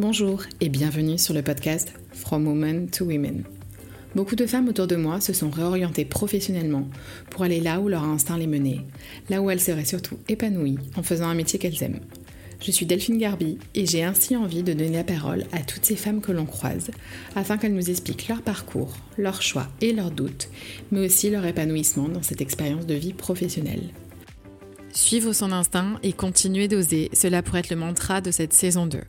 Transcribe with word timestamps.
Bonjour 0.00 0.44
et 0.62 0.70
bienvenue 0.70 1.18
sur 1.18 1.34
le 1.34 1.42
podcast 1.42 1.92
From 2.14 2.48
Women 2.48 2.88
to 2.88 3.04
Women. 3.04 3.44
Beaucoup 4.14 4.34
de 4.34 4.46
femmes 4.46 4.68
autour 4.68 4.86
de 4.86 4.96
moi 4.96 5.20
se 5.20 5.34
sont 5.34 5.50
réorientées 5.50 6.06
professionnellement 6.06 6.88
pour 7.28 7.42
aller 7.42 7.60
là 7.60 7.80
où 7.80 7.88
leur 7.90 8.04
instinct 8.04 8.38
les 8.38 8.46
menait, 8.46 8.80
là 9.28 9.42
où 9.42 9.50
elles 9.50 9.60
seraient 9.60 9.84
surtout 9.84 10.16
épanouies 10.26 10.78
en 10.96 11.02
faisant 11.02 11.28
un 11.28 11.34
métier 11.34 11.58
qu'elles 11.58 11.82
aiment. 11.82 12.00
Je 12.62 12.70
suis 12.70 12.86
Delphine 12.86 13.18
Garbi 13.18 13.58
et 13.74 13.84
j'ai 13.84 14.02
ainsi 14.02 14.36
envie 14.36 14.62
de 14.62 14.72
donner 14.72 14.96
la 14.96 15.04
parole 15.04 15.44
à 15.52 15.60
toutes 15.60 15.84
ces 15.84 15.96
femmes 15.96 16.22
que 16.22 16.32
l'on 16.32 16.46
croise 16.46 16.90
afin 17.36 17.58
qu'elles 17.58 17.74
nous 17.74 17.90
expliquent 17.90 18.28
leur 18.28 18.40
parcours, 18.40 18.96
leurs 19.18 19.42
choix 19.42 19.68
et 19.82 19.92
leurs 19.92 20.12
doutes, 20.12 20.48
mais 20.90 21.04
aussi 21.04 21.28
leur 21.28 21.44
épanouissement 21.44 22.08
dans 22.08 22.22
cette 22.22 22.40
expérience 22.40 22.86
de 22.86 22.94
vie 22.94 23.12
professionnelle. 23.12 23.90
Suivre 24.92 25.32
son 25.32 25.52
instinct 25.52 26.00
et 26.02 26.12
continuer 26.12 26.66
d'oser, 26.66 27.10
cela 27.12 27.42
pourrait 27.42 27.60
être 27.60 27.70
le 27.70 27.76
mantra 27.76 28.20
de 28.20 28.32
cette 28.32 28.52
saison 28.52 28.86
2. 28.86 29.00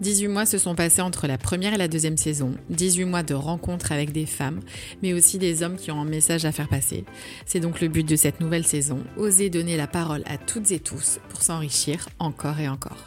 18 0.00 0.28
mois 0.28 0.46
se 0.46 0.56
sont 0.56 0.74
passés 0.74 1.02
entre 1.02 1.26
la 1.26 1.36
première 1.36 1.74
et 1.74 1.78
la 1.78 1.88
deuxième 1.88 2.16
saison, 2.16 2.54
18 2.70 3.04
mois 3.04 3.22
de 3.22 3.34
rencontres 3.34 3.92
avec 3.92 4.12
des 4.12 4.24
femmes, 4.24 4.60
mais 5.02 5.12
aussi 5.12 5.36
des 5.36 5.62
hommes 5.62 5.76
qui 5.76 5.90
ont 5.90 6.00
un 6.00 6.06
message 6.06 6.46
à 6.46 6.52
faire 6.52 6.68
passer. 6.68 7.04
C'est 7.44 7.60
donc 7.60 7.82
le 7.82 7.88
but 7.88 8.08
de 8.08 8.16
cette 8.16 8.40
nouvelle 8.40 8.66
saison, 8.66 9.04
oser 9.18 9.50
donner 9.50 9.76
la 9.76 9.86
parole 9.86 10.22
à 10.24 10.38
toutes 10.38 10.70
et 10.70 10.80
tous 10.80 11.18
pour 11.28 11.42
s'enrichir 11.42 12.08
encore 12.18 12.58
et 12.58 12.68
encore. 12.68 13.04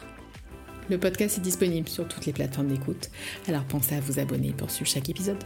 Le 0.88 0.98
podcast 0.98 1.38
est 1.38 1.42
disponible 1.42 1.88
sur 1.88 2.06
toutes 2.06 2.26
les 2.26 2.32
plateformes 2.32 2.68
d'écoute, 2.68 3.10
alors 3.48 3.64
pensez 3.64 3.96
à 3.96 4.00
vous 4.00 4.20
abonner 4.20 4.52
pour 4.52 4.70
suivre 4.70 4.90
chaque 4.90 5.08
épisode. 5.08 5.42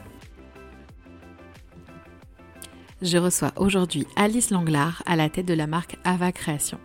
Je 3.04 3.18
reçois 3.18 3.52
aujourd'hui 3.56 4.06
Alice 4.16 4.48
Langlard 4.48 5.02
à 5.04 5.14
la 5.14 5.28
tête 5.28 5.44
de 5.44 5.52
la 5.52 5.66
marque 5.66 5.98
Ava 6.04 6.32
Création. 6.32 6.78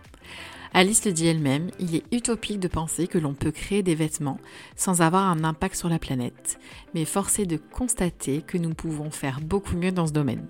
Alice 0.74 1.06
le 1.06 1.12
dit 1.12 1.26
elle-même, 1.26 1.70
il 1.78 1.96
est 1.96 2.04
utopique 2.12 2.60
de 2.60 2.68
penser 2.68 3.06
que 3.06 3.16
l'on 3.16 3.32
peut 3.32 3.50
créer 3.50 3.82
des 3.82 3.94
vêtements 3.94 4.38
sans 4.76 5.00
avoir 5.00 5.24
un 5.28 5.44
impact 5.44 5.76
sur 5.76 5.88
la 5.88 5.98
planète, 5.98 6.58
mais 6.94 7.06
force 7.06 7.38
est 7.38 7.46
de 7.46 7.56
constater 7.56 8.42
que 8.42 8.58
nous 8.58 8.74
pouvons 8.74 9.10
faire 9.10 9.40
beaucoup 9.40 9.74
mieux 9.76 9.92
dans 9.92 10.06
ce 10.06 10.12
domaine. 10.12 10.46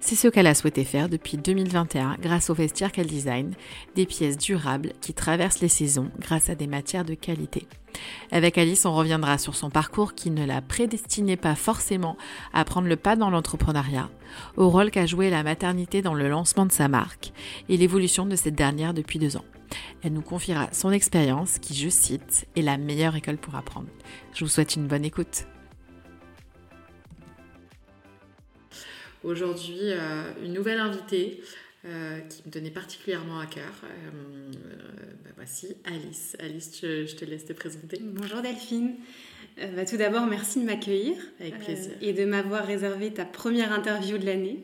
C'est 0.00 0.16
ce 0.16 0.28
qu'elle 0.28 0.46
a 0.46 0.54
souhaité 0.54 0.84
faire 0.84 1.10
depuis 1.10 1.36
2021 1.36 2.16
grâce 2.18 2.48
au 2.48 2.54
vestiaire 2.54 2.90
qu'elle 2.90 3.06
design, 3.06 3.52
des 3.96 4.06
pièces 4.06 4.38
durables 4.38 4.94
qui 5.02 5.12
traversent 5.12 5.60
les 5.60 5.68
saisons 5.68 6.10
grâce 6.18 6.48
à 6.48 6.54
des 6.54 6.66
matières 6.66 7.04
de 7.04 7.14
qualité. 7.14 7.68
Avec 8.32 8.58
Alice, 8.58 8.86
on 8.86 8.94
reviendra 8.94 9.38
sur 9.38 9.54
son 9.54 9.70
parcours 9.70 10.14
qui 10.14 10.30
ne 10.30 10.46
la 10.46 10.60
prédestinait 10.60 11.36
pas 11.36 11.54
forcément 11.54 12.16
à 12.52 12.64
prendre 12.64 12.88
le 12.88 12.96
pas 12.96 13.16
dans 13.16 13.30
l'entrepreneuriat, 13.30 14.10
au 14.56 14.68
rôle 14.68 14.90
qu'a 14.90 15.06
joué 15.06 15.30
la 15.30 15.42
maternité 15.42 16.02
dans 16.02 16.14
le 16.14 16.28
lancement 16.28 16.66
de 16.66 16.72
sa 16.72 16.88
marque 16.88 17.32
et 17.68 17.76
l'évolution 17.76 18.26
de 18.26 18.36
cette 18.36 18.54
dernière 18.54 18.94
depuis 18.94 19.18
deux 19.18 19.36
ans. 19.36 19.44
Elle 20.02 20.12
nous 20.12 20.22
confiera 20.22 20.68
son 20.72 20.90
expérience 20.90 21.58
qui, 21.58 21.74
je 21.74 21.88
cite, 21.88 22.46
est 22.56 22.62
la 22.62 22.78
meilleure 22.78 23.16
école 23.16 23.36
pour 23.36 23.54
apprendre. 23.54 23.88
Je 24.34 24.44
vous 24.44 24.50
souhaite 24.50 24.76
une 24.76 24.86
bonne 24.86 25.04
écoute. 25.04 25.46
Aujourd'hui, 29.22 29.78
euh, 29.82 30.32
une 30.42 30.54
nouvelle 30.54 30.78
invitée 30.78 31.42
euh, 31.84 32.20
qui 32.20 32.42
me 32.46 32.50
tenait 32.50 32.70
particulièrement 32.70 33.38
à 33.38 33.46
cœur. 33.46 33.72
Euh, 33.84 34.50
voici 35.40 35.74
Alice. 35.86 36.36
Alice, 36.38 36.80
je, 36.82 37.16
te 37.16 37.24
laisse 37.24 37.46
te 37.46 37.54
présenter. 37.54 37.98
Bonjour 38.02 38.42
Delphine. 38.42 38.92
Bah, 39.74 39.86
tout 39.86 39.96
d'abord, 39.96 40.26
merci 40.26 40.60
de 40.60 40.66
m'accueillir. 40.66 41.16
Avec 41.40 41.58
plaisir. 41.60 41.92
et 42.02 42.12
de 42.12 42.26
m'avoir 42.26 42.66
réservé 42.66 43.10
ta 43.10 43.24
première 43.24 43.72
interview 43.72 44.18
de 44.18 44.26
l'année. 44.26 44.62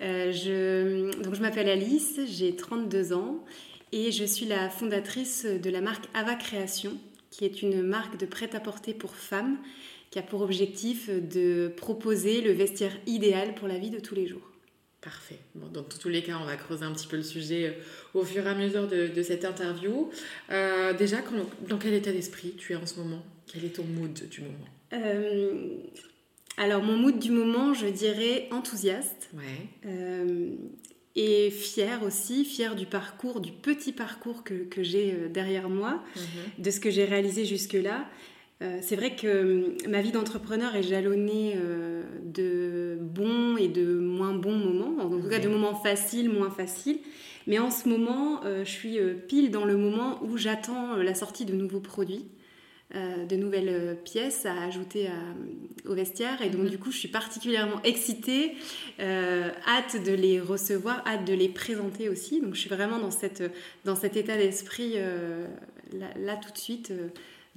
je, 0.00 1.22
donc, 1.22 1.34
je 1.34 1.42
m'appelle 1.42 1.68
Alice, 1.68 2.20
j'ai 2.26 2.56
32 2.56 3.12
ans 3.12 3.44
et 3.92 4.10
je 4.10 4.24
suis 4.24 4.46
la 4.46 4.70
fondatrice 4.70 5.44
de 5.44 5.68
la 5.68 5.82
marque 5.82 6.06
Ava 6.14 6.36
Création, 6.36 6.92
qui 7.30 7.44
est 7.44 7.60
une 7.60 7.82
marque 7.82 8.16
de 8.16 8.24
prêt-à-porter 8.24 8.94
pour 8.94 9.14
femmes 9.14 9.58
qui 10.10 10.18
a 10.18 10.22
pour 10.22 10.40
objectif 10.40 11.10
de 11.10 11.70
proposer 11.76 12.40
le 12.40 12.52
vestiaire 12.52 12.96
idéal 13.06 13.54
pour 13.54 13.68
la 13.68 13.76
vie 13.76 13.90
de 13.90 14.00
tous 14.00 14.14
les 14.14 14.26
jours. 14.26 14.47
Parfait. 15.00 15.38
Bon, 15.54 15.68
dans 15.68 15.84
tous 15.84 16.08
les 16.08 16.22
cas, 16.22 16.38
on 16.42 16.44
va 16.44 16.56
creuser 16.56 16.84
un 16.84 16.92
petit 16.92 17.06
peu 17.06 17.16
le 17.16 17.22
sujet 17.22 17.68
euh, 17.68 18.18
au 18.18 18.24
fur 18.24 18.44
et 18.44 18.50
à 18.50 18.54
mesure 18.54 18.88
de, 18.88 19.22
cette 19.22 19.44
interview. 19.44 20.10
Euh, 20.50 20.92
déjà, 20.92 21.18
dans 21.68 21.78
quel 21.78 21.94
état 21.94 22.10
d'esprit 22.10 22.54
tu 22.58 22.72
es 22.72 22.76
en 22.76 22.84
ce 22.84 22.98
moment? 22.98 23.24
Quel 23.46 23.64
est 23.64 23.76
ton 23.76 23.84
mood 23.84 24.12
du 24.12 24.40
moment? 24.40 24.68
Euh, 24.94 25.68
Alors, 26.56 26.82
mon 26.82 26.96
mood 26.96 27.18
du 27.18 27.30
moment, 27.30 27.74
je 27.74 27.86
dirais 27.86 28.48
enthousiaste. 28.50 29.30
Ouais 29.34 29.68
et 31.16 31.50
fière 31.50 32.04
aussi, 32.04 32.44
fière 32.44 32.76
du 32.76 32.86
parcours, 32.86 33.40
du 33.40 33.50
petit 33.50 33.90
parcours 33.90 34.44
que, 34.44 34.54
que 34.54 34.84
j'ai 34.84 35.28
derrière 35.28 35.68
moi, 35.68 36.00
mhm. 36.14 36.62
de 36.62 36.70
ce 36.70 36.78
que 36.78 36.90
j'ai 36.90 37.04
réalisé 37.04 37.44
jusque-là. 37.44 38.08
Euh, 38.60 38.78
c'est 38.82 38.96
vrai 38.96 39.14
que 39.14 39.26
euh, 39.26 39.76
ma 39.88 40.02
vie 40.02 40.10
d'entrepreneur 40.10 40.74
est 40.74 40.82
jalonnée 40.82 41.56
de 42.24 42.98
bons 43.00 43.56
et 43.56 43.68
de 43.68 43.98
moins 43.98 44.34
bons 44.34 44.56
moments, 44.56 45.02
en 45.02 45.08
tout 45.08 45.28
cas 45.28 45.38
de 45.38 45.48
moments 45.48 45.74
faciles, 45.74 46.30
moins 46.30 46.50
faciles. 46.50 46.98
Mais 47.46 47.58
en 47.58 47.70
ce 47.70 47.88
moment, 47.88 48.42
je 48.44 48.68
suis 48.68 48.98
pile 49.26 49.50
dans 49.50 49.64
le 49.64 49.76
moment 49.76 50.22
où 50.22 50.36
j'attends 50.36 50.96
la 50.96 51.14
sortie 51.14 51.46
de 51.46 51.54
nouveaux 51.54 51.80
produits. 51.80 52.26
Euh, 52.94 53.26
de 53.26 53.36
nouvelles 53.36 53.68
euh, 53.68 53.94
pièces 53.94 54.46
à 54.46 54.62
ajouter 54.62 55.10
au 55.84 55.92
vestiaire. 55.92 56.40
Et 56.40 56.48
donc, 56.48 56.62
mhm. 56.62 56.70
du 56.70 56.78
coup, 56.78 56.90
je 56.90 56.96
suis 56.96 57.08
particulièrement 57.08 57.82
excitée, 57.84 58.54
euh, 58.98 59.50
hâte 59.66 60.02
de 60.02 60.12
les 60.12 60.40
recevoir, 60.40 61.06
hâte 61.06 61.26
de 61.26 61.34
les 61.34 61.50
présenter 61.50 62.08
aussi. 62.08 62.40
Donc, 62.40 62.54
je 62.54 62.60
suis 62.60 62.70
vraiment 62.70 62.98
dans, 62.98 63.10
cette, 63.10 63.42
dans 63.84 63.94
cet 63.94 64.16
état 64.16 64.38
d'esprit 64.38 64.94
là, 65.92 66.36
tout 66.36 66.50
de 66.50 66.56
suite 66.56 66.94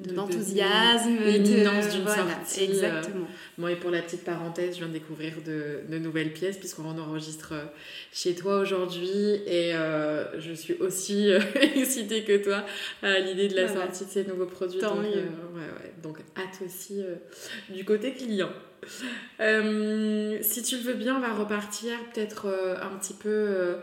d'enthousiasme, 0.01 1.17
de, 1.17 1.23
l'imminence 1.23 1.89
d'une 1.89 2.07
sortie. 2.07 2.63
Exactement. 2.63 3.27
Moi, 3.57 3.71
et 3.71 3.75
pour 3.75 3.91
la 3.91 4.01
petite 4.01 4.23
parenthèse, 4.23 4.75
je 4.75 4.79
viens 4.79 4.87
de 4.87 4.93
découvrir 4.93 5.33
de, 5.45 5.81
de 5.89 5.97
nouvelles 5.97 6.33
pièces 6.33 6.57
puisqu'on 6.57 6.97
enregistre 6.97 7.53
chez 8.11 8.35
toi 8.35 8.59
aujourd'hui 8.59 9.41
et 9.45 9.73
euh, 9.75 10.39
je 10.39 10.53
suis 10.53 10.75
aussi 10.75 11.29
excitée 11.75 12.23
que 12.23 12.43
toi 12.43 12.65
à 13.01 13.19
l'idée 13.19 13.47
de 13.47 13.55
la 13.55 13.67
sortie 13.67 14.05
de 14.05 14.09
ces 14.09 14.23
nouveaux 14.25 14.45
produits. 14.45 14.79
Tant 14.79 14.95
donc, 14.95 15.05
mieux. 15.05 15.21
ouais, 15.21 15.93
donc, 16.01 16.17
hâte 16.37 16.65
aussi 16.65 17.01
du 17.69 17.85
côté 17.85 18.13
client. 18.13 18.51
si 18.87 20.63
tu 20.63 20.77
le 20.77 20.81
veux 20.81 20.95
bien, 20.95 21.17
on 21.17 21.21
va 21.21 21.33
repartir 21.33 21.93
peut-être 22.13 22.47
un 22.81 22.97
petit 22.97 23.13
peu 23.13 23.75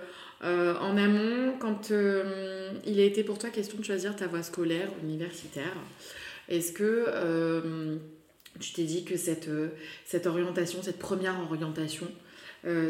euh, 0.44 0.76
en 0.78 0.96
amont, 0.96 1.54
quand 1.58 1.90
euh, 1.90 2.72
il 2.86 3.00
a 3.00 3.04
été 3.04 3.24
pour 3.24 3.38
toi 3.38 3.50
question 3.50 3.78
de 3.78 3.84
choisir 3.84 4.14
ta 4.14 4.26
voie 4.26 4.42
scolaire, 4.42 4.88
universitaire, 5.02 5.74
est-ce 6.48 6.72
que 6.72 7.06
euh, 7.08 7.96
tu 8.60 8.72
t'es 8.72 8.84
dit 8.84 9.04
que 9.04 9.16
cette, 9.16 9.50
cette 10.04 10.26
orientation, 10.26 10.82
cette 10.82 10.98
première 10.98 11.40
orientation, 11.40 12.06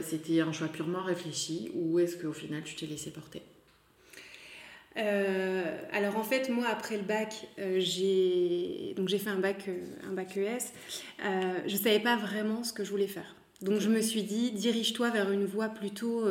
c'était 0.03 0.41
un 0.41 0.51
choix 0.51 0.69
purement 0.69 1.03
réfléchi 1.03 1.71
ou 1.75 1.99
est-ce 1.99 2.17
qu'au 2.17 2.33
final 2.33 2.63
tu 2.65 2.75
t'es 2.75 2.87
laissé 2.87 3.11
porter? 3.11 3.43
Alors 5.93 6.17
en 6.17 6.25
fait 6.25 6.49
moi 6.49 6.67
après 6.67 6.97
le 6.97 7.05
bac 7.05 7.47
j'ai 7.77 8.95
donc 8.97 9.09
j'ai 9.09 9.19
fait 9.19 9.31
un 9.31 9.39
bac 9.39 9.69
un 10.09 10.13
bac 10.13 10.37
ES 10.37 10.73
je 11.67 11.77
savais 11.77 12.01
pas 12.01 12.17
vraiment 12.17 12.65
ce 12.65 12.73
que 12.73 12.83
je 12.83 12.91
voulais 12.91 13.07
faire. 13.07 13.37
Donc 13.61 13.79
je 13.79 13.89
me 13.91 14.01
suis 14.01 14.23
dit 14.23 14.53
dirige-toi 14.53 15.11
vers 15.11 15.31
une 15.31 15.45
voie 15.45 15.69
plutôt 15.69 16.25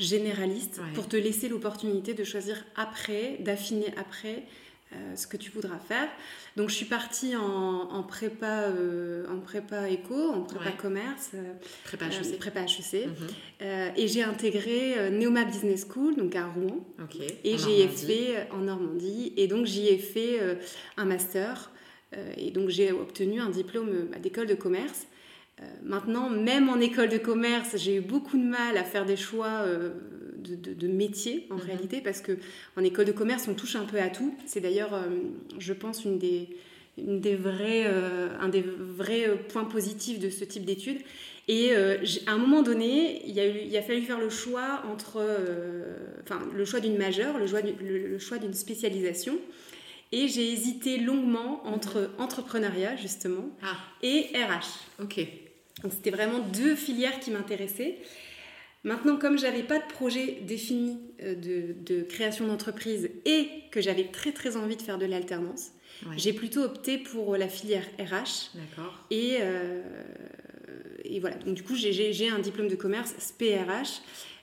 généraliste 0.00 0.80
pour 0.94 1.06
te 1.06 1.16
laisser 1.16 1.48
l'opportunité 1.48 2.14
de 2.14 2.24
choisir 2.24 2.56
après, 2.74 3.36
d'affiner 3.40 3.94
après 3.96 4.44
euh, 4.92 5.14
ce 5.14 5.28
que 5.28 5.36
tu 5.36 5.52
voudras 5.52 5.78
faire. 5.78 6.08
Donc 6.56 6.68
je 6.68 6.74
suis 6.74 6.86
partie 6.86 7.36
en, 7.36 8.02
prépa, 8.02 8.62
euh, 8.62 9.24
en 9.28 9.38
prépa 9.38 9.88
éco, 9.88 10.16
en 10.32 10.40
prépa 10.40 10.72
commerce, 10.72 11.30
euh, 11.34 11.52
prépa 11.84 12.06
HEC, 12.06 12.38
prépa 12.40 12.62
HEC 12.62 13.06
mhm. 13.06 13.92
et 13.96 14.08
j'ai 14.08 14.24
intégré 14.24 15.10
Neoma 15.12 15.44
Business 15.44 15.86
School, 15.88 16.16
donc 16.16 16.34
à 16.34 16.46
Rouen, 16.46 16.84
et 17.44 17.56
j'y 17.56 17.82
ai 17.82 17.86
fait 17.86 18.48
en 18.50 18.58
Normandie, 18.58 19.32
et 19.36 19.46
donc 19.46 19.64
j'y 19.64 19.86
ai 19.86 19.98
fait 19.98 20.40
un 20.96 21.04
master, 21.04 21.70
et 22.36 22.50
donc 22.50 22.68
j'ai 22.68 22.90
obtenu 22.90 23.40
un 23.40 23.50
diplôme 23.50 24.08
bah, 24.10 24.18
d'école 24.18 24.48
de 24.48 24.54
commerce. 24.54 25.06
Euh, 25.60 25.66
maintenant, 25.82 26.30
même 26.30 26.68
en 26.68 26.80
école 26.80 27.08
de 27.08 27.18
commerce, 27.18 27.76
j'ai 27.76 27.96
eu 27.96 28.00
beaucoup 28.00 28.38
de 28.38 28.44
mal 28.44 28.76
à 28.76 28.84
faire 28.84 29.04
des 29.04 29.16
choix 29.16 29.64
euh, 29.66 29.90
de, 30.38 30.88
métier 30.88 31.46
en 31.50 31.56
mhm. 31.56 31.60
réalité, 31.60 32.00
parce 32.00 32.20
que 32.20 32.38
en 32.76 32.84
école 32.84 33.04
de 33.04 33.12
commerce, 33.12 33.46
on 33.48 33.54
touche 33.54 33.76
un 33.76 33.84
peu 33.84 33.98
à 33.98 34.08
tout. 34.08 34.34
C'est 34.46 34.60
d'ailleurs, 34.60 34.94
euh, 34.94 35.08
je 35.58 35.72
pense, 35.72 36.04
une 36.04 36.18
des, 36.18 36.48
une 36.96 37.20
des 37.20 37.36
vrais, 37.36 37.86
un 38.40 38.48
des 38.48 38.62
vrais 38.62 39.38
points 39.48 39.64
positifs 39.64 40.18
de 40.18 40.30
ce 40.30 40.44
type 40.44 40.64
d'études. 40.64 41.00
Et 41.48 41.74
à 41.74 42.32
un 42.32 42.36
moment 42.36 42.62
donné, 42.62 43.22
il, 43.26 43.40
a 43.40 43.46
il 43.46 43.76
a 43.76 43.82
fallu 43.82 44.02
faire 44.02 44.20
le 44.20 44.28
choix 44.28 44.82
entre, 44.92 45.24
enfin, 46.22 46.40
le 46.54 46.64
choix 46.64 46.80
d'une 46.80 46.96
majeure, 46.96 47.38
le 47.38 47.46
choix, 47.46 47.60
le 47.62 48.18
choix 48.18 48.38
d'une 48.38 48.54
spécialisation. 48.54 49.38
Et 50.12 50.28
j'ai 50.28 50.52
hésité 50.52 50.98
longuement 50.98 51.66
entre 51.66 52.10
entrepreneuriat, 52.18 52.96
justement, 52.96 53.48
ah. 53.62 53.76
et 54.02 54.26
RH. 54.34 55.02
Ok. 55.02 55.20
Donc 55.82 55.92
c'était 55.92 56.10
vraiment 56.10 56.38
deux 56.38 56.74
filières 56.74 57.20
qui 57.20 57.30
m'intéressaient. 57.30 57.98
Maintenant, 58.82 59.16
comme 59.16 59.38
j'avais 59.38 59.62
pas 59.62 59.78
de 59.78 59.86
projet 59.86 60.38
défini 60.42 60.98
euh, 61.22 61.34
de, 61.34 62.02
création 62.02 62.46
d'entreprise 62.46 63.10
et 63.26 63.48
que 63.70 63.80
j'avais 63.80 64.04
très 64.04 64.32
très 64.32 64.56
envie 64.56 64.76
de 64.76 64.82
faire 64.82 64.98
de 64.98 65.06
l'alternance, 65.06 65.72
J'ai 66.16 66.32
plutôt 66.32 66.62
opté 66.62 66.96
pour 66.96 67.36
la 67.36 67.48
filière 67.48 67.84
RH. 67.98 68.54
D'accord. 68.54 69.06
Et, 69.10 69.36
et 71.04 71.20
voilà, 71.20 71.36
donc 71.36 71.54
du 71.54 71.62
coup, 71.62 71.74
j'ai 71.74 72.30
un 72.30 72.38
diplôme 72.38 72.68
de 72.68 72.74
commerce 72.74 73.14
SPRH. 73.18 74.00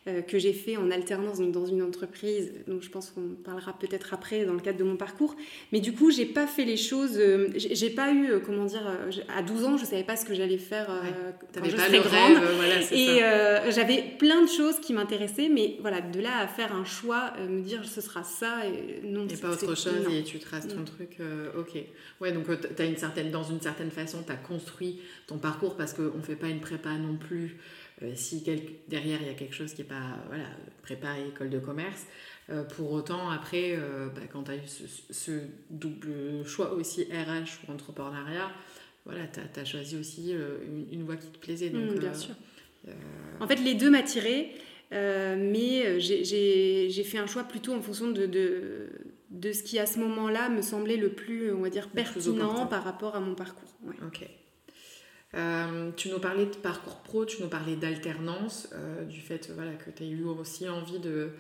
Euh, 0.07 0.21
que 0.21 0.39
j'ai 0.39 0.53
fait 0.53 0.77
en 0.77 0.89
alternance 0.89 1.39
donc 1.39 1.51
dans 1.51 1.65
une 1.65 1.81
entreprise, 1.81 2.53
donc 2.65 2.81
je 2.81 2.89
pense 2.89 3.09
qu'on 3.09 3.35
parlera 3.43 3.73
peut-être 3.73 4.13
après 4.13 4.45
dans 4.45 4.53
le 4.53 4.61
cadre 4.61 4.79
de 4.79 4.85
mon 4.85 4.95
parcours. 4.95 5.35
Mais 5.73 5.81
du 5.81 5.91
coup, 5.91 6.11
j'ai 6.11 6.25
pas 6.25 6.47
fait 6.47 6.63
les 6.63 6.77
choses, 6.77 7.17
euh, 7.17 7.49
j'ai 7.57 7.89
pas 7.89 8.13
eu, 8.13 8.31
euh, 8.31 8.39
comment 8.39 8.63
dire, 8.63 8.89
à 9.35 9.41
12 9.41 9.65
ans, 9.65 9.75
je 9.75 9.83
savais 9.83 10.05
pas 10.05 10.15
ce 10.15 10.23
que 10.23 10.33
j'allais 10.33 10.59
faire 10.59 10.87
quand 11.53 11.65
je 11.65 11.75
serais 11.75 11.99
grande. 11.99 12.37
et 12.93 13.19
j'avais 13.71 14.01
plein 14.17 14.41
de 14.43 14.47
choses 14.47 14.79
qui 14.79 14.93
m'intéressaient, 14.93 15.49
mais 15.49 15.75
voilà, 15.81 15.99
de 15.99 16.21
là 16.21 16.39
à 16.39 16.47
faire 16.47 16.73
un 16.73 16.85
choix, 16.85 17.33
me 17.49 17.61
dire 17.61 17.83
ce 17.83 17.99
sera 17.99 18.23
ça, 18.23 18.65
et 18.65 19.05
non. 19.05 19.27
Et 19.27 19.35
pas 19.35 19.51
autre 19.51 19.75
chose, 19.75 20.07
et 20.09 20.23
tu 20.23 20.39
traces 20.39 20.69
ton 20.69 20.85
truc, 20.85 21.17
ok. 21.57 21.83
Ouais, 22.21 22.31
donc 22.31 22.45
as 22.49 22.85
une 22.85 22.97
certaine, 22.97 23.29
dans 23.29 23.43
une 23.43 23.59
certaine 23.59 23.91
façon, 23.91 24.23
tu 24.25 24.31
as 24.31 24.37
construit 24.37 25.01
ton 25.27 25.37
parcours 25.37 25.75
parce 25.75 25.93
qu'on 25.93 26.21
fait 26.21 26.37
pas 26.37 26.47
une 26.47 26.61
prépa 26.61 26.91
non 26.93 27.17
plus 27.17 27.57
euh, 28.03 28.11
si 28.13 28.43
derrière 28.87 29.19
il 29.21 29.27
y 29.27 29.29
a 29.29 29.33
quelque 29.33 29.55
chose 29.55 29.73
qui 29.73 29.81
n'est 29.81 29.87
pas 29.87 30.19
voilà, 30.27 30.45
prépa 30.83 31.17
école 31.19 31.49
de 31.49 31.59
commerce. 31.59 32.05
Euh, 32.49 32.63
pour 32.63 32.91
autant, 32.91 33.29
après, 33.29 33.73
euh, 33.75 34.07
bah, 34.07 34.21
quand 34.31 34.43
tu 34.43 34.51
as 34.51 34.55
eu 34.55 34.67
ce, 34.67 35.31
double 35.69 36.45
choix 36.45 36.73
aussi 36.73 37.03
RH 37.03 37.67
ou 37.67 37.71
entrepreneuriat, 37.73 38.51
voilà, 39.05 39.25
tu 39.27 39.59
as, 39.59 39.65
choisi 39.65 39.97
aussi 39.97 40.33
une, 40.91 41.03
voie 41.03 41.15
qui 41.15 41.27
te 41.27 41.37
plaisait. 41.39 41.69
Donc, 41.69 41.91
mmh, 41.91 41.99
bien 41.99 42.13
sûr. 42.13 42.35
En 43.39 43.47
fait, 43.47 43.55
les 43.55 43.73
deux 43.73 43.89
m'attiraient, 43.89 44.51
mais 44.91 45.99
j'ai 45.99 47.03
fait 47.03 47.17
un 47.17 47.27
choix 47.27 47.43
plutôt 47.43 47.73
en 47.73 47.81
fonction 47.81 48.11
de, 48.11 48.25
de, 48.25 48.89
de, 49.31 49.51
ce 49.51 49.63
qui, 49.63 49.79
à 49.79 49.85
ce 49.85 49.99
moment-là, 49.99 50.49
me 50.49 50.61
semblait 50.61 50.97
le 50.97 51.09
plus, 51.09 51.51
on 51.51 51.61
va 51.61 51.69
dire, 51.69 51.89
pertinent 51.89 52.67
par 52.67 52.83
rapport 52.83 53.15
à 53.15 53.21
mon 53.21 53.33
parcours. 53.33 53.73
Ok. 54.05 54.27
Euh, 55.35 55.91
tu 55.97 56.09
nous 56.09 56.19
parlais 56.19 56.45
de 56.45 56.55
parcours 56.55 56.97
pro, 57.01 57.25
tu 57.25 57.41
nous 57.41 57.49
parlais 57.49 57.75
d'alternance, 57.75 58.69
euh, 58.73 59.03
du 59.03 59.19
fait 59.19 59.51
voilà, 59.53 59.73
que 59.73 59.89
tu 59.91 60.03
as 60.03 60.05
eu 60.05 60.23
aussi 60.23 60.69
envie 60.69 60.99
de, 60.99 61.31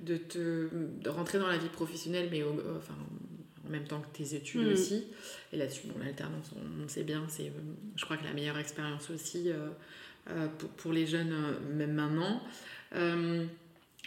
de, 0.00 0.16
te, 0.16 0.68
de 0.72 1.08
rentrer 1.08 1.38
dans 1.38 1.48
la 1.48 1.58
vie 1.58 1.68
professionnelle, 1.68 2.28
mais 2.30 2.42
enfin, 2.44 2.94
en 3.66 3.70
même 3.70 3.84
temps 3.84 4.00
que 4.00 4.16
tes 4.16 4.36
études 4.36 4.68
mm. 4.68 4.72
aussi. 4.72 5.06
Et 5.52 5.56
là-dessus, 5.56 5.88
bon, 5.88 5.94
l'alternance, 6.02 6.50
on, 6.84 6.88
sait 6.88 7.02
bien, 7.02 7.24
c'est, 7.28 7.48
euh, 7.48 7.60
je 7.96 8.04
crois 8.04 8.16
que 8.16 8.24
la 8.24 8.32
meilleure 8.32 8.58
expérience 8.58 9.10
aussi 9.10 9.50
pour, 10.58 10.68
pour, 10.70 10.92
les 10.92 11.06
jeunes, 11.06 11.34
même 11.74 11.94
maintenant. 11.94 12.40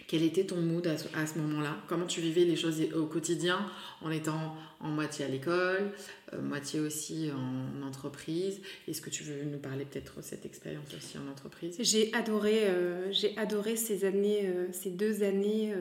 Quel 0.08 0.22
était 0.22 0.44
ton 0.44 0.58
mood 0.58 0.86
à 0.86 1.26
ce, 1.26 1.40
moment-là? 1.40 1.78
Comment 1.88 2.06
tu 2.06 2.22
vivais 2.22 2.46
les 2.46 2.56
choses 2.56 2.80
au 2.96 3.06
quotidien 3.06 3.66
en 4.02 4.12
étant 4.12 4.56
en 4.80 4.90
moitié 4.90 5.26
à 5.26 5.28
l'école, 5.28 5.92
euh, 6.34 6.42
moitié 6.42 6.80
aussi 6.80 7.32
en 7.32 7.86
entreprise? 7.86 8.62
Est-ce 8.88 9.02
que 9.02 9.10
tu 9.10 9.24
veux 9.24 9.44
nous 9.46 9.58
parler 9.58 9.86
peut-être 9.86 10.18
de 10.18 10.22
cette 10.22 10.46
expérience 10.46 10.86
aussi 10.96 11.18
en 11.18 11.32
entreprise? 11.32 11.78
J'ai 11.80 12.14
adoré, 12.14 12.66
euh, 12.66 13.12
adoré 13.38 13.76
ces 13.76 14.06
années, 14.06 14.42
euh, 14.46 14.68
ces 14.72 14.92
deux 14.92 15.24
années 15.24 15.74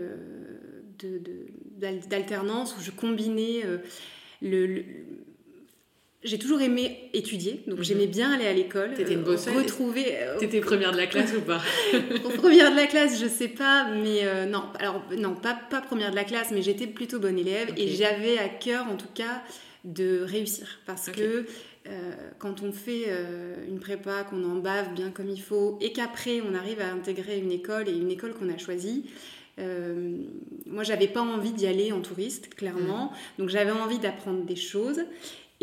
d'alternance 2.08 2.74
où 2.78 2.80
je 2.80 2.92
combinais 2.92 3.62
le 4.40 4.84
j'ai 6.24 6.38
toujours 6.38 6.62
aimé 6.62 7.10
étudier, 7.12 7.62
donc 7.66 7.78
mhm. 7.78 7.84
j'aimais 7.84 8.06
bien 8.06 8.32
aller 8.32 8.46
à 8.46 8.52
l'école. 8.52 8.94
T'étais 8.94 9.12
une 9.12 9.20
euh, 9.20 9.24
bosse. 9.24 9.46
Retrouver. 9.46 10.06
Euh, 10.08 10.38
T'étais 10.38 10.60
première 10.60 10.92
de 10.92 10.96
la 10.96 11.06
classe 11.06 11.34
ou 11.38 11.42
pas 11.42 11.60
Première 12.38 12.70
de 12.70 12.76
la 12.76 12.86
classe, 12.86 13.20
je 13.20 13.28
sais 13.28 13.48
pas, 13.48 13.88
mais 13.90 14.20
euh, 14.24 14.46
non. 14.46 14.64
Alors 14.78 15.02
non, 15.18 15.34
pas, 15.34 15.54
pas 15.54 15.82
première 15.82 16.10
de 16.10 16.16
la 16.16 16.24
classe, 16.24 16.50
mais 16.50 16.62
j'étais 16.62 16.86
plutôt 16.86 17.20
bonne 17.20 17.38
élève 17.38 17.72
et 17.76 17.88
j'avais 17.88 18.38
à 18.38 18.48
cœur, 18.48 18.86
en 18.86 18.96
tout 18.96 19.10
cas, 19.14 19.42
de 19.84 20.22
réussir, 20.22 20.80
parce 20.86 21.10
que 21.10 21.44
quand 22.38 22.62
on 22.62 22.72
fait 22.72 23.12
une 23.68 23.78
prépa, 23.78 24.24
qu'on 24.24 24.42
en 24.44 24.56
bave 24.56 24.94
bien 24.94 25.10
comme 25.10 25.28
il 25.28 25.40
faut, 25.42 25.76
et 25.82 25.92
qu'après 25.92 26.40
on 26.40 26.54
arrive 26.54 26.80
à 26.80 26.90
intégrer 26.90 27.38
une 27.38 27.52
école 27.52 27.90
et 27.90 27.92
une 27.92 28.10
école 28.10 28.32
qu'on 28.32 28.48
a 28.48 28.56
choisie. 28.56 29.04
moi, 29.58 30.82
j'avais 30.84 31.08
pas 31.08 31.20
envie 31.20 31.52
d'y 31.52 31.66
aller 31.66 31.92
en 31.92 32.00
touriste, 32.00 32.54
clairement. 32.54 33.10
Mhm. 33.10 33.10
Donc, 33.38 33.48
j'avais 33.50 33.72
envie 33.72 33.98
d'apprendre 33.98 34.44
des 34.44 34.56
choses. 34.56 35.00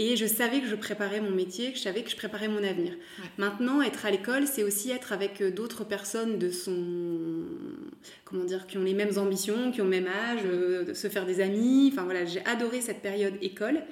Et 0.03 0.15
je 0.15 0.25
savais 0.25 0.61
que 0.61 0.67
je 0.67 0.73
préparais 0.73 1.21
mon 1.21 1.29
métier, 1.29 1.71
que 1.71 1.77
je 1.77 1.83
savais 1.83 2.01
que 2.01 2.09
je 2.09 2.15
préparais 2.15 2.47
mon 2.47 2.63
avenir. 2.63 2.93
Maintenant, 3.37 3.83
être 3.83 4.03
à 4.03 4.09
l'école, 4.09 4.47
c'est 4.47 4.63
aussi 4.63 4.89
être 4.89 5.13
avec 5.13 5.41
euh, 5.41 5.51
d'autres 5.51 5.83
personnes 5.83 6.39
de 6.39 6.49
son. 6.49 7.45
Comment 8.25 8.43
dire 8.43 8.65
Qui 8.65 8.79
ont 8.79 8.83
les 8.83 8.95
mêmes 8.95 9.19
ambitions, 9.19 9.71
qui 9.71 9.79
ont 9.79 9.83
le 9.83 9.91
même 9.91 10.07
âge, 10.07 10.39
euh, 10.43 10.95
se 10.95 11.07
faire 11.07 11.27
des 11.27 11.39
amis. 11.39 11.91
Enfin 11.93 12.03
voilà, 12.03 12.25
j'ai 12.25 12.43
adoré 12.45 12.81
cette 12.81 13.03
période 13.03 13.35
école. 13.43 13.83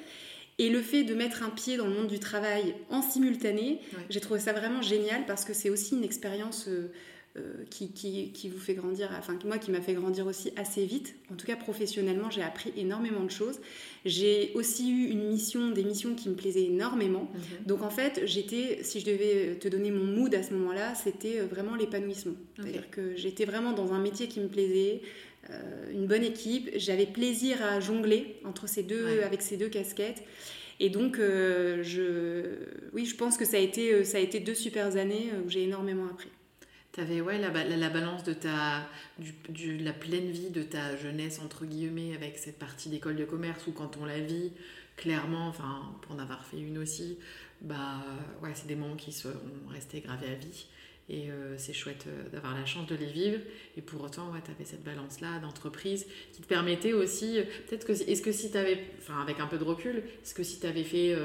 Et 0.57 0.69
le 0.69 0.81
fait 0.81 1.03
de 1.03 1.13
mettre 1.13 1.43
un 1.43 1.51
pied 1.51 1.77
dans 1.77 1.85
le 1.85 1.93
monde 1.93 2.07
du 2.07 2.17
travail 2.17 2.73
en 2.89 3.03
simultané, 3.03 3.79
j'ai 4.09 4.19
trouvé 4.19 4.39
ça 4.39 4.51
vraiment 4.51 4.81
génial 4.81 5.27
parce 5.27 5.45
que 5.45 5.53
c'est 5.53 5.69
aussi 5.69 5.95
une 5.95 6.03
expérience. 6.03 6.65
Euh, 6.69 6.91
euh, 7.37 7.63
qui, 7.69 7.91
qui, 7.91 8.31
qui, 8.31 8.49
vous 8.49 8.57
fait 8.57 8.73
grandir, 8.73 9.11
enfin 9.15 9.37
moi 9.45 9.59
qui 9.59 9.69
m'a 9.69 9.81
fait 9.81 9.93
grandir 9.93 10.25
aussi 10.25 10.51
assez 10.55 10.83
vite. 10.85 11.15
En 11.31 11.35
tout 11.35 11.45
cas 11.45 11.55
professionnellement, 11.55 12.31
j'ai 12.31 12.41
appris 12.41 12.73
énormément 12.75 13.23
de 13.23 13.29
choses. 13.29 13.59
J'ai 14.03 14.51
aussi 14.55 14.89
eu 14.89 15.11
une 15.11 15.29
mission, 15.29 15.69
des 15.69 15.83
missions 15.83 16.15
qui 16.15 16.27
me 16.27 16.33
plaisaient 16.33 16.63
énormément. 16.63 17.31
Mhm. 17.31 17.67
Donc 17.67 17.83
en 17.83 17.91
fait, 17.91 18.23
j'étais, 18.25 18.79
si 18.81 18.99
je 18.99 19.05
devais 19.05 19.57
te 19.59 19.67
donner 19.67 19.91
mon 19.91 20.05
mood 20.05 20.33
à 20.33 20.41
ce 20.41 20.55
moment-là, 20.55 20.95
c'était 20.95 21.39
euh, 21.39 21.45
vraiment 21.45 21.75
l'épanouissement. 21.75 22.33
C'est-à-dire 22.55 22.89
que 22.89 23.15
j'étais 23.15 23.45
vraiment 23.45 23.73
dans 23.73 23.93
un 23.93 23.99
métier 23.99 24.27
qui 24.27 24.39
me 24.39 24.47
plaisait, 24.47 25.01
euh, 25.51 25.91
une 25.91 26.07
bonne 26.07 26.23
équipe. 26.23 26.71
J'avais 26.77 27.05
plaisir 27.05 27.63
à 27.63 27.79
jongler 27.79 28.37
entre 28.43 28.67
ces 28.67 28.81
deux, 28.81 29.21
avec 29.21 29.43
ces 29.43 29.55
deux 29.55 29.69
casquettes. 29.69 30.23
Et 30.79 30.89
donc, 30.89 31.17
je, 31.17 32.55
oui, 32.93 33.05
je 33.05 33.15
pense 33.15 33.37
que 33.37 33.45
ça 33.45 33.57
a 33.57 33.59
été, 33.59 34.03
ça 34.03 34.17
a 34.17 34.21
été 34.21 34.39
deux 34.39 34.55
super 34.55 34.95
années 34.95 35.29
où 35.45 35.49
j'ai 35.49 35.63
énormément 35.63 36.05
appris. 36.07 36.29
Tu 36.91 37.21
ouais, 37.21 37.37
la, 37.37 37.49
la, 37.51 37.89
balance 37.89 38.23
de 38.23 38.33
ta, 38.33 38.87
du, 39.19 39.77
la 39.77 39.93
pleine 39.93 40.31
vie 40.31 40.49
de 40.49 40.63
ta 40.63 40.97
jeunesse, 40.97 41.39
entre 41.39 41.65
guillemets, 41.65 42.15
avec 42.15 42.37
cette 42.39 42.57
partie 42.57 42.89
d'école 42.89 43.15
de 43.15 43.25
commerce 43.25 43.67
où 43.67 43.71
quand 43.71 43.97
on 43.97 44.05
la 44.05 44.19
vit, 44.19 44.51
clairement, 44.97 45.47
enfin, 45.47 45.93
pour 46.01 46.15
en 46.15 46.19
avoir 46.19 46.43
fait 46.45 46.59
une 46.59 46.79
aussi, 46.79 47.19
bah 47.61 48.03
ouais, 48.41 48.51
c'est 48.55 48.67
des 48.67 48.75
moments 48.75 48.95
qui 48.95 49.11
sont 49.11 49.29
restés 49.69 50.01
gravés 50.01 50.31
à 50.31 50.35
vie. 50.35 50.65
Et 51.09 51.31
euh, 51.31 51.55
c'est 51.57 51.73
chouette 51.73 52.05
euh, 52.07 52.29
d'avoir 52.29 52.53
la 52.55 52.65
chance 52.65 52.85
de 52.85 52.95
les 52.95 53.07
vivre. 53.07 53.39
Et 53.75 53.81
pour 53.81 54.03
autant, 54.03 54.31
ouais, 54.31 54.39
tu 54.45 54.51
avais 54.51 54.63
cette 54.63 54.83
balance-là 54.83 55.39
d'entreprise 55.39 56.05
qui 56.33 56.41
te 56.43 56.47
permettait 56.47 56.93
aussi, 56.93 57.39
euh, 57.39 57.43
peut-être 57.67 57.87
que, 57.87 57.93
est-ce 57.93 58.21
que 58.21 58.31
si 58.31 58.51
tu 58.51 58.57
avais, 58.57 58.79
enfin 58.99 59.19
avec 59.19 59.39
un 59.39 59.47
peu 59.47 59.57
de 59.57 59.63
recul, 59.63 59.97
est-ce 59.97 60.35
que 60.35 60.43
si 60.43 60.59
tu 60.59 60.67
avais 60.67 60.83
fait 60.83 61.15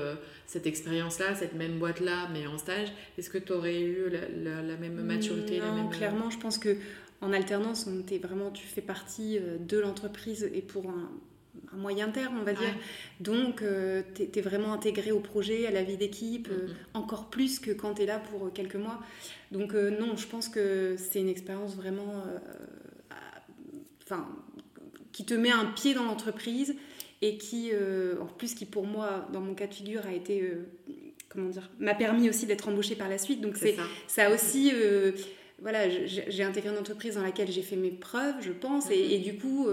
cette 0.47 0.67
expérience-là, 0.67 1.35
cette 1.35 1.55
même 1.55 1.79
boîte-là, 1.79 2.29
mais 2.33 2.47
en 2.47 2.57
stage, 2.57 2.89
est-ce 3.19 3.29
que 3.29 3.39
tu 3.39 3.53
aurais 3.53 3.81
eu 3.81 4.09
la, 4.09 4.77
même 4.77 5.03
maturité 5.03 5.59
Non, 5.59 5.67
la 5.67 5.73
même... 5.73 5.91
clairement, 5.91 6.31
je 6.31 6.39
pense 6.39 6.59
que 6.59 6.77
en 7.21 7.33
alternance, 7.33 7.87
on 7.87 8.01
était 8.01 8.19
vraiment, 8.19 8.51
tu 8.51 8.67
fais 8.67 8.81
partie 8.81 9.39
de 9.39 9.79
l'entreprise 9.79 10.49
et 10.53 10.63
pour 10.63 10.89
un, 10.89 11.11
moyen 11.73 12.09
terme, 12.09 12.39
on 12.41 12.45
va 12.45 12.53
dire. 12.53 12.75
Donc, 13.21 13.63
tu 14.15 14.23
es, 14.23 14.43
vraiment 14.43 14.73
intégré 14.73 15.13
au 15.13 15.21
projet, 15.21 15.67
à 15.67 15.71
la 15.71 15.83
vie 15.83 15.97
d'équipe, 15.97 16.49
mm-hmm. 16.49 16.99
encore 16.99 17.31
plus 17.31 17.59
que 17.59 17.71
quand 17.71 17.95
tu 17.95 18.03
es 18.03 18.07
là 18.07 18.19
pour 18.19 18.53
quelques 18.53 18.77
mois. 18.77 19.01
Donc 19.55 19.75
euh, 19.75 19.91
non, 19.91 20.17
je 20.17 20.27
pense 20.27 20.49
que 20.49 20.97
c'est 20.99 21.21
une 21.21 21.29
expérience 21.29 21.77
vraiment, 21.77 22.25
euh, 22.27 22.39
enfin, 24.03 24.27
qui 25.13 25.25
te 25.25 25.33
met 25.33 25.53
un 25.53 25.67
pied 25.67 25.95
dans 25.95 26.05
l'entreprise 26.05 26.75
et 27.23 27.39
qui, 27.39 27.71
euh, 27.73 28.21
en 28.21 28.27
plus, 28.27 28.55
qui 28.55 28.67
pour 28.67 28.85
moi, 28.85 29.29
dans 29.33 29.41
mon 29.41 29.55
cas 29.55 29.69
de 29.69 29.75
figure, 29.75 30.05
a 30.07 30.13
été, 30.13 30.51
comment 31.29 31.51
dire, 31.51 31.71
m'a 31.79 31.95
permis 31.95 32.29
aussi 32.29 32.47
d'être 32.47 32.69
embauchée 32.69 32.97
par 32.97 33.09
la 33.09 33.17
suite. 33.17 33.41
Donc 33.41 33.57
c'est, 33.57 33.77
ça. 34.09 34.27
a 34.27 34.35
aussi 34.35 34.73
voilà, 35.61 35.89
j'ai 35.89 36.43
intégré 36.43 36.71
une 36.71 36.79
entreprise 36.79 37.15
dans 37.15 37.23
laquelle 37.23 37.51
j'ai 37.51 37.63
fait 37.63 37.77
mes 37.77 37.93
preuves, 37.93 38.35
je 38.43 38.51
pense, 38.51 38.91
et, 38.91 39.19
du 39.19 39.39
coup, 39.39 39.69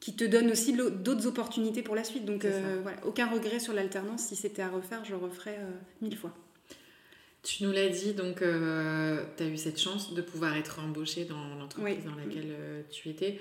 qui 0.00 0.14
te 0.14 0.24
donne 0.24 0.50
aussi 0.50 0.74
d'autres 0.74 1.26
opportunités 1.26 1.82
pour 1.82 1.94
la 1.94 2.04
suite. 2.04 2.24
Donc, 2.24 2.46
voilà, 2.82 2.98
aucun 3.04 3.26
regret 3.26 3.58
sur 3.58 3.72
l'alternance. 3.72 4.22
Si 4.22 4.36
c'était 4.36 4.62
à 4.62 4.68
refaire, 4.68 5.04
je 5.04 5.14
referais 5.14 5.58
mille 6.00 6.16
fois. 6.16 6.32
Tu 7.42 7.64
nous 7.64 7.72
l'as 7.72 7.88
dit, 7.88 8.14
donc 8.14 8.42
euh, 8.42 9.24
tu 9.36 9.44
as 9.44 9.46
eu 9.46 9.56
cette 9.56 9.80
chance 9.80 10.12
de 10.12 10.20
pouvoir 10.20 10.56
être 10.56 10.80
embauchée 10.80 11.24
dans 11.24 11.54
l'entreprise 11.58 12.04
dans 12.04 12.14
laquelle 12.14 12.50
euh, 12.50 12.82
tu 12.90 13.08
étais. 13.08 13.40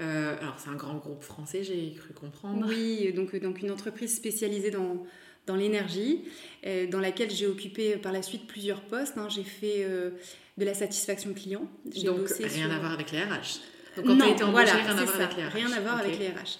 Euh, 0.00 0.36
alors 0.40 0.56
c'est 0.58 0.70
un 0.70 0.74
grand 0.74 0.96
groupe 0.96 1.22
français, 1.22 1.62
j'ai 1.62 1.92
cru 1.92 2.14
comprendre. 2.14 2.66
Oui, 2.66 3.12
donc, 3.12 3.36
donc 3.36 3.60
une 3.60 3.70
entreprise 3.70 4.16
spécialisée 4.16 4.70
dans, 4.70 5.06
dans 5.46 5.56
l'énergie, 5.56 6.24
dans 6.90 6.98
laquelle 6.98 7.30
j'ai 7.30 7.46
occupé 7.46 7.96
par 7.96 8.10
la 8.12 8.22
suite 8.22 8.46
plusieurs 8.46 8.80
postes. 8.80 9.18
Hein. 9.18 9.28
J'ai 9.28 9.44
fait 9.44 9.86
de 10.56 10.64
la 10.64 10.74
satisfaction 10.74 11.32
client. 11.32 11.68
Donc 12.04 12.28
rien 12.30 12.70
à 12.70 12.78
voir 12.78 12.92
avec 12.92 13.12
les 13.12 13.22
RH. 13.22 13.60
Donc 13.96 14.06
quand 14.06 14.16
tu 14.16 14.22
as 14.22 14.30
été 14.30 14.44
embauchée, 14.44 14.72
rien 14.72 14.98
à 14.98 15.04
voir 15.04 15.16
avec 15.20 15.36
les 15.36 15.44
RH. 15.44 15.52
Rien 15.52 15.72
à 15.72 15.80
voir 15.80 15.98
avec 15.98 16.18
les 16.18 16.28
RH. 16.28 16.58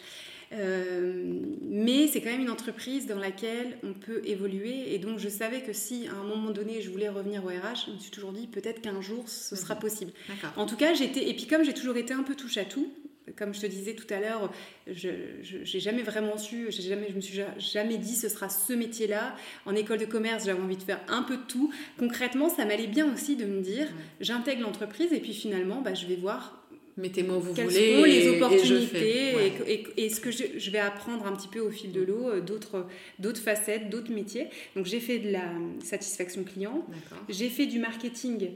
Euh, 0.53 1.41
mais 1.63 2.07
c'est 2.07 2.21
quand 2.21 2.31
même 2.31 2.43
une 2.43 2.51
entreprise 2.51 3.07
dans 3.07 3.19
laquelle 3.19 3.77
on 3.83 3.93
peut 3.93 4.21
évoluer. 4.25 4.95
Et 4.95 4.99
donc, 4.99 5.19
je 5.19 5.29
savais 5.29 5.63
que 5.63 5.73
si 5.73 6.07
à 6.09 6.13
un 6.13 6.23
moment 6.23 6.51
donné, 6.51 6.81
je 6.81 6.91
voulais 6.91 7.09
revenir 7.09 7.45
au 7.45 7.49
RH, 7.49 7.87
je 7.87 7.93
me 7.93 7.99
suis 7.99 8.11
toujours 8.11 8.33
dit 8.33 8.47
peut-être 8.47 8.81
qu'un 8.81 9.01
jour, 9.01 9.29
ce 9.29 9.57
sera 9.57 9.75
mhm. 9.75 9.81
possible. 9.81 10.13
En 10.57 10.67
tout 10.67 10.77
cas, 10.77 10.95
j'étais. 10.95 11.29
Et 11.29 11.35
puis, 11.35 11.47
comme 11.47 11.65
j'ai 11.65 11.75
toujours 11.75 11.97
été 11.97 12.13
un 12.13 12.23
peu 12.23 12.35
touche 12.35 12.57
à 12.57 12.65
tout, 12.65 12.89
comme 13.37 13.55
je 13.55 13.61
te 13.63 13.67
disais 13.67 13.95
tout 13.95 14.13
à 14.13 14.21
l'heure, 14.21 14.53
je 14.87 15.09
n'ai 15.09 15.81
jamais 15.81 16.03
vraiment 16.03 16.37
su, 16.37 16.71
jamais, 16.71 17.09
je 17.09 17.15
me 17.17 17.21
suis 17.21 17.41
jamais 17.59 17.97
dit 17.97 18.15
ce 18.15 18.29
sera 18.29 18.49
ce 18.49 18.73
métier-là. 18.75 19.35
En 19.65 19.75
école 19.75 19.99
de 19.99 20.05
commerce, 20.05 20.45
j'avais 20.45 20.61
envie 20.61 20.77
de 20.77 20.83
faire 20.83 21.01
un 21.09 21.23
peu 21.23 21.39
de 21.39 21.43
tout. 21.43 21.73
Concrètement, 21.99 22.49
ça 22.49 22.65
m'allait 22.65 22.87
bien 22.87 23.13
aussi 23.13 23.35
de 23.37 23.47
me 23.47 23.61
dire, 23.61 23.89
j'intègre 24.21 24.63
l'entreprise 24.63 25.13
et 25.13 25.21
puis 25.21 25.33
finalement, 25.33 25.81
bah, 25.81 25.95
je 25.95 26.07
vais 26.07 26.17
voir 26.17 26.64
Mettez-moi 26.97 27.39
où 27.39 27.41
vous 27.41 27.55
Quelles 27.55 27.67
voulez. 27.67 27.97
Sont 27.97 28.05
les 28.05 28.29
opportunités 28.29 29.53
et, 29.97 30.09
ce 30.09 30.21
que 30.21 30.31
je, 30.31 30.71
vais 30.71 30.79
apprendre 30.79 31.27
un 31.27 31.33
petit 31.33 31.49
peu 31.49 31.61
au 31.61 31.71
fil 31.71 31.91
de 31.91 32.01
l'eau, 32.01 32.29
euh, 32.29 32.41
d'autres, 32.41 32.87
d'autres 33.19 33.41
facettes, 33.41 33.91
d'autres 33.91 34.13
métiers. 34.13 34.47
Donc 34.77 34.87
j'ai 34.87 35.01
fait 35.01 35.19
de 35.19 35.31
la 35.31 35.51
satisfaction 35.83 36.45
client, 36.45 36.87
j'ai 37.29 37.49
fait 37.49 37.67
du 37.67 37.81
marketing 37.81 38.51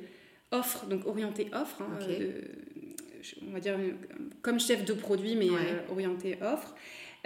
offre, 0.52 0.86
donc 0.86 1.06
orienté 1.06 1.48
offre, 1.52 1.82
hein, 1.82 1.98
on 3.46 3.52
va 3.52 3.60
dire 3.60 3.76
comme 4.42 4.60
chef 4.60 4.84
de 4.84 4.92
produit, 4.92 5.34
mais 5.34 5.48
euh, 5.50 5.90
orienté 5.90 6.38
offre, 6.40 6.74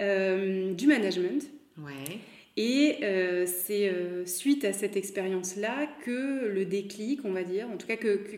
euh, 0.01 0.73
du 0.73 0.87
management. 0.87 1.47
Ouais. 1.77 2.17
Et 2.57 2.97
c'est 3.45 3.91
suite 4.25 4.65
à 4.65 4.73
cette 4.73 4.95
expérience-là 4.95 5.87
que 6.05 6.47
le 6.47 6.65
déclic, 6.65 7.21
on 7.23 7.31
va 7.31 7.43
dire, 7.43 7.67
en 7.69 7.77
tout 7.77 7.87
cas 7.87 7.97
que 7.97 8.15
que 8.15 8.37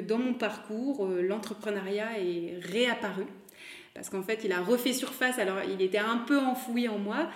dans 0.00 0.18
mon 0.18 0.34
parcours, 0.34 1.06
euh, 1.06 1.22
l'entrepreneuriat 1.22 2.18
est 2.18 2.58
réapparu. 2.60 3.24
Parce 3.94 4.08
qu'en 4.08 4.22
fait, 4.22 4.40
il 4.44 4.52
a 4.52 4.60
refait 4.60 4.92
surface, 4.92 5.38
alors 5.38 5.58
il 5.68 5.82
était 5.82 5.98
un 5.98 6.18
peu 6.18 6.38
enfoui 6.38 6.88
en 6.88 6.98
moi. 6.98 7.28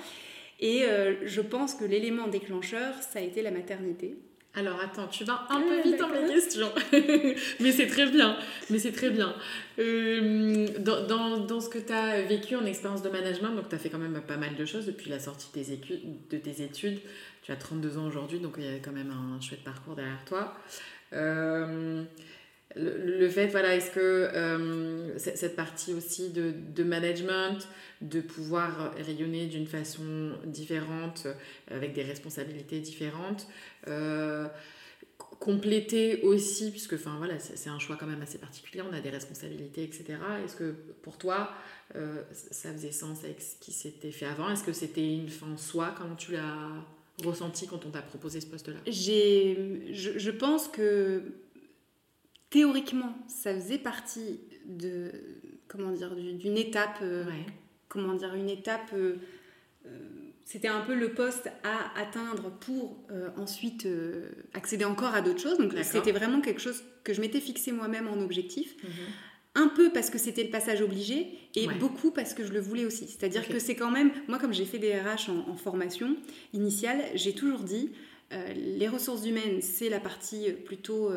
Et 0.59 0.85
euh, 0.85 1.15
je 1.27 1.43
pense 1.43 1.75
que 1.75 1.85
l'élément 1.85 2.29
déclencheur, 2.29 2.95
ça 3.01 3.19
a 3.19 3.23
été 3.23 3.43
la 3.43 3.51
maternité. 3.51 4.17
Alors 4.55 4.81
attends, 4.81 5.07
tu 5.07 5.25
vas 5.25 5.47
un 5.51 5.61
peu 5.61 5.83
vite 5.83 5.99
dans 5.99 6.09
mes 6.09 6.33
questions. 6.33 6.73
mais 7.61 7.73
c'est 7.73 7.87
très 7.87 8.07
bien. 8.07 8.39
Mais 8.71 8.79
c'est 8.79 8.93
très 8.93 9.11
bien. 9.11 9.35
Euh, 9.79 10.67
dans, 10.79 11.07
dans, 11.07 11.41
dans, 11.41 11.61
ce 11.61 11.69
que 11.69 11.79
tu 11.79 11.93
as 11.93 12.23
vécu 12.23 12.57
en 12.57 12.65
expérience 12.65 13.03
de 13.03 13.11
management, 13.11 13.55
donc 13.55 13.69
tu 13.69 13.75
as 13.75 13.79
fait 13.79 13.91
quand 13.91 13.99
même 13.99 14.19
pas 14.27 14.39
mal 14.39 14.57
de 14.57 14.65
choses 14.65 14.87
depuis 14.87 15.11
la 15.11 15.19
sortie 15.19 15.49
de 15.49 15.63
tes, 15.63 15.73
études, 15.75 16.01
de 16.31 16.39
tes 16.39 16.63
études. 16.63 17.01
Tu 17.43 17.53
as 17.53 17.57
32 17.57 17.99
ans 17.99 18.07
aujourd'hui, 18.07 18.39
donc 18.39 18.55
il 18.57 18.65
y 18.65 18.75
a 18.75 18.79
quand 18.79 18.93
même 18.93 19.11
un 19.11 19.39
chouette 19.43 19.63
parcours 19.63 19.95
derrière 19.95 20.25
toi. 20.25 20.55
Euh, 21.13 22.03
le, 22.77 23.29
fait, 23.29 23.47
voilà, 23.49 23.75
est-ce 23.75 23.91
que 23.91 24.01
euh, 24.01 25.19
cette 25.19 25.57
partie 25.57 25.95
aussi 25.95 26.31
de, 26.31 26.53
de, 26.75 26.85
management, 26.85 27.69
de 28.03 28.21
pouvoir 28.21 28.95
rayonner 28.97 29.47
d'une 29.47 29.67
façon 29.67 30.33
différente, 30.45 31.27
avec 31.71 31.95
des 31.95 32.03
responsabilités 32.03 32.81
différentes, 32.81 33.49
euh, 33.89 34.47
compléter 35.41 36.23
aussi, 36.23 36.71
puisque 36.71 36.95
enfin, 36.95 37.15
voilà, 37.19 37.39
c'est 37.39 37.71
un 37.71 37.79
choix 37.79 37.97
quand 37.97 38.07
même 38.07 38.23
assez 38.23 38.39
particulier, 38.39 38.83
on 38.83 38.95
a 38.95 39.01
des 39.01 39.11
responsabilités, 39.11 39.83
etc. 39.83 40.19
Est-ce 40.45 40.57
que 40.57 40.75
pour 41.03 41.19
toi, 41.19 41.51
euh, 41.95 42.23
ça 42.33 42.73
faisait 42.73 42.93
sens 42.93 43.25
avec 43.25 43.41
ce 43.41 43.55
qui 43.61 43.73
s'était 43.73 44.13
fait 44.13 44.27
avant? 44.27 44.51
Est-ce 44.51 44.65
que 44.65 44.73
c'était 44.73 45.15
une 45.15 45.29
fin 45.29 45.47
en 45.47 45.57
soi? 45.57 45.95
Comment 45.97 46.17
tu 46.17 46.33
l'as 46.33 46.69
ressenti 47.25 47.67
quand 47.67 47.87
on 47.87 47.91
t'a 47.91 48.03
proposé 48.03 48.41
ce 48.41 48.47
poste-là? 48.47 48.79
Je, 48.87 50.19
je 50.19 50.31
pense 50.31 50.69
que 50.69 51.23
théoriquement, 52.57 53.15
ça 53.29 53.55
faisait 53.55 53.77
partie 53.77 54.41
de 54.65 55.13
comment 55.69 55.91
dire 55.91 56.17
d'une 56.17 56.57
étape, 56.57 57.01
euh, 57.03 57.27
comment 57.87 58.15
dire 58.15 58.35
une 58.35 58.49
étape. 58.49 58.93
Euh, 58.95 59.17
euh, 59.85 59.91
c'était 60.47 60.69
un 60.69 60.81
peu 60.81 60.95
le 60.95 61.13
poste 61.13 61.51
à 61.65 62.01
atteindre 62.01 62.51
pour 62.61 63.05
ensuite 63.37 63.87
accéder 64.55 64.85
encore 64.85 65.13
à 65.13 65.21
d'autres 65.21 65.41
choses. 65.41 65.59
Donc 65.59 65.75
c'était 65.83 66.13
vraiment 66.13 66.41
quelque 66.41 66.61
chose 66.61 66.85
que 67.03 67.13
je 67.13 67.21
m'étais 67.21 67.41
fixé 67.41 67.73
moi-même 67.73 68.07
en 68.07 68.21
objectif. 68.21 68.77
Mhm. 68.83 68.91
Un 69.57 69.69
peu 69.69 69.91
parce 69.91 70.09
que 70.09 70.19
c'était 70.19 70.45
le 70.45 70.51
passage 70.51 70.83
obligé 70.83 71.37
et 71.57 71.67
beaucoup 71.67 72.13
parce 72.13 72.33
que 72.33 72.45
je 72.45 72.53
le 72.53 72.61
voulais 72.61 72.85
aussi. 72.85 73.09
C'est-à-dire 73.09 73.47
que 73.49 73.59
c'est 73.59 73.75
quand 73.75 73.91
même, 73.91 74.13
moi 74.29 74.39
comme 74.39 74.55
j'ai 74.55 74.67
fait 74.67 74.79
des 74.79 74.95
RH 74.95 75.31
en 75.31 75.57
formation 75.57 76.17
initiale, 76.53 77.01
j'ai 77.15 77.33
toujours 77.33 77.61
dit, 77.61 77.91
les 78.31 78.87
ressources 78.87 79.27
humaines, 79.27 79.61
c'est 79.61 79.89
la 79.89 79.99
partie 79.99 80.53
plutôt 80.65 81.11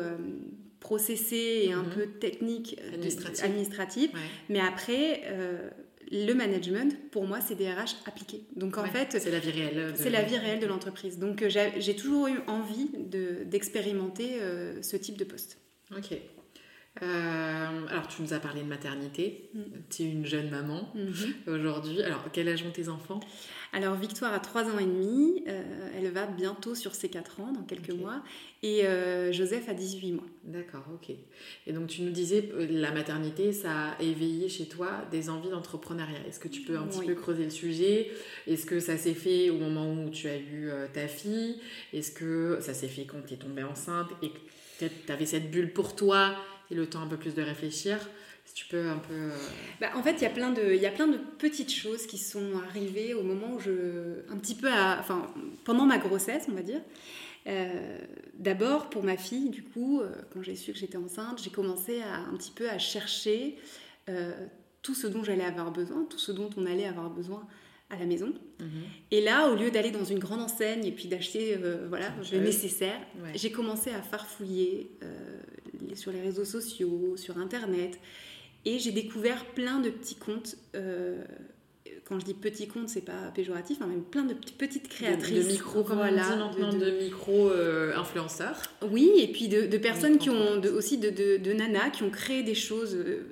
processé 0.80 1.66
et 1.66 1.72
un 1.72 1.82
mhm. 1.82 1.90
peu 1.90 2.06
technique 2.06 2.80
euh, 2.82 3.44
administrative. 3.44 4.10
Mais 4.48 4.60
après, 4.60 5.22
euh, 5.26 5.70
le 6.10 6.32
management, 6.32 6.96
pour 7.10 7.26
moi, 7.26 7.40
c'est 7.40 7.54
des 7.54 7.70
RH 7.70 7.96
appliqués. 8.06 8.42
Donc 8.56 8.78
en 8.78 8.84
fait, 8.86 9.16
c'est 9.20 9.30
la 9.30 9.38
vie 9.38 9.50
réelle. 9.50 9.92
C'est 9.94 10.10
la 10.10 10.22
vie 10.22 10.38
réelle 10.38 10.58
de 10.58 10.66
l'entreprise. 10.66 11.18
Donc 11.18 11.42
euh, 11.42 11.48
j'ai 11.48 11.94
toujours 11.94 12.26
eu 12.28 12.40
envie 12.48 12.90
d'expérimenter 13.46 14.38
ce 14.82 14.96
type 14.96 15.16
de 15.16 15.24
poste. 15.24 15.58
Ok. 15.96 16.18
Alors, 17.00 18.08
tu 18.08 18.22
nous 18.22 18.34
as 18.34 18.40
parlé 18.40 18.62
de 18.62 18.66
maternité. 18.66 19.50
Mm. 19.54 19.60
Tu 19.90 20.02
es 20.02 20.10
une 20.10 20.26
jeune 20.26 20.50
maman 20.50 20.92
mm-hmm. 20.94 21.50
aujourd'hui. 21.50 22.02
Alors, 22.02 22.24
quel 22.32 22.48
âge 22.48 22.62
ont 22.62 22.70
tes 22.70 22.88
enfants? 22.88 23.20
Alors 23.72 23.94
Victoire 23.94 24.34
a 24.34 24.40
3 24.40 24.64
ans 24.64 24.78
et 24.80 24.84
demi, 24.84 25.44
euh, 25.46 25.90
elle 25.96 26.10
va 26.10 26.26
bientôt 26.26 26.74
sur 26.74 26.94
ses 26.94 27.08
4 27.08 27.40
ans 27.40 27.52
dans 27.52 27.62
quelques 27.62 27.92
mois, 27.92 28.20
et 28.64 28.84
euh, 28.84 29.30
Joseph 29.30 29.68
a 29.68 29.74
18 29.74 30.12
mois. 30.12 30.24
D'accord, 30.42 30.84
ok. 30.92 31.14
Et 31.66 31.72
donc 31.72 31.86
tu 31.86 32.02
nous 32.02 32.10
disais, 32.10 32.50
euh, 32.52 32.66
la 32.68 32.90
maternité, 32.90 33.52
ça 33.52 33.90
a 33.90 34.02
éveillé 34.02 34.48
chez 34.48 34.66
toi 34.66 35.04
des 35.12 35.30
envies 35.30 35.50
d'entrepreneuriat. 35.50 36.18
Est-ce 36.28 36.40
que 36.40 36.48
tu 36.48 36.62
peux 36.62 36.76
un 36.76 36.86
petit 36.86 37.06
peu 37.06 37.14
creuser 37.14 37.44
le 37.44 37.50
sujet? 37.50 38.10
Est-ce 38.48 38.66
que 38.66 38.80
ça 38.80 38.96
s'est 38.96 39.14
fait 39.14 39.50
au 39.50 39.56
moment 39.56 39.92
où 39.92 40.10
tu 40.10 40.28
as 40.28 40.38
eu 40.38 40.70
ta 40.92 41.06
fille? 41.06 41.60
Est-ce 41.92 42.10
que 42.10 42.58
ça 42.60 42.74
s'est 42.74 42.88
fait 42.88 43.04
quand 43.04 43.24
tu 43.24 43.34
es 43.34 43.36
tombée 43.36 43.62
enceinte 43.62 44.10
et 44.22 44.30
que 44.30 44.86
tu 45.06 45.12
avais 45.12 45.26
cette 45.26 45.50
bulle 45.50 45.72
pour 45.72 45.94
toi 45.94 46.34
et 46.70 46.74
le 46.74 46.86
temps 46.86 47.02
un 47.02 47.06
peu 47.06 47.16
plus 47.16 47.34
de 47.34 47.42
réfléchir 47.42 47.98
tu 48.54 48.66
peux 48.66 48.88
un 48.88 48.98
peu. 48.98 49.14
Euh, 49.14 49.36
bah, 49.80 49.88
en 49.94 50.02
fait, 50.02 50.12
il 50.12 50.22
y, 50.22 50.26
a 50.26 50.30
plein 50.30 50.50
de, 50.50 50.74
il 50.74 50.80
y 50.80 50.86
a 50.86 50.90
plein 50.90 51.06
de 51.06 51.18
petites 51.38 51.72
choses 51.72 52.06
qui 52.06 52.18
sont 52.18 52.58
arrivées 52.68 53.14
au 53.14 53.22
moment 53.22 53.54
où 53.54 53.60
je. 53.60 54.20
Un 54.30 54.36
petit 54.36 54.54
peu 54.54 54.68
à, 54.68 54.98
enfin, 55.00 55.26
pendant 55.64 55.86
ma 55.86 55.98
grossesse, 55.98 56.46
on 56.48 56.54
va 56.54 56.62
dire. 56.62 56.80
Euh, 57.46 57.98
d'abord, 58.34 58.90
pour 58.90 59.02
ma 59.02 59.16
fille, 59.16 59.48
du 59.48 59.62
coup, 59.62 60.00
euh, 60.00 60.10
quand 60.32 60.42
j'ai 60.42 60.56
su 60.56 60.72
que 60.72 60.78
j'étais 60.78 60.98
enceinte, 60.98 61.42
j'ai 61.42 61.50
commencé 61.50 62.02
à, 62.02 62.18
un 62.18 62.36
petit 62.36 62.52
peu 62.52 62.68
à 62.68 62.78
chercher 62.78 63.56
tout 64.82 64.94
ce 64.96 65.06
dont 65.06 65.22
j'allais 65.22 65.44
avoir 65.44 65.70
besoin, 65.70 66.04
tout 66.10 66.18
ce 66.18 66.32
dont 66.32 66.50
on 66.56 66.66
allait 66.66 66.86
avoir 66.86 67.10
besoin 67.10 67.46
à 67.90 67.96
la 67.96 68.06
maison. 68.06 68.34
Mhm. 68.58 68.68
Et 69.12 69.20
là, 69.20 69.48
au 69.48 69.54
lieu 69.54 69.70
d'aller 69.70 69.92
dans 69.92 70.04
une 70.04 70.18
grande 70.18 70.40
enseigne 70.40 70.84
et 70.84 70.90
puis 70.90 71.06
d'acheter 71.06 71.56
voilà, 71.88 72.12
le 72.32 72.40
nécessaire, 72.40 72.98
j'ai 73.36 73.52
commencé 73.52 73.90
à 73.90 74.02
farfouiller 74.02 74.90
sur 75.96 76.12
les 76.12 76.20
réseaux 76.20 76.44
sociaux, 76.44 77.16
sur 77.16 77.38
Internet. 77.38 77.98
Et 78.64 78.78
j'ai 78.78 78.92
découvert 78.92 79.44
plein 79.46 79.80
de 79.80 79.90
petits 79.90 80.16
comptes. 80.16 80.56
Euh, 80.74 81.22
quand 82.04 82.18
je 82.18 82.24
dis 82.24 82.34
petits 82.34 82.66
comptes, 82.66 82.88
c'est 82.88 83.04
pas 83.04 83.30
péjoratif, 83.34 83.78
hein, 83.80 83.86
même 83.86 84.02
plein 84.02 84.24
de 84.24 84.34
petites 84.34 84.88
créatrices. 84.88 85.46
De, 85.46 85.52
micro, 85.52 85.82
comme 85.84 85.98
voilà, 85.98 86.50
on 86.58 86.76
de, 86.76 86.90
micro 87.02 87.48
euh. 87.50 87.94
Oui, 88.90 89.12
et 89.18 89.28
puis 89.28 89.48
de, 89.48 89.76
personnes 89.78 90.18
qui 90.18 90.28
ont 90.28 90.60
aussi 90.74 90.98
de, 90.98 91.52
nanas 91.52 91.90
qui 91.90 92.02
ont 92.02 92.10
créé 92.10 92.42
des 92.42 92.54
choses. 92.54 92.94
Euh, 92.94 93.26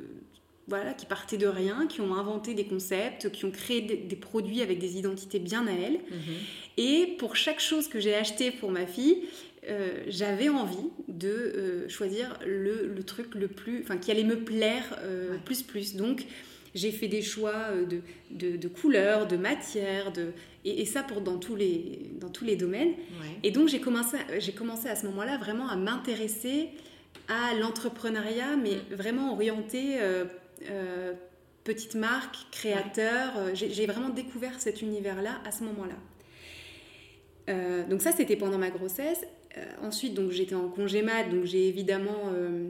voilà, 0.68 0.92
qui 0.92 1.06
partaient 1.06 1.38
de 1.38 1.46
rien, 1.46 1.86
qui 1.86 2.02
ont 2.02 2.14
inventé 2.14 2.52
des 2.52 2.66
concepts, 2.66 3.30
qui 3.32 3.46
ont 3.46 3.50
créé 3.50 3.80
des, 3.80 4.16
produits 4.16 4.60
avec 4.60 4.78
des 4.78 4.98
identités 4.98 5.38
bien 5.38 5.66
à 5.66 5.72
elles. 5.72 6.00
Mhm. 6.10 6.34
Et 6.76 7.16
pour 7.18 7.36
chaque 7.36 7.58
chose 7.58 7.88
que 7.88 7.98
j'ai 7.98 8.14
achetée 8.14 8.50
pour 8.50 8.70
ma 8.70 8.86
fille, 8.86 9.22
euh, 9.66 10.04
j'avais 10.06 10.48
envie 10.48 10.90
de 11.08 11.28
euh, 11.28 11.88
choisir 11.88 12.38
le, 12.46 13.02
truc 13.02 13.34
le 13.34 13.48
plus, 13.48 13.80
enfin 13.82 13.96
qui 13.96 14.10
allait 14.10 14.24
me 14.24 14.38
plaire 14.38 14.98
euh, 15.02 15.36
plus 15.44 15.62
plus. 15.62 15.96
Donc 15.96 16.24
j'ai 16.74 16.92
fait 16.92 17.08
des 17.08 17.22
choix 17.22 17.72
de, 17.72 18.56
de, 18.56 18.68
couleurs, 18.68 19.26
de 19.26 19.36
matières, 19.36 20.12
de, 20.12 20.32
et, 20.64 20.84
ça 20.84 21.02
pour 21.02 21.22
dans 21.22 21.38
tous 21.38 21.56
les, 21.56 22.10
dans 22.20 22.28
tous 22.28 22.44
les 22.44 22.56
domaines. 22.56 22.92
Et 23.42 23.50
donc 23.50 23.68
j'ai 23.68 23.80
commencé, 23.80 24.18
j'ai 24.38 24.52
commencé 24.52 24.88
à 24.88 24.94
ce 24.94 25.06
moment-là 25.06 25.38
vraiment 25.38 25.68
à 25.68 25.76
m'intéresser 25.76 26.68
à 27.26 27.54
l'entrepreneuriat, 27.54 28.56
mais 28.56 28.76
mm. 28.76 28.94
vraiment 28.94 29.32
orienté 29.32 29.96
petite 31.64 31.94
marque, 31.96 32.36
créateur. 32.52 33.32
J'ai 33.54 33.86
vraiment 33.86 34.10
découvert 34.10 34.60
cet 34.60 34.82
univers-là 34.82 35.40
à 35.44 35.50
ce 35.50 35.64
moment-là. 35.64 35.96
donc 37.88 38.02
ça, 38.02 38.12
c'était 38.12 38.36
pendant 38.36 38.58
ma 38.58 38.70
grossesse. 38.70 39.24
Euh, 39.56 39.64
ensuite, 39.82 40.14
donc 40.14 40.30
j'étais 40.30 40.54
en 40.54 40.68
congé 40.68 41.02
mat, 41.02 41.24
donc 41.24 41.44
j'ai 41.44 41.68
évidemment, 41.68 42.32
euh, 42.34 42.68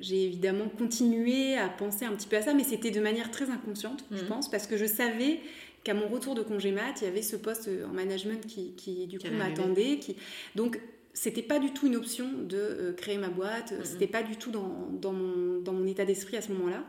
j'ai 0.00 0.24
évidemment 0.24 0.68
continué 0.68 1.56
à 1.56 1.68
penser 1.68 2.04
un 2.06 2.12
petit 2.12 2.26
peu 2.26 2.36
à 2.36 2.42
ça, 2.42 2.54
mais 2.54 2.64
c'était 2.64 2.90
de 2.90 3.00
manière 3.00 3.30
très 3.30 3.50
inconsciente, 3.50 4.04
je 4.10 4.22
mhm. 4.22 4.28
pense, 4.28 4.50
parce 4.50 4.66
que 4.66 4.76
je 4.76 4.86
savais 4.86 5.40
qu'à 5.82 5.92
mon 5.92 6.08
retour 6.08 6.34
de 6.34 6.42
congé 6.42 6.72
mat, 6.72 6.94
il 7.02 7.04
y 7.04 7.08
avait 7.08 7.22
ce 7.22 7.36
poste 7.36 7.68
en 7.86 7.92
management 7.92 8.46
qui, 8.46 8.72
qui 8.72 9.06
du 9.06 9.18
coup 9.18 9.28
m'attendait. 9.36 9.98
Qui... 9.98 10.16
Donc, 10.54 10.80
c'était 11.12 11.42
pas 11.42 11.58
du 11.58 11.72
tout 11.72 11.86
une 11.86 11.96
option 11.96 12.26
de 12.32 12.56
euh, 12.56 12.92
créer 12.94 13.18
ma 13.18 13.28
boîte, 13.28 13.72
mhm. 13.72 13.84
c'était 13.84 14.06
pas 14.06 14.22
du 14.22 14.36
tout 14.36 14.50
dans, 14.50 14.88
dans, 14.92 15.12
mon, 15.12 15.60
dans 15.60 15.74
mon, 15.74 15.86
état 15.86 16.06
d'esprit 16.06 16.38
à 16.38 16.42
ce 16.42 16.52
moment-là. 16.52 16.82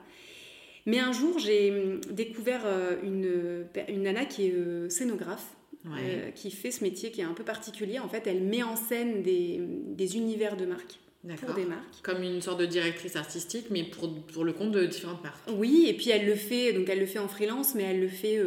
Mais 0.85 0.99
un 0.99 1.11
jour, 1.11 1.39
j'ai 1.39 1.99
découvert 2.11 2.63
une, 3.01 3.65
une 3.89 4.03
nana 4.03 4.23
qui 4.25 4.45
est 4.45 4.89
scénographe 4.91 5.54
euh, 5.87 6.31
qui 6.31 6.51
fait 6.51 6.71
ce 6.71 6.83
métier 6.83 7.11
qui 7.11 7.21
est 7.21 7.25
un 7.25 7.33
peu 7.33 7.43
particulier. 7.43 7.99
En 7.99 8.09
fait, 8.09 8.27
elle 8.27 8.41
met 8.41 8.63
en 8.63 8.75
scène 8.75 9.21
des, 9.21 9.61
des 9.61 10.17
univers 10.17 10.57
de 10.57 10.65
marque. 10.65 10.99
pour 11.39 11.53
des 11.53 11.65
marques. 11.65 12.01
Comme 12.01 12.23
une 12.23 12.41
sorte 12.41 12.59
de 12.59 12.65
directrice 12.65 13.15
artistique, 13.15 13.67
mais 13.69 13.83
pour, 13.83 14.13
pour 14.23 14.43
le 14.43 14.53
compte 14.53 14.71
de 14.71 14.85
différentes 14.85 15.23
marques. 15.23 15.41
Oui, 15.55 15.85
et 15.87 15.93
puis 15.93 16.09
elle 16.09 16.25
le 16.25 16.35
fait, 16.35 16.73
donc 16.73 16.89
elle 16.89 16.99
le 16.99 17.05
fait 17.05 17.19
en 17.19 17.27
freelance, 17.27 17.75
mais 17.75 17.83
elle 17.83 18.01
le 18.01 18.07
fait 18.07 18.39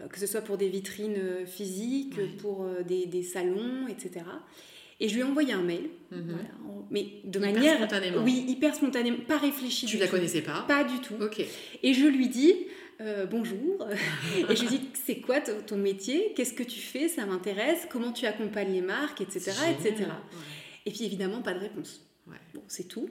euh, 0.00 0.08
que 0.08 0.18
ce 0.18 0.26
soit 0.26 0.40
pour 0.40 0.56
des 0.56 0.68
vitrines 0.68 1.16
euh, 1.16 1.46
physiques, 1.46 2.14
pour 2.38 2.64
euh, 2.64 2.82
des, 2.82 3.06
des, 3.06 3.22
salons, 3.22 3.88
etc. 3.88 4.24
Et 5.00 5.08
je 5.08 5.14
lui 5.14 5.20
ai 5.20 5.24
envoyé 5.24 5.52
un 5.52 5.62
mail, 5.62 5.88
mhm. 6.10 6.36
mais 6.90 7.06
de 7.24 7.38
hyper 7.38 7.52
manière. 7.52 7.76
Spontanément. 7.78 8.22
Oui, 8.22 8.44
hyper 8.48 8.74
spontanément, 8.74 9.18
pas 9.26 9.38
réfléchi. 9.38 9.86
Tu 9.86 9.96
la 9.96 10.08
connaissais 10.08 10.42
pas 10.42 10.64
Pas 10.68 10.84
du 10.84 10.98
tout. 11.00 11.14
Ok. 11.20 11.44
Et 11.82 11.94
je 11.94 12.06
lui 12.06 12.28
dis. 12.28 12.54
Bonjour. 13.30 13.86
et 14.48 14.56
je 14.56 14.62
lui 14.62 14.68
dis, 14.68 14.88
c'est 15.04 15.20
quoi 15.20 15.40
ton 15.40 15.76
métier? 15.76 16.32
Qu'est-ce 16.34 16.54
que 16.54 16.62
tu 16.62 16.80
fais? 16.80 17.08
Ça 17.08 17.26
m'intéresse. 17.26 17.86
Comment 17.90 18.12
tu 18.12 18.26
accompagnes 18.26 18.72
les 18.72 18.82
marques, 18.82 19.20
etc. 19.20 19.52
etc. 19.70 20.06
Et 20.86 20.90
puis 20.90 21.04
évidemment, 21.04 21.42
pas 21.42 21.54
de 21.54 21.60
réponse. 21.60 22.06
Bon, 22.54 22.62
c'est 22.68 22.88
tout. 22.88 23.08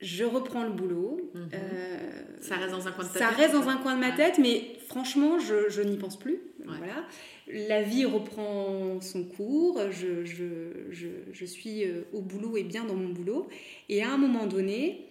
Je 0.00 0.24
reprends 0.24 0.62
le 0.62 0.70
boulot. 0.70 1.30
Mhm. 1.34 1.48
Euh, 1.54 2.22
ça 2.40 2.56
reste 2.56 2.70
dans 2.70 2.86
un 2.86 2.92
coin 2.92 3.04
de 3.04 3.12
ta 3.12 3.18
ça 3.18 3.28
reste 3.30 3.54
dans 3.54 3.68
un 3.68 3.76
coin 3.76 3.94
de 3.94 4.00
ma 4.00 4.12
tête, 4.12 4.38
mais 4.38 4.76
franchement, 4.88 5.38
je, 5.38 5.70
je 5.70 5.80
n'y 5.80 5.96
pense 5.96 6.18
plus. 6.18 6.38
Voilà. 6.64 7.06
La 7.46 7.82
vie 7.82 8.04
reprend 8.04 9.00
son 9.00 9.24
cours. 9.24 9.80
Je, 9.90 10.24
je, 10.24 10.92
je, 11.32 11.44
suis 11.44 11.84
euh, 11.84 12.02
au 12.12 12.20
boulot 12.20 12.56
et 12.56 12.64
bien 12.64 12.84
dans 12.84 12.94
mon 12.94 13.08
boulot. 13.08 13.48
Et 13.88 14.02
à 14.02 14.12
un 14.12 14.18
moment 14.18 14.46
donné, 14.46 15.06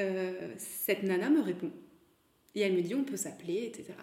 euh, 0.00 0.32
cette 0.56 1.04
nana 1.04 1.30
me 1.30 1.40
répond. 1.40 1.70
Et 2.54 2.60
elle 2.60 2.74
me 2.74 2.82
dit, 2.82 2.94
on 2.94 3.04
peut 3.04 3.16
s'appeler, 3.16 3.64
etc. 3.64 3.94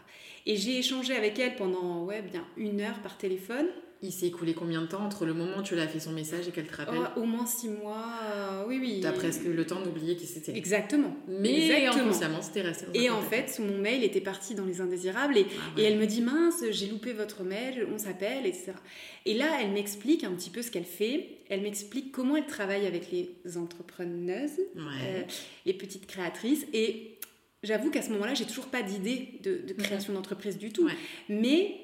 Et 0.45 0.57
j'ai 0.57 0.77
échangé 0.79 1.15
avec 1.15 1.39
elle 1.39 1.55
pendant 1.55 2.03
ouais, 2.03 2.21
bien 2.21 2.45
une 2.57 2.81
heure 2.81 2.99
par 3.01 3.17
téléphone. 3.17 3.67
Il 4.03 4.11
s'est 4.11 4.25
écoulé 4.25 4.55
combien 4.55 4.81
de 4.81 4.87
temps 4.87 5.05
entre 5.05 5.25
le 5.25 5.35
moment 5.35 5.59
où 5.59 5.61
tu 5.61 5.75
lui 5.75 5.81
as 5.81 5.87
fait 5.87 5.99
son 5.99 6.11
message 6.11 6.47
et 6.47 6.51
qu'elle 6.51 6.65
te 6.65 6.75
rappelle 6.75 6.97
oh, 7.15 7.19
Au 7.19 7.23
moins 7.25 7.45
six 7.45 7.69
mois, 7.69 8.03
euh, 8.33 8.63
oui, 8.67 8.79
oui. 8.81 8.99
T'as 8.99 9.11
presque 9.11 9.43
le 9.43 9.63
temps 9.63 9.79
d'oublier 9.79 10.15
qui 10.15 10.25
c'était. 10.25 10.57
Exactement. 10.57 11.15
Mais 11.27 11.67
Exactement. 11.67 12.05
inconsciemment, 12.05 12.41
c'était 12.41 12.63
resté 12.63 12.85
Et 12.95 13.11
en 13.11 13.21
fait, 13.21 13.59
mon 13.59 13.77
mail 13.77 14.03
était 14.03 14.19
parti 14.19 14.55
dans 14.55 14.65
les 14.65 14.81
indésirables 14.81 15.37
et, 15.37 15.45
ah 15.47 15.79
et 15.79 15.83
elle 15.83 15.99
me 15.99 16.07
dit 16.07 16.21
mince, 16.21 16.63
j'ai 16.71 16.87
loupé 16.87 17.13
votre 17.13 17.43
mail, 17.43 17.87
on 17.93 17.99
s'appelle, 17.99 18.47
etc. 18.47 18.71
Et 19.27 19.35
là, 19.35 19.59
elle 19.61 19.69
m'explique 19.69 20.23
un 20.23 20.31
petit 20.31 20.49
peu 20.49 20.63
ce 20.63 20.71
qu'elle 20.71 20.83
fait. 20.83 21.37
Elle 21.49 21.61
m'explique 21.61 22.11
comment 22.11 22.35
elle 22.35 22.47
travaille 22.47 22.87
avec 22.87 23.11
les 23.11 23.29
entrepreneuses, 23.55 24.61
euh, 24.77 25.21
les 25.67 25.73
petites 25.73 26.07
créatrices. 26.07 26.65
Et 26.73 27.19
j'avoue 27.63 27.89
qu'à 27.91 28.01
ce 28.01 28.09
moment-là, 28.11 28.33
j'ai 28.33 28.45
toujours 28.45 28.67
pas 28.67 28.81
d'idée 28.81 29.39
de, 29.43 29.73
création 29.73 30.13
d'entreprise 30.13 30.57
du 30.57 30.71
tout. 30.71 30.89
Mais 31.29 31.75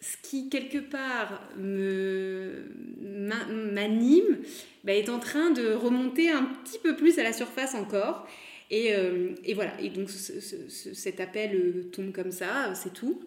ce 0.00 0.16
qui 0.22 0.48
quelque 0.48 0.78
part 0.78 1.42
me 1.56 2.66
m'anime 3.00 4.38
bah, 4.84 4.92
est 4.92 5.08
en 5.08 5.18
train 5.18 5.50
de 5.50 5.72
remonter 5.72 6.30
un 6.30 6.44
petit 6.44 6.78
peu 6.78 6.96
plus 6.96 7.18
à 7.18 7.22
la 7.22 7.32
surface 7.32 7.74
encore. 7.74 8.26
Et, 8.70 8.94
euh, 8.94 9.34
et 9.44 9.54
voilà, 9.54 9.80
et 9.80 9.88
donc 9.88 10.10
cet 10.10 11.20
appel 11.20 11.54
euh, 11.54 11.90
tombe 11.90 12.12
comme 12.12 12.32
ça, 12.32 12.74
c'est 12.74 12.92
tout. 12.92 13.22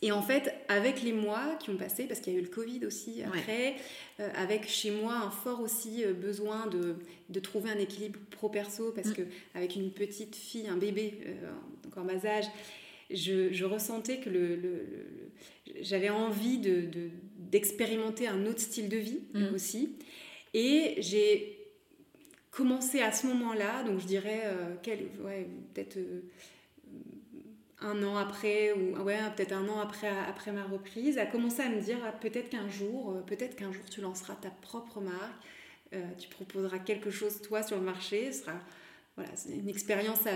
Et 0.00 0.12
en 0.12 0.22
fait, 0.22 0.54
avec 0.68 1.02
les 1.02 1.12
mois 1.12 1.56
qui 1.58 1.70
ont 1.70 1.76
passé, 1.76 2.04
parce 2.04 2.20
qu'il 2.20 2.32
y 2.32 2.36
a 2.36 2.38
eu 2.38 2.42
le 2.42 2.48
Covid 2.48 2.86
aussi 2.86 3.22
après, 3.24 3.74
euh, 4.20 4.28
avec 4.36 4.68
chez 4.68 4.92
moi 4.92 5.14
un 5.14 5.30
fort 5.30 5.60
aussi 5.60 6.04
besoin 6.04 6.68
de, 6.68 6.96
de, 7.28 7.40
trouver 7.40 7.70
un 7.70 7.78
équilibre 7.78 8.20
pro-perso, 8.30 8.92
parce 8.92 9.08
mm. 9.08 9.14
que 9.14 9.22
avec 9.54 9.74
une 9.74 9.90
petite 9.90 10.36
fille, 10.36 10.68
un 10.68 10.76
bébé 10.76 11.18
encore 11.86 12.04
bas 12.04 12.24
âge, 12.24 12.46
je, 13.10 13.52
je 13.52 13.64
ressentais 13.64 14.18
que 14.18 14.30
le, 14.30 14.54
le, 14.54 14.86
j'avais 15.80 16.10
envie 16.10 16.58
d'expérimenter 16.58 18.26
de, 18.26 18.30
un 18.30 18.46
autre 18.46 18.60
style 18.60 18.88
de 18.88 18.96
vie 18.96 19.20
mm. 19.34 19.54
aussi. 19.54 19.96
Et 20.54 20.94
j'ai 20.98 21.58
commencé 22.50 23.00
à 23.00 23.12
ce 23.12 23.26
moment-là, 23.28 23.84
donc 23.84 24.00
je 24.00 24.06
dirais 24.06 24.42
euh, 24.44 24.74
ouais, 25.24 25.46
peut-être 25.74 25.96
euh, 25.96 26.22
un 27.80 28.02
an 28.02 28.16
après, 28.16 28.72
ou 28.72 28.96
ouais, 29.02 29.18
peut-être 29.36 29.52
un 29.52 29.68
an 29.68 29.80
après, 29.80 30.08
après 30.28 30.52
ma 30.52 30.64
reprise, 30.64 31.18
à 31.18 31.26
commencer 31.26 31.62
à 31.62 31.68
me 31.68 31.80
dire 31.80 31.98
ah, 32.04 32.12
peut-être 32.12 32.50
qu'un 32.50 32.68
jour, 32.68 33.12
euh, 33.12 33.20
peut-être 33.20 33.56
qu'un 33.56 33.72
jour 33.72 33.84
tu 33.90 34.00
lanceras 34.00 34.34
ta 34.34 34.50
propre 34.50 35.00
marque, 35.00 35.44
tu 36.18 36.28
proposeras 36.28 36.80
quelque 36.80 37.10
chose 37.10 37.40
toi 37.40 37.62
sur 37.62 37.78
le 37.78 37.82
marché, 37.82 38.30
ce 38.30 38.42
sera 38.42 38.52
voilà, 39.16 39.30
c'est 39.34 39.56
une 39.56 39.70
expérience 39.70 40.26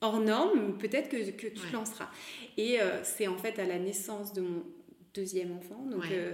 hors 0.00 0.20
norme, 0.20 0.76
peut-être 0.78 1.08
que, 1.08 1.30
que, 1.30 1.46
tu 1.46 1.60
te 1.60 1.72
lanceras. 1.72 2.10
Et 2.56 2.80
euh, 2.80 3.02
c'est 3.04 3.26
en 3.26 3.36
fait 3.36 3.58
à 3.58 3.64
la 3.64 3.78
naissance 3.78 4.32
de 4.32 4.40
mon 4.40 4.62
deuxième 5.14 5.52
enfant, 5.52 5.86
donc 5.90 6.04
euh, 6.10 6.32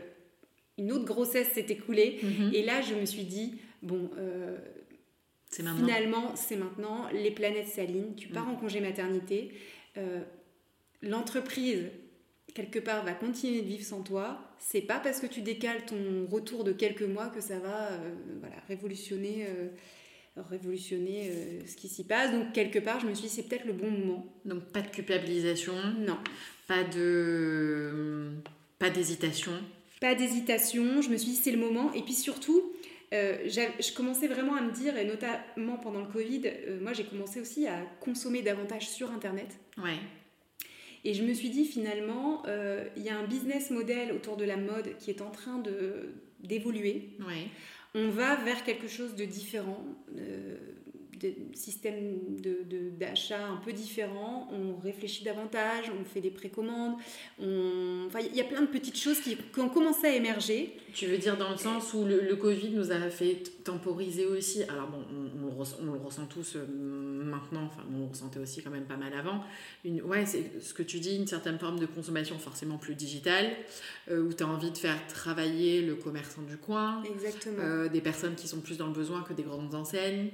une 0.78 0.92
autre 0.92 1.04
grossesse 1.04 1.52
s'est 1.52 1.66
écoulée. 1.68 2.18
Mhm. 2.22 2.50
Et 2.52 2.62
là, 2.62 2.80
je 2.80 2.94
me 2.94 3.04
suis 3.04 3.24
dit, 3.24 3.54
bon, 3.82 4.10
euh, 4.18 4.58
finalement, 5.50 6.34
c'est 6.34 6.56
maintenant, 6.56 7.08
les 7.12 7.30
planètes 7.30 7.68
s'alignent, 7.68 8.14
tu 8.16 8.28
pars 8.28 8.46
mhm. 8.46 8.54
en 8.54 8.56
congé 8.56 8.80
maternité, 8.80 9.52
l'entreprise, 11.02 11.90
quelque 12.54 12.78
part, 12.78 13.04
va 13.04 13.12
continuer 13.12 13.62
de 13.62 13.66
vivre 13.66 13.84
sans 13.84 14.02
toi. 14.02 14.54
C'est 14.58 14.82
pas 14.82 14.98
parce 15.00 15.20
que 15.20 15.26
tu 15.26 15.40
décales 15.40 15.84
ton 15.86 16.26
retour 16.30 16.64
de 16.64 16.72
quelques 16.72 17.02
mois 17.02 17.28
que 17.28 17.40
ça 17.40 17.58
va 17.58 17.90
voilà, 18.40 18.56
révolutionner 18.68 19.46
révolutionner 20.36 21.30
euh, 21.30 21.60
ce 21.66 21.76
qui 21.76 21.88
s'y 21.88 22.04
passe. 22.04 22.32
Donc 22.32 22.52
quelque 22.52 22.78
part, 22.78 23.00
je 23.00 23.06
me 23.06 23.14
suis 23.14 23.28
dit 23.28 23.34
c'est 23.34 23.42
peut-être 23.42 23.66
le 23.66 23.72
bon 23.72 23.90
moment. 23.90 24.26
Donc 24.44 24.64
pas 24.72 24.82
de 24.82 24.88
culpabilisation. 24.88 25.74
Non. 25.98 26.18
Pas 26.66 26.84
de 26.84 28.30
pas 28.78 28.90
d'hésitation. 28.90 29.52
Pas 30.00 30.14
d'hésitation. 30.14 31.02
Je 31.02 31.10
me 31.10 31.16
suis 31.16 31.32
dit 31.32 31.36
c'est 31.36 31.52
le 31.52 31.58
moment. 31.58 31.92
Et 31.92 32.02
puis 32.02 32.14
surtout. 32.14 32.72
Euh, 33.12 33.36
je 33.46 33.94
commençais 33.94 34.26
vraiment 34.26 34.54
à 34.54 34.62
me 34.62 34.72
dire, 34.72 34.96
et 34.96 35.04
notamment 35.04 35.76
pendant 35.76 36.00
le 36.00 36.06
Covid, 36.06 36.42
euh, 36.46 36.80
moi 36.80 36.92
j'ai 36.92 37.04
commencé 37.04 37.40
aussi 37.40 37.66
à 37.66 37.82
consommer 38.00 38.42
davantage 38.42 38.88
sur 38.88 39.10
Internet. 39.10 39.58
Ouais. 39.78 39.98
Et 41.04 41.14
je 41.14 41.24
me 41.24 41.34
suis 41.34 41.50
dit 41.50 41.64
finalement, 41.64 42.44
il 42.96 43.02
y 43.02 43.08
a 43.08 43.18
un 43.18 43.26
business 43.26 43.70
model 43.70 44.12
autour 44.12 44.36
de 44.36 44.44
la 44.44 44.56
mode 44.56 44.96
qui 44.98 45.10
est 45.10 45.20
en 45.20 45.30
train 45.30 45.60
d'évoluer. 46.40 47.16
Ouais 47.18 47.48
on 47.94 48.08
va 48.08 48.36
vers 48.36 48.64
quelque 48.64 48.88
chose 48.88 49.14
de 49.14 49.24
différent, 49.24 49.84
euh, 50.16 50.56
de 51.22 51.34
système 51.54 52.18
d'achat 52.98 53.38
de, 53.38 53.52
un 53.52 53.56
peu 53.56 53.72
différent, 53.72 54.48
on 54.52 54.80
réfléchit 54.80 55.24
davantage, 55.24 55.90
on 55.98 56.04
fait 56.04 56.20
des 56.20 56.30
précommandes, 56.30 56.94
on... 57.40 58.04
enfin 58.06 58.20
il 58.20 58.36
y 58.36 58.40
a 58.40 58.44
plein 58.44 58.62
de 58.62 58.66
petites 58.66 58.98
choses 58.98 59.20
qui, 59.20 59.36
ont 59.58 59.68
commencé 59.68 60.06
à 60.06 60.14
émerger. 60.14 60.76
Tu 60.92 61.06
veux 61.06 61.18
dire 61.18 61.36
dans 61.36 61.50
le 61.50 61.56
sens 61.56 61.94
où 61.94 62.04
le, 62.04 62.36
Covid 62.36 62.70
nous 62.70 62.90
a 62.90 63.08
fait 63.08 63.42
temporiser 63.62 64.26
aussi, 64.26 64.64
alors 64.64 64.88
bon, 64.88 65.04
on, 65.10 65.46
le, 65.86 65.98
ressent, 65.98 66.26
tous 66.26 66.56
euh, 66.56 66.66
maintenant, 66.66 67.64
enfin 67.64 67.82
on 67.94 68.00
le 68.00 68.06
ressentait 68.06 68.40
aussi 68.40 68.62
quand 68.62 68.70
même 68.70 68.86
pas 68.86 68.96
mal 68.96 69.12
avant, 69.14 69.44
une, 69.84 70.02
ouais 70.02 70.26
c'est 70.26 70.60
ce 70.60 70.74
que 70.74 70.82
tu 70.82 70.98
dis, 70.98 71.16
une 71.16 71.26
certaine 71.26 71.58
forme 71.58 71.78
de 71.78 71.86
consommation 71.86 72.38
forcément 72.38 72.78
plus 72.78 72.94
digitale, 72.94 73.52
euh, 74.10 74.22
où 74.22 74.32
tu 74.32 74.42
as 74.42 74.48
envie 74.48 74.70
de 74.70 74.78
faire 74.78 75.06
travailler 75.06 75.82
le 75.82 75.94
commerçant 75.94 76.42
du 76.42 76.56
coin, 76.56 77.02
Exactement. 77.04 77.58
Euh, 77.60 77.88
des 77.88 78.00
personnes 78.00 78.34
qui 78.34 78.48
sont 78.48 78.60
plus 78.60 78.78
dans 78.78 78.86
le 78.86 78.92
besoin 78.92 79.22
que 79.22 79.32
des 79.32 79.42
grandes 79.42 79.74
enseignes 79.74 80.30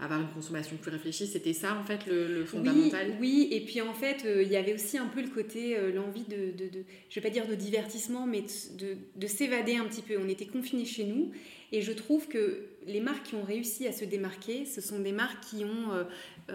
avoir 0.00 0.20
une 0.20 0.28
consommation 0.28 0.76
plus 0.76 0.90
réfléchie. 0.90 1.26
C'était 1.26 1.52
ça, 1.52 1.76
en 1.76 1.84
fait, 1.84 2.06
le, 2.06 2.44
fondamental? 2.44 3.16
oui, 3.20 3.48
et 3.50 3.60
puis 3.60 3.80
en 3.80 3.94
fait, 3.94 4.24
euh, 4.24 4.42
il 4.42 4.48
y 4.48 4.56
avait 4.56 4.74
aussi 4.74 4.98
un 4.98 5.06
peu 5.06 5.20
le 5.20 5.28
côté, 5.28 5.76
euh, 5.76 5.92
l'envie 5.92 6.24
de, 6.24 6.52
de, 6.56 6.68
de, 6.68 6.84
je 7.08 7.14
vais 7.16 7.28
pas 7.28 7.32
dire 7.32 7.46
de 7.46 7.54
divertissement, 7.54 8.26
mais 8.26 8.42
de, 8.78 8.96
de 9.16 9.26
s'évader 9.26 9.76
un 9.76 9.84
petit 9.84 10.02
peu. 10.02 10.16
On 10.18 10.28
était 10.28 10.46
confinés 10.46 10.84
chez 10.84 11.04
nous, 11.04 11.32
et 11.72 11.82
je 11.82 11.92
trouve 11.92 12.28
que 12.28 12.66
les 12.86 13.00
marques 13.00 13.26
qui 13.26 13.34
ont 13.34 13.44
réussi 13.44 13.86
à 13.86 13.92
se 13.92 14.04
démarquer, 14.04 14.64
ce 14.64 14.80
sont 14.80 15.00
des 15.00 15.12
marques 15.12 15.44
qui 15.44 15.64
ont 15.64 15.92
euh, 15.92 16.04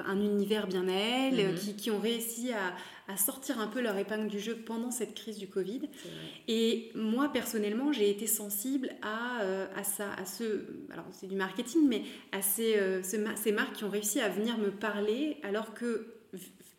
un 0.06 0.20
univers 0.20 0.68
bien 0.68 0.88
à 0.88 0.92
elles, 0.92 1.52
mhm. 1.52 1.56
qui, 1.56 1.76
qui, 1.76 1.92
ont 1.92 2.00
réussi 2.00 2.52
à, 2.52 2.74
à, 3.12 3.18
sortir 3.18 3.60
un 3.60 3.68
peu 3.68 3.82
leur 3.82 3.98
épingle 3.98 4.28
du 4.28 4.40
jeu 4.40 4.56
pendant 4.56 4.92
cette 4.92 5.14
crise 5.14 5.38
du 5.38 5.48
Covid. 5.48 5.82
Et 6.48 6.92
moi, 6.96 7.30
personnellement, 7.32 7.92
j'ai 7.92 8.10
été 8.10 8.28
sensible 8.28 8.90
à, 9.02 9.40
à 9.76 9.84
ça, 9.84 10.14
à 10.14 10.26
ce, 10.26 10.66
alors 10.92 11.06
c'est 11.12 11.28
du 11.28 11.36
marketing, 11.36 11.88
mais 11.88 12.04
à 12.32 12.42
ces, 12.42 12.80
ces 13.04 13.52
marques 13.52 13.76
qui 13.76 13.84
ont 13.84 13.90
réussi 13.90 14.20
à 14.20 14.30
venir 14.30 14.58
me 14.58 14.72
parler 14.72 15.38
alors 15.44 15.74
que 15.74 16.08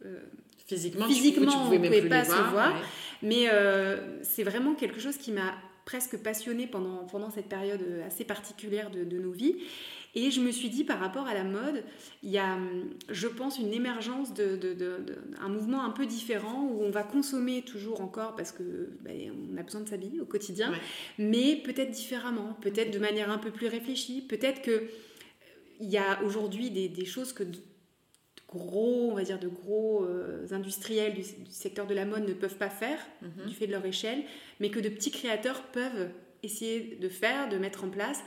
euh, 0.04 0.18
physiquement, 0.66 1.06
physiquement 1.06 1.50
tu, 1.50 1.56
on 1.56 1.70
ne 1.70 1.76
pouvait 1.76 2.08
pas 2.08 2.24
se 2.24 2.50
voir. 2.50 2.74
Mais 3.22 3.48
euh, 3.50 4.22
c'est 4.22 4.42
vraiment 4.42 4.74
quelque 4.74 5.00
chose 5.00 5.16
qui 5.16 5.32
m'a 5.32 5.54
presque 5.84 6.16
passionnée 6.16 6.66
pendant, 6.66 7.04
pendant 7.04 7.30
cette 7.30 7.48
période 7.48 7.80
assez 8.06 8.24
particulière 8.24 8.90
de, 8.90 9.18
nos 9.18 9.32
vies. 9.32 9.56
Et 10.16 10.30
je 10.30 10.40
me 10.40 10.52
suis 10.52 10.68
dit, 10.68 10.84
par 10.84 11.00
rapport 11.00 11.26
à 11.26 11.34
la 11.34 11.42
mode, 11.42 11.82
il 12.22 12.30
y 12.30 12.38
a, 12.38 12.56
je 13.08 13.26
pense, 13.26 13.58
une 13.58 13.72
émergence 13.72 14.32
de, 14.32 14.56
de, 14.56 15.04
un 15.40 15.48
mouvement 15.48 15.84
un 15.84 15.90
peu 15.90 16.06
différent 16.06 16.68
où 16.70 16.82
on 16.82 16.90
va 16.90 17.02
consommer 17.02 17.62
toujours 17.62 18.00
encore 18.00 18.36
parce 18.36 18.52
que 18.52 18.90
ben, 19.00 19.32
on 19.52 19.56
a 19.56 19.62
besoin 19.62 19.80
de 19.80 19.88
s'habiller 19.88 20.20
au 20.20 20.26
quotidien, 20.26 20.72
mais 21.18 21.56
peut-être 21.56 21.90
différemment, 21.90 22.56
peut-être 22.60 22.92
de 22.92 22.98
manière 22.98 23.30
un 23.30 23.38
peu 23.38 23.50
plus 23.50 23.66
réfléchie, 23.66 24.22
peut-être 24.22 24.62
que 24.62 24.84
il 25.80 25.90
y 25.90 25.98
a 25.98 26.22
aujourd'hui 26.22 26.70
des, 26.70 27.04
choses 27.04 27.32
que 27.32 27.42
de 27.42 27.58
gros, 28.48 29.10
on 29.10 29.14
va 29.14 29.24
dire, 29.24 29.40
de 29.40 29.48
gros 29.48 30.04
euh, 30.04 30.46
industriels 30.52 31.14
du, 31.14 31.24
secteur 31.50 31.86
de 31.86 31.94
la 31.94 32.04
mode 32.04 32.26
ne 32.26 32.32
peuvent 32.32 32.56
pas 32.56 32.70
faire 32.70 32.98
mhm. 33.22 33.48
du 33.48 33.54
fait 33.54 33.66
de 33.66 33.72
leur 33.72 33.84
échelle, 33.84 34.22
mais 34.60 34.70
que 34.70 34.78
de 34.78 34.88
petits 34.88 35.10
créateurs 35.10 35.62
peuvent 35.72 36.10
essayer 36.44 36.96
de 37.00 37.08
faire, 37.08 37.48
de 37.48 37.58
mettre 37.58 37.84
en 37.84 37.88
place. 37.88 38.22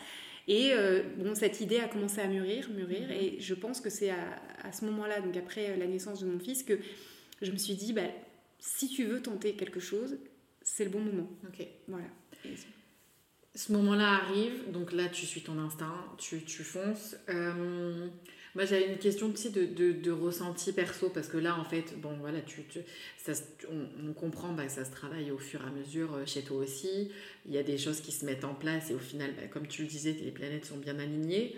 Et 0.47 0.71
bon, 1.17 1.35
cette 1.35 1.59
idée 1.59 1.79
a 1.79 1.87
commencé 1.87 2.21
à 2.21 2.27
mûrir, 2.27 2.69
mûrir. 2.69 3.11
Et 3.11 3.37
je 3.39 3.53
pense 3.53 3.81
que 3.81 3.89
c'est 3.89 4.09
à, 4.09 4.41
à, 4.63 4.71
ce 4.71 4.85
moment-là, 4.85 5.19
donc 5.19 5.35
après 5.35 5.75
la 5.75 5.87
naissance 5.87 6.21
de 6.21 6.25
mon 6.25 6.39
fils, 6.39 6.63
que 6.63 6.79
je 7.41 7.51
me 7.51 7.57
suis 7.57 7.75
dit, 7.75 7.91
bah, 7.91 8.09
si 8.59 8.87
tu 8.87 9.03
veux 9.03 9.21
tenter 9.21 9.53
quelque 9.53 9.79
chose, 9.79 10.17
c'est 10.61 10.83
le 10.83 10.89
bon 10.89 11.01
moment. 11.01 11.29
Ok. 11.47 11.65
Voilà. 11.87 12.07
Ce 13.55 13.71
moment-là 13.71 14.13
arrive, 14.13 14.71
donc 14.71 14.91
là 14.91 15.07
tu 15.07 15.25
suis 15.25 15.41
ton 15.41 15.57
instinct, 15.59 16.05
tu, 16.17 16.43
tu 16.43 16.63
fonces. 16.63 17.15
Euh, 17.29 18.07
moi 18.53 18.65
j'avais 18.65 18.87
une 18.87 18.97
question 18.97 19.31
aussi 19.33 19.49
de, 19.49 19.65
de, 19.65 19.93
de, 19.93 20.11
ressenti 20.11 20.73
perso, 20.73 21.09
parce 21.09 21.27
que 21.27 21.37
là 21.37 21.57
en 21.59 21.63
fait, 21.63 21.99
bon 21.99 22.15
voilà, 22.19 22.41
tu, 22.41 22.63
ça, 23.17 23.31
on, 23.69 24.13
comprend 24.13 24.51
que 24.53 24.57
bah, 24.57 24.69
ça 24.69 24.85
se 24.85 24.91
travaille 24.91 25.31
au 25.31 25.39
fur 25.39 25.61
et 25.61 25.67
à 25.67 25.71
mesure 25.71 26.13
euh, 26.13 26.23
chez 26.25 26.43
toi 26.43 26.57
aussi. 26.57 27.11
Il 27.45 27.53
y 27.53 27.57
a 27.57 27.63
des 27.63 27.77
choses 27.77 28.01
qui 28.01 28.11
se 28.11 28.25
mettent 28.25 28.45
en 28.45 28.53
place 28.53 28.91
et 28.91 28.93
au 28.93 28.99
final, 28.99 29.33
bah, 29.35 29.47
comme 29.47 29.67
tu 29.67 29.81
le 29.81 29.87
disais, 29.87 30.15
les 30.23 30.31
planètes 30.31 30.65
sont 30.65 30.77
bien 30.77 30.99
alignées. 30.99 31.55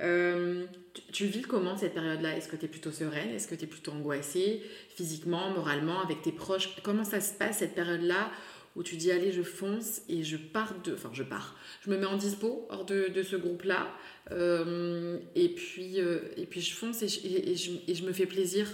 Euh, 0.00 0.64
tu, 1.12 1.26
vis 1.26 1.42
comment 1.42 1.76
cette 1.76 1.94
période-là? 1.94 2.36
Est-ce 2.36 2.48
que 2.48 2.56
tu 2.56 2.64
es 2.64 2.68
plutôt 2.68 2.90
sereine? 2.90 3.30
Est-ce 3.30 3.46
que 3.46 3.54
tu 3.54 3.64
es 3.64 3.66
plutôt 3.66 3.92
angoissée 3.92 4.62
physiquement, 4.88 5.50
moralement, 5.50 6.00
avec 6.00 6.22
tes 6.22 6.32
proches? 6.32 6.70
Comment 6.82 7.04
ça 7.04 7.20
se 7.20 7.34
passe 7.34 7.58
cette 7.58 7.74
période-là 7.74 8.30
où 8.76 8.82
tu 8.82 8.96
dis 8.96 9.10
allez 9.10 9.32
je 9.32 9.42
fonce 9.42 10.02
et 10.08 10.22
je 10.22 10.36
pars 10.36 10.74
de 10.82 10.94
enfin 10.94 11.10
je 11.12 11.22
pars. 11.22 11.56
Je 11.84 11.90
me 11.90 11.98
mets 11.98 12.06
en 12.06 12.16
dispo 12.16 12.66
hors 12.70 12.84
de, 12.84 13.08
de 13.08 13.22
ce 13.22 13.36
groupe 13.36 13.62
là 13.64 13.88
euh, 14.30 15.18
et 15.34 15.48
puis 15.48 16.00
euh, 16.00 16.20
et 16.36 16.46
puis 16.46 16.60
je 16.60 16.74
fonce 16.74 17.02
et 17.02 17.08
je, 17.08 17.20
et, 17.26 17.56
je, 17.56 17.72
et 17.86 17.94
je, 17.94 18.04
me 18.04 18.12
fais 18.12 18.26
plaisir. 18.26 18.66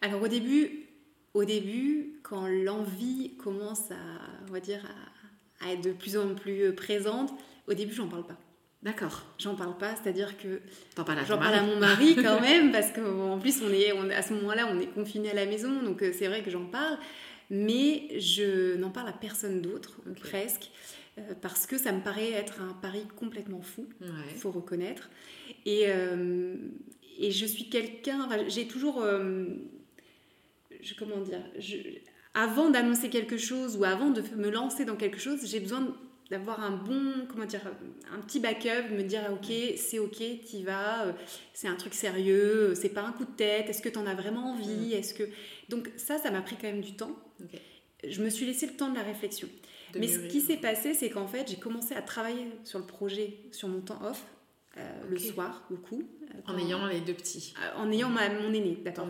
Alors 0.00 0.22
au 0.22 0.28
début 0.28 0.86
au 1.34 1.44
début 1.44 2.20
quand 2.22 2.46
l'envie 2.46 3.36
commence 3.38 3.90
à 3.90 3.96
on 4.48 4.52
va 4.52 4.60
dire 4.60 4.82
à, 5.60 5.66
à, 5.66 5.72
être 5.72 5.82
de 5.82 5.92
plus 5.92 6.16
en 6.16 6.34
plus 6.34 6.74
présente 6.74 7.32
au 7.68 7.74
début 7.74 7.94
j'en 7.94 8.08
parle 8.08 8.26
pas. 8.26 8.38
D'accord. 8.84 9.22
J'en 9.38 9.54
parle 9.54 9.78
pas, 9.78 9.94
c'est-à-dire 9.96 10.36
que 10.36 10.60
j'en 10.94 11.38
parle 11.38 11.54
à 11.54 11.62
mon 11.62 11.76
mari 11.76 12.16
quand 12.16 12.38
même 12.42 12.70
parce 12.70 12.92
qu'en 12.92 13.38
plus 13.38 13.62
on 13.62 13.72
est 13.72 13.92
on, 13.92 14.10
à 14.10 14.20
ce 14.20 14.34
moment-là 14.34 14.68
on 14.70 14.78
est 14.78 14.88
confiné 14.88 15.30
à 15.30 15.34
la 15.34 15.46
maison 15.46 15.82
donc 15.82 16.02
euh, 16.02 16.12
c'est 16.12 16.26
vrai 16.26 16.42
que 16.42 16.50
j'en 16.50 16.66
parle 16.66 16.98
mais 17.54 18.08
je 18.18 18.74
n'en 18.76 18.90
parle 18.90 19.08
à 19.08 19.12
personne 19.12 19.60
d'autre, 19.62 20.00
presque, 20.20 20.70
euh, 21.18 21.34
parce 21.40 21.66
que 21.66 21.78
ça 21.78 21.92
me 21.92 22.02
paraît 22.02 22.32
être 22.32 22.60
un 22.60 22.72
pari 22.72 23.06
complètement 23.16 23.62
fou, 23.62 23.86
il 24.00 24.36
faut 24.36 24.50
reconnaître. 24.50 25.08
Et, 25.64 25.84
euh, 25.86 26.56
et 27.18 27.30
je 27.30 27.46
suis 27.46 27.68
quelqu'un, 27.68 28.28
j'ai 28.48 28.66
toujours, 28.66 29.02
euh, 29.02 29.46
je, 30.80 30.94
comment 30.94 31.20
dire, 31.20 31.42
je, 31.58 31.76
avant 32.34 32.70
d'annoncer 32.70 33.08
quelque 33.08 33.36
chose 33.36 33.76
ou 33.76 33.84
avant 33.84 34.10
de 34.10 34.22
me 34.36 34.50
lancer 34.50 34.84
dans 34.84 34.96
quelque 34.96 35.20
chose, 35.20 35.38
j'ai 35.44 35.60
besoin 35.60 35.96
d'avoir 36.30 36.60
un 36.60 36.72
bon, 36.72 37.26
comment 37.28 37.44
dire, 37.44 37.60
un 38.12 38.20
petit 38.20 38.40
backup, 38.40 38.90
me 38.90 39.04
dire 39.04 39.20
ok, 39.30 39.54
c'est 39.76 40.00
ok, 40.00 40.16
t'y 40.44 40.64
vas, 40.64 41.14
c'est 41.52 41.68
un 41.68 41.76
truc 41.76 41.94
sérieux, 41.94 42.74
c'est 42.74 42.88
pas 42.88 43.02
un 43.02 43.12
coup 43.12 43.24
de 43.24 43.36
tête, 43.36 43.68
est-ce 43.68 43.82
que 43.82 43.90
t'en 43.90 44.06
as 44.06 44.14
vraiment 44.14 44.54
envie, 44.54 44.88
mm. 44.88 44.98
est-ce 44.98 45.14
que... 45.14 45.24
Donc 45.68 45.90
ça, 45.96 46.18
ça 46.18 46.30
m'a 46.30 46.42
pris 46.42 46.56
quand 46.56 46.68
même 46.68 46.80
du 46.80 46.94
temps. 46.94 47.16
Je 48.06 48.22
me 48.22 48.28
suis 48.28 48.46
laissé 48.46 48.66
le 48.66 48.74
temps 48.74 48.90
de 48.90 48.96
la 48.96 49.02
réflexion. 49.02 49.48
Mais 49.96 50.08
ce 50.08 50.18
qui 50.18 50.40
s'est 50.40 50.56
passé, 50.56 50.94
c'est 50.94 51.10
qu'en 51.10 51.26
fait, 51.26 51.48
j'ai 51.48 51.56
commencé 51.56 51.94
à 51.94 52.02
travailler 52.02 52.48
sur 52.64 52.78
le 52.78 52.84
projet, 52.84 53.38
sur 53.52 53.68
mon 53.68 53.80
temps 53.80 54.00
off, 54.04 54.24
euh, 54.76 54.80
le 55.08 55.18
soir, 55.18 55.64
beaucoup. 55.70 56.02
Euh, 56.22 56.52
en 56.52 56.58
ayant 56.58 56.86
les 56.86 57.00
deux 57.00 57.14
petits 57.14 57.54
euh, 57.62 57.78
En 57.78 57.92
ayant 57.92 58.08
ma, 58.08 58.28
mon 58.28 58.52
aîné, 58.52 58.76
d'accord. 58.84 59.06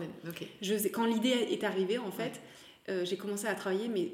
Je, 0.61 0.75
quand 0.89 1.05
l'idée 1.05 1.29
est 1.29 1.63
arrivée, 1.63 1.97
en 1.97 2.11
fait, 2.11 2.39
j'ai 3.03 3.17
commencé 3.17 3.47
à 3.47 3.55
travailler, 3.55 3.87
mais 3.87 4.11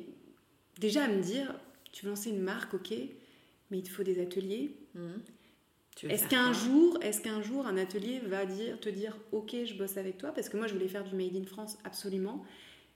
déjà 0.79 1.03
à 1.03 1.07
me 1.09 1.21
dire, 1.21 1.53
tu 1.91 2.05
veux 2.05 2.11
lancer 2.11 2.29
une 2.29 2.41
marque, 2.41 2.73
ok, 2.73 2.93
mais 3.69 3.79
il 3.79 3.83
te 3.83 3.89
faut 3.89 4.03
des 4.03 4.21
ateliers. 4.21 4.75
Mhm. 4.95 5.21
Est-ce 6.07 6.27
qu'un 6.27 6.53
jour, 6.53 6.97
est-ce 7.01 7.21
qu'un 7.21 7.41
jour 7.41 7.65
un 7.67 7.77
atelier 7.77 8.21
va 8.25 8.45
dire, 8.45 8.79
te 8.79 8.89
dire, 8.89 9.17
ok, 9.31 9.55
je 9.65 9.73
bosse 9.75 9.97
avec 9.97 10.17
toi, 10.17 10.31
parce 10.31 10.49
que 10.49 10.57
moi 10.57 10.67
je 10.67 10.73
voulais 10.73 10.87
faire 10.87 11.03
du 11.03 11.15
made 11.15 11.35
in 11.35 11.45
France 11.45 11.77
absolument, 11.83 12.43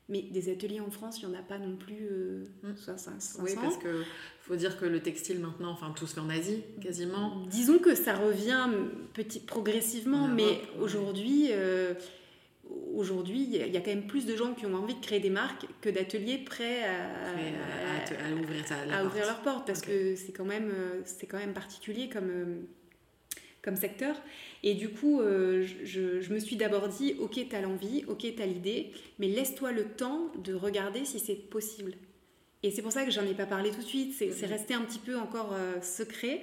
mais 0.08 0.22
des 0.22 0.50
ateliers 0.52 0.80
en 0.80 0.90
France, 0.90 1.20
il 1.22 1.28
n'y 1.28 1.36
en 1.36 1.40
a 1.40 1.44
pas 1.44 1.58
non 1.58 1.76
plus 1.76 2.08
euh, 2.10 2.46
500. 2.76 3.12
Hmm. 3.12 3.44
Oui, 3.44 3.52
parce 3.56 3.78
qu'il 3.78 4.06
faut 4.42 4.56
dire 4.56 4.80
que 4.80 4.86
le 4.86 5.02
textile 5.02 5.40
maintenant, 5.40 5.72
enfin 5.72 5.94
tout 5.96 6.08
se 6.08 6.14
fait 6.16 6.22
en 6.22 6.30
Asie 6.30 6.64
quasiment. 6.82 7.44
Disons 7.48 7.80
que 7.80 7.96
ça 7.96 8.16
revient 8.16 8.68
petit, 9.14 9.40
progressivement, 9.40 10.28
mais 10.28 10.62
aujourd'hui, 10.80 11.48
euh, 11.52 11.94
aujourd'hui, 12.94 13.44
il 13.44 13.72
y 13.72 13.78
a 13.78 13.82
quand 13.82 13.92
même 13.92 14.08
plus 14.08 14.26
de 14.26 14.36
gens 14.36 14.54
qui 14.54 14.66
ont 14.66 14.76
envie 14.76 14.96
de 14.96 15.02
créer 15.02 15.20
des 15.20 15.30
marques 15.30 15.66
que 15.82 15.90
d'ateliers 15.90 16.38
prêts 16.38 16.84
à, 16.84 17.30
à, 17.30 18.34
ouvrir, 18.34 18.64
à 18.92 19.06
ouvrir 19.06 19.26
leurs 19.26 19.42
portes, 19.42 19.68
parce 19.68 19.82
que 19.82 20.16
c'est 20.16 20.32
quand, 20.32 20.46
même, 20.46 20.72
euh, 20.74 21.02
quand 21.30 21.38
même 21.38 21.54
particulier 21.54 22.10
comme, 22.10 22.30
euh, 22.30 22.56
comme 23.66 23.76
secteur. 23.76 24.16
Et 24.64 24.76
du 24.76 24.90
coup, 24.90 25.20
euh, 25.20 25.66
je, 25.84 26.32
me 26.32 26.40
suis 26.40 26.56
d'abord 26.56 26.88
dit, 26.88 27.16
ok, 27.20 27.40
tu 27.50 27.56
as 27.56 27.62
l'envie, 27.62 28.06
ok, 28.08 28.20
tu 28.36 28.42
as 28.42 28.46
l'idée, 28.46 28.92
mais 29.20 29.28
laisse-toi 29.28 29.72
le 29.72 29.86
temps 29.86 30.32
de 30.44 30.54
regarder 30.54 31.04
si 31.04 31.20
c'est 31.20 31.36
possible. 31.36 31.94
Et 32.64 32.72
c'est 32.72 32.82
pour 32.82 32.92
ça 32.92 33.04
que 33.04 33.12
j'en 33.12 33.26
ai 33.26 33.34
pas 33.34 33.46
parlé 33.46 33.72
tout 33.72 33.82
de 33.82 33.86
suite, 33.86 34.14
c'est 34.18 34.28
mhm. 34.28 34.50
resté 34.50 34.74
un 34.76 34.82
petit 34.82 35.00
peu 35.00 35.18
encore 35.18 35.54
euh, 35.54 35.82
secret. 35.82 36.42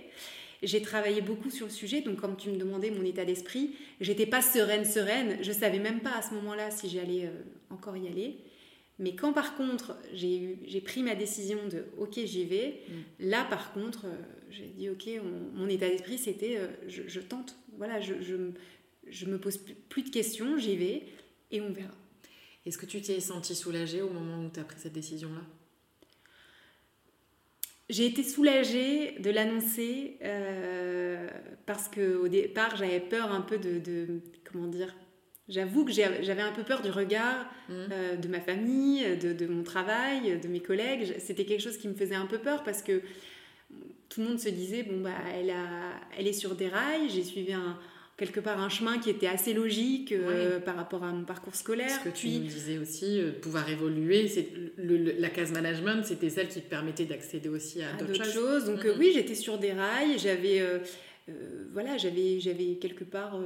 J'ai 0.62 0.82
travaillé 0.82 1.20
beaucoup 1.20 1.50
sur 1.50 1.66
le 1.66 1.72
sujet, 1.72 2.02
donc 2.02 2.20
comme 2.20 2.36
tu 2.36 2.50
me 2.50 2.56
demandais 2.56 2.90
mon 2.90 3.04
état 3.04 3.24
d'esprit, 3.24 3.74
j'étais 4.00 4.26
pas 4.26 4.42
sereine, 4.42 4.84
sereine, 4.84 5.38
je 5.40 5.50
savais 5.50 5.80
même 5.80 6.00
pas 6.00 6.16
à 6.16 6.22
ce 6.22 6.34
moment-là 6.34 6.70
si 6.70 6.88
j'allais 6.88 7.26
euh, 7.26 7.30
encore 7.70 7.96
y 7.96 8.06
aller. 8.06 8.36
Mais 8.98 9.14
quand 9.14 9.32
par 9.32 9.56
contre 9.56 9.96
j'ai 10.12 10.80
pris 10.84 11.02
ma 11.02 11.14
décision 11.14 11.58
de 11.68 11.86
ok 11.98 12.20
j'y 12.24 12.44
vais, 12.44 12.80
mm. 12.88 13.26
là 13.28 13.44
par 13.44 13.72
contre 13.72 14.06
j'ai 14.50 14.66
dit 14.66 14.90
ok 14.90 15.08
mon 15.54 15.68
état 15.68 15.88
d'esprit 15.88 16.18
c'était 16.18 16.60
je, 16.86 17.20
tente 17.20 17.56
voilà, 17.76 18.00
je, 18.00 18.14
je, 19.08 19.26
me 19.26 19.38
pose 19.38 19.58
plus 19.88 20.02
de 20.02 20.10
questions, 20.10 20.58
j'y 20.58 20.76
vais 20.76 21.02
et 21.50 21.60
on 21.60 21.72
verra. 21.72 21.94
Est-ce 22.64 22.78
que 22.78 22.86
tu 22.86 23.00
t'es 23.00 23.18
sentie 23.20 23.54
soulagée 23.54 24.02
au 24.02 24.10
moment 24.10 24.44
où 24.44 24.50
tu 24.50 24.60
as 24.60 24.64
pris 24.64 24.78
cette 24.78 24.92
décision-là? 24.92 25.42
J'ai 27.90 28.06
été 28.06 28.22
soulagée 28.22 29.18
de 29.18 29.30
l'annoncer 29.30 30.16
euh, 30.22 31.28
parce 31.66 31.88
qu'au 31.88 32.28
départ, 32.28 32.76
j'avais 32.76 33.00
peur 33.00 33.32
un 33.32 33.40
peu 33.40 33.58
de, 33.58 34.20
comment 34.44 34.68
dire, 34.68 34.94
J'avoue 35.48 35.84
que 35.84 35.92
j'avais 35.92 36.42
un 36.42 36.52
peu 36.52 36.62
peur 36.62 36.82
du 36.82 36.90
regard 36.90 37.44
mmh. 37.68 37.72
euh, 37.92 38.16
de 38.16 38.28
ma 38.28 38.40
famille, 38.40 39.04
de, 39.16 39.32
de, 39.32 39.46
mon 39.46 39.62
travail, 39.62 40.38
de 40.40 40.48
mes 40.48 40.60
collègues. 40.60 41.14
C'était 41.18 41.44
quelque 41.44 41.62
chose 41.62 41.78
qui 41.78 41.88
me 41.88 41.94
faisait 41.94 42.14
un 42.14 42.26
peu 42.26 42.38
peur 42.38 42.62
parce 42.62 42.82
que 42.82 43.02
tout 44.08 44.20
le 44.20 44.28
monde 44.28 44.38
se 44.38 44.48
disait 44.48 44.82
bon 44.82 45.00
bah 45.00 45.10
elle 45.34 45.50
a, 45.50 46.00
elle 46.16 46.28
est 46.28 46.32
sur 46.32 46.54
des 46.54 46.68
rails. 46.68 47.08
J'ai 47.08 47.24
suivi 47.24 47.52
un 47.52 47.78
quelque 48.16 48.40
part 48.40 48.60
un 48.60 48.68
chemin 48.68 48.98
qui 48.98 49.10
était 49.10 49.26
assez 49.26 49.52
logique 49.52 50.12
euh, 50.12 50.60
par 50.60 50.76
rapport 50.76 51.02
à 51.02 51.12
mon 51.12 51.24
parcours 51.24 51.54
scolaire. 51.54 51.90
Ce 51.90 52.08
que 52.08 52.14
tu 52.14 52.28
nous 52.28 52.46
disais 52.46 52.78
aussi, 52.78 53.20
euh, 53.20 53.32
pouvoir 53.32 53.68
évoluer, 53.68 54.28
c'est 54.28 54.48
la 54.78 55.30
case 55.30 55.52
management, 55.52 56.04
c'était 56.04 56.30
celle 56.30 56.48
qui 56.48 56.60
te 56.60 56.68
permettait 56.68 57.04
d'accéder 57.04 57.48
aussi 57.48 57.82
à, 57.82 57.92
d'autres 57.94 58.24
choses. 58.24 58.66
Donc 58.66 58.84
euh, 58.84 58.94
oui, 58.98 59.10
j'étais 59.14 59.34
sur 59.34 59.58
des 59.58 59.72
rails, 59.72 60.18
j'avais 60.18 60.62
voilà, 61.72 61.96
j'avais 61.96 62.40
j'avais 62.40 62.74
quelque 62.74 63.04
part 63.04 63.40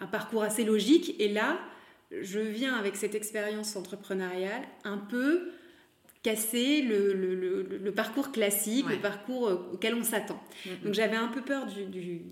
un 0.00 0.06
parcours 0.06 0.42
assez 0.42 0.64
logique 0.64 1.14
et 1.18 1.28
là, 1.28 1.58
je 2.20 2.40
viens 2.40 2.74
avec 2.74 2.96
cette 2.96 3.14
expérience 3.14 3.76
entrepreneuriale 3.76 4.62
un 4.84 4.98
peu 4.98 5.50
casser 6.22 6.80
le, 6.80 7.12
le, 7.12 7.62
le, 7.62 7.92
parcours 7.92 8.32
classique, 8.32 8.86
le 8.88 8.96
parcours 8.96 9.46
euh, 9.46 9.70
auquel 9.74 9.94
on 9.94 10.02
s'attend. 10.02 10.42
Donc 10.82 10.94
j'avais 10.94 11.16
un 11.16 11.28
peu 11.28 11.42
peur 11.42 11.66
du, 11.66 11.84
du, 11.84 12.22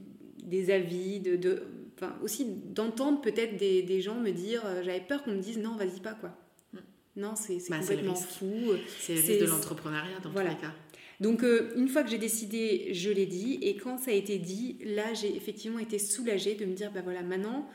des 0.42 0.70
avis, 0.70 1.20
de, 1.20 1.36
de 1.36 1.62
enfin, 1.96 2.16
aussi 2.22 2.46
d'entendre 2.46 3.20
peut-être 3.20 3.58
des, 3.58 3.82
des, 3.82 4.00
gens 4.00 4.14
me 4.14 4.30
dire, 4.30 4.62
euh, 4.64 4.82
j'avais 4.82 5.00
peur 5.00 5.22
qu'on 5.22 5.32
me 5.32 5.42
dise 5.42 5.58
non, 5.58 5.76
vas-y 5.76 6.00
pas 6.00 6.14
quoi. 6.14 6.30
Mm. 6.72 6.78
Non, 7.16 7.34
c'est 7.36 7.58
bah, 7.68 7.80
complètement 7.80 8.14
fou. 8.14 8.72
C'est 8.98 9.14
le 9.14 9.20
risque 9.20 9.40
de 9.40 9.46
l'entrepreneuriat 9.46 10.20
dans 10.22 10.30
tous 10.30 10.38
les 10.38 10.56
cas. 10.56 10.72
Donc 11.22 11.42
euh, 11.42 11.72
une 11.76 11.88
fois 11.88 12.02
que 12.02 12.10
j'ai 12.10 12.18
décidé, 12.18 12.92
je 12.92 13.10
l'ai 13.10 13.26
dit. 13.26 13.58
Et 13.62 13.76
quand 13.76 13.98
ça 13.98 14.10
a 14.10 14.14
été 14.14 14.38
dit, 14.38 14.78
là 14.84 15.14
j'ai 15.14 15.34
effectivement 15.34 15.78
été 15.78 15.98
soulagée 15.98 16.54
de 16.54 16.66
me 16.66 16.74
dire, 16.74 16.90
bah 16.92 17.00
voilà, 17.02 17.22
maintenant, 17.22 17.68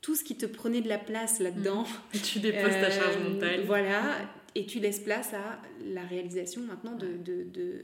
tout 0.00 0.14
ce 0.16 0.24
qui 0.24 0.36
te 0.36 0.46
prenait 0.46 0.80
de 0.80 0.88
la 0.88 0.98
place 0.98 1.38
là-dedans. 1.38 1.82
Mm. 2.14 2.18
Tu 2.22 2.40
déposes 2.40 2.72
ta 2.72 2.90
charge 2.90 3.18
mentale. 3.18 3.64
Voilà 3.66 4.18
et 4.54 4.66
tu 4.66 4.80
laisses 4.80 5.00
place 5.00 5.34
à 5.34 5.60
la 5.84 6.04
réalisation 6.04 6.62
maintenant 6.62 6.94
de, 6.94 7.16
de, 7.16 7.44
de, 7.44 7.82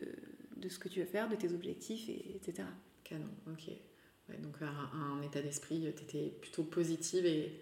de 0.57 0.69
ce 0.69 0.79
que 0.79 0.89
tu 0.89 1.01
veux 1.01 1.07
faire, 1.07 1.29
de 1.29 1.37
tes 1.37 1.53
objectifs, 1.53 2.09
et, 2.09 2.37
etc. 2.37 2.69
Canon, 3.05 3.29
ok. 3.49 3.71
donc 4.41 4.57
un, 4.63 5.21
état 5.23 5.43
d'esprit, 5.43 5.93
tu 5.97 6.03
étais 6.03 6.33
plutôt 6.41 6.63
positive 6.63 7.27
et, 7.27 7.53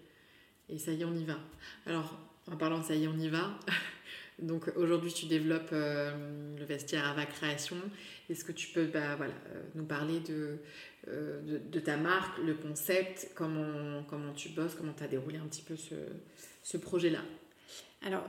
et 0.69 0.77
ça 0.77 0.91
y 0.91 1.01
est, 1.01 1.05
on 1.05 1.15
y 1.15 1.25
va. 1.25 1.39
Alors, 1.87 2.19
en 2.47 2.57
parlant 2.57 2.79
de 2.79 2.83
ça 2.83 2.95
y 2.95 3.05
est, 3.05 3.07
on 3.07 3.17
y 3.17 3.29
va, 3.29 3.59
donc 4.41 4.71
aujourd'hui 4.75 5.11
tu 5.13 5.25
développes 5.25 5.69
euh, 5.71 6.11
le 6.57 6.65
vestiaire 6.65 7.07
Ava 7.07 7.25
Création. 7.25 7.77
Est-ce 8.29 8.43
que 8.43 8.51
tu 8.51 8.67
peux 8.69 8.85
bah, 8.85 9.15
voilà, 9.15 9.33
euh, 9.33 9.61
nous 9.75 9.85
parler 9.85 10.19
de, 10.21 10.57
euh, 11.07 11.41
de, 11.41 11.57
de, 11.57 11.79
ta 11.79 11.97
marque, 11.97 12.37
le 12.39 12.53
concept, 12.53 13.31
comment, 13.35 14.03
comment 14.09 14.33
tu 14.33 14.49
bosses, 14.49 14.75
comment 14.75 14.93
tu 14.93 15.03
as 15.03 15.07
déroulé 15.07 15.37
un 15.37 15.47
petit 15.47 15.61
peu 15.61 15.75
ce, 15.75 15.95
ce 16.63 16.77
projet-là? 16.77 17.23
Alors, 18.05 18.27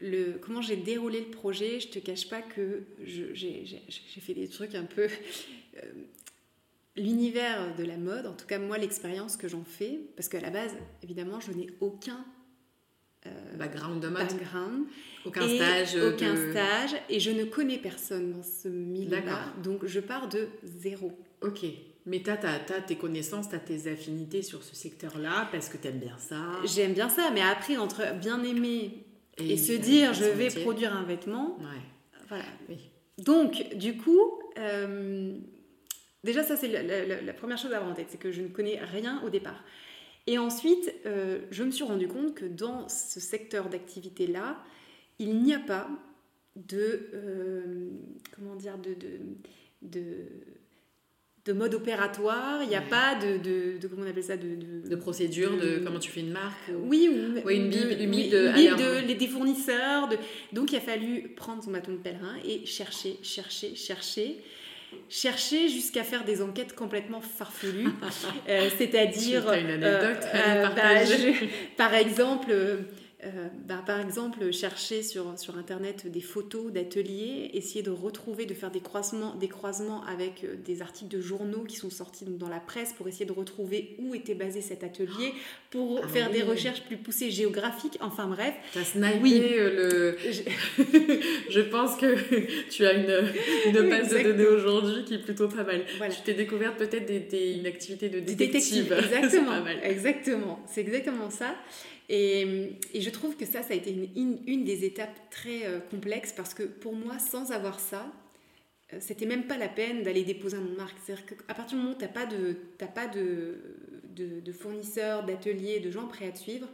le, 0.00 0.38
comment 0.40 0.62
j'ai 0.62 0.76
déroulé 0.76 1.20
le 1.20 1.30
projet, 1.30 1.80
je 1.80 1.88
te 1.88 1.98
cache 1.98 2.28
pas 2.28 2.42
que 2.42 2.82
j'ai 3.04 3.64
fait 4.20 4.34
des 4.34 4.48
trucs 4.48 4.74
un 4.74 4.84
peu. 4.84 5.08
L'univers 6.96 7.74
de 7.74 7.84
la 7.84 7.96
mode, 7.96 8.26
en 8.26 8.34
tout 8.34 8.46
cas 8.46 8.60
moi 8.60 8.78
l'expérience 8.78 9.36
que 9.36 9.48
j'en 9.48 9.64
fais, 9.64 9.98
parce 10.16 10.28
qu'à 10.28 10.40
la 10.40 10.50
base, 10.50 10.72
évidemment, 11.02 11.40
je 11.40 11.50
n'ai 11.50 11.70
aucun 11.80 12.24
euh, 13.26 13.56
background 13.56 14.00
de 14.00 14.08
mode, 14.08 14.26
background, 14.26 14.86
aucun 15.24 15.48
stage, 15.48 15.96
aucun 15.96 16.50
stage, 16.50 17.00
et 17.08 17.20
je 17.20 17.30
ne 17.30 17.44
connais 17.44 17.78
personne 17.78 18.32
dans 18.32 18.42
ce 18.42 18.68
milieu-là, 18.68 19.52
donc 19.62 19.86
je 19.86 20.00
pars 20.00 20.28
de 20.28 20.48
zéro. 20.62 21.12
Ok. 21.40 21.64
Mais 22.06 22.22
tu 22.22 22.30
as, 22.30 22.60
tes 22.86 22.96
connaissances, 22.96 23.48
tu 23.48 23.54
as 23.54 23.58
tes 23.58 23.90
affinités 23.90 24.42
sur 24.42 24.62
ce 24.62 24.76
secteur-là 24.76 25.48
parce 25.50 25.70
que 25.70 25.78
tu 25.78 25.88
aimes 25.88 26.00
bien 26.00 26.18
ça. 26.18 26.42
J'aime 26.66 26.92
bien 26.92 27.08
ça, 27.08 27.30
mais 27.32 27.40
après, 27.40 27.78
entre 27.78 28.14
bien 28.20 28.42
aimer 28.44 29.06
et, 29.38 29.56
se 29.56 29.72
dire 29.72 30.12
je 30.12 30.24
vais 30.24 30.48
produire 30.48 30.94
un 30.94 31.04
vêtement, 31.04 31.58
voilà. 32.28 32.44
Donc, 33.18 33.74
du 33.74 33.96
coup, 33.96 34.40
euh, 34.58 35.38
déjà, 36.24 36.42
ça, 36.42 36.56
c'est 36.56 36.68
la, 36.68 37.32
première 37.32 37.58
chose 37.58 37.72
à 37.72 37.76
avoir 37.76 37.92
en 37.92 37.94
tête, 37.94 38.08
c'est 38.10 38.18
que 38.18 38.32
je 38.32 38.42
ne 38.42 38.48
connais 38.48 38.80
rien 38.80 39.22
au 39.24 39.30
départ. 39.30 39.62
Et 40.26 40.38
ensuite, 40.38 40.94
euh, 41.06 41.40
je 41.50 41.62
me 41.62 41.70
suis 41.70 41.84
rendu 41.84 42.08
compte 42.08 42.34
que 42.34 42.46
dans 42.46 42.88
ce 42.88 43.20
secteur 43.20 43.68
d'activité-là, 43.68 44.62
il 45.18 45.42
n'y 45.42 45.54
a 45.54 45.58
pas 45.58 45.88
de. 46.56 47.10
Euh, 47.14 47.90
comment 48.34 48.56
dire 48.56 48.78
De. 48.78 48.94
de, 48.94 49.18
de 49.82 50.26
de 51.44 51.52
mode 51.52 51.74
opératoire, 51.74 52.62
il 52.62 52.70
n'y 52.70 52.74
a 52.74 52.80
pas 52.80 53.14
de, 53.16 53.36
de, 53.36 53.86
comment 53.86 54.04
on 54.06 54.08
appelle 54.08 54.24
ça 54.24 54.36
de, 54.36 54.88
de, 54.88 54.96
procédure, 54.96 55.50
de, 55.58 55.82
comment 55.84 55.98
tu 55.98 56.10
fais 56.10 56.20
une 56.20 56.32
marque 56.32 56.70
Oui, 56.84 57.08
ou, 57.10 57.48
une 57.50 57.68
bible, 57.68 57.96
une 58.00 58.10
bible 58.10 58.30
de, 58.30 59.12
des 59.12 59.28
fournisseurs. 59.28 60.08
donc 60.52 60.72
il 60.72 60.76
a 60.76 60.80
fallu 60.80 61.34
prendre 61.36 61.62
son 61.62 61.70
bâton 61.70 61.92
de 61.92 61.98
pèlerin 61.98 62.36
et 62.48 62.64
chercher, 62.64 63.18
chercher, 63.22 63.74
chercher 63.74 64.38
chercher 65.08 65.68
jusqu'à 65.68 66.04
faire 66.04 66.24
des 66.24 66.42
enquêtes 66.42 66.74
complètement 66.74 67.20
farfelues. 67.20 67.88
euh, 68.48 68.68
C'est-à-dire, 68.78 69.52
une 69.52 69.70
anecdote 69.70 70.24
euh, 70.34 70.64
euh 70.64 70.68
bah, 70.68 70.92
par 71.76 71.94
exemple, 71.94 72.54
euh, 73.24 73.48
bah, 73.66 73.82
par 73.86 74.00
exemple, 74.00 74.52
chercher 74.52 75.02
sur, 75.02 75.38
sur 75.38 75.56
Internet 75.56 76.10
des 76.10 76.20
photos 76.20 76.72
d'ateliers, 76.72 77.50
essayer 77.54 77.82
de 77.82 77.90
retrouver, 77.90 78.46
de 78.46 78.54
faire 78.54 78.70
des 78.70 78.80
croisements, 78.80 79.34
des 79.36 79.48
croisements 79.48 80.04
avec 80.04 80.44
euh, 80.44 80.56
des 80.64 80.82
articles 80.82 81.14
de 81.14 81.20
journaux 81.20 81.64
qui 81.64 81.76
sont 81.76 81.90
sortis 81.90 82.24
dans 82.24 82.48
la 82.48 82.60
presse 82.60 82.92
pour 82.92 83.08
essayer 83.08 83.24
de 83.24 83.32
retrouver 83.32 83.96
où 83.98 84.14
était 84.14 84.34
basé 84.34 84.60
cet 84.60 84.84
atelier, 84.84 85.32
pour 85.70 86.00
ah 86.02 86.08
faire 86.08 86.30
des 86.30 86.42
recherches 86.42 86.82
plus 86.82 86.96
poussées 86.96 87.30
géographiques, 87.30 87.98
enfin 88.00 88.26
bref. 88.26 88.54
T'as 88.72 88.84
snipé 88.84 89.18
oui. 89.22 89.42
Euh, 89.42 90.16
le... 90.78 90.82
Je 91.50 91.60
pense 91.70 91.96
que 91.96 92.16
tu 92.70 92.84
as 92.84 92.92
une, 92.92 93.28
une 93.66 93.88
base 93.88 94.10
de 94.10 94.22
données 94.22 94.46
aujourd'hui 94.46 95.04
qui 95.04 95.14
est 95.14 95.24
plutôt 95.24 95.48
pas 95.48 95.64
mal. 95.64 95.84
Tu 96.10 96.22
t'es 96.24 96.34
découverte 96.34 96.76
peut-être 96.76 97.06
des, 97.06 97.52
une 97.52 97.66
activité 97.66 98.08
de 98.08 98.20
détective. 98.20 98.92
Exactement, 99.14 99.64
exactement. 99.82 100.60
C'est 100.66 100.80
exactement 100.80 101.30
ça. 101.30 101.54
Et, 102.08 102.78
je 102.94 103.10
trouve 103.10 103.36
que 103.36 103.46
ça, 103.46 103.62
ça 103.62 103.72
a 103.72 103.76
été 103.76 103.90
une, 103.90 104.38
une, 104.46 104.64
des 104.64 104.84
étapes 104.84 105.18
très 105.30 105.66
euh, 105.66 105.80
complexes 105.80 106.32
parce 106.32 106.54
que 106.54 106.62
pour 106.62 106.94
moi, 106.94 107.18
sans 107.18 107.50
avoir 107.50 107.80
ça, 107.80 108.12
euh, 108.92 108.98
c'était 109.00 109.26
même 109.26 109.46
pas 109.46 109.56
la 109.56 109.68
peine 109.68 110.02
d'aller 110.02 110.24
déposer 110.24 110.56
un 110.56 110.60
nom 110.60 110.70
de 110.72 110.76
marque. 110.76 110.96
C'est-à-dire 111.04 111.26
qu'à 111.26 111.54
partir 111.54 111.78
du 111.78 111.82
moment 111.82 111.96
où 111.96 111.98
tu 111.98 112.04
n'as 112.04 112.10
pas, 112.10 112.26
de, 112.26 112.56
pas 112.94 113.06
de, 113.06 113.58
de, 114.14 114.40
de 114.40 114.52
fournisseurs, 114.52 115.24
d'ateliers, 115.24 115.80
de 115.80 115.90
gens 115.90 116.06
prêts 116.06 116.28
à 116.28 116.32
te 116.32 116.38
suivre, 116.38 116.68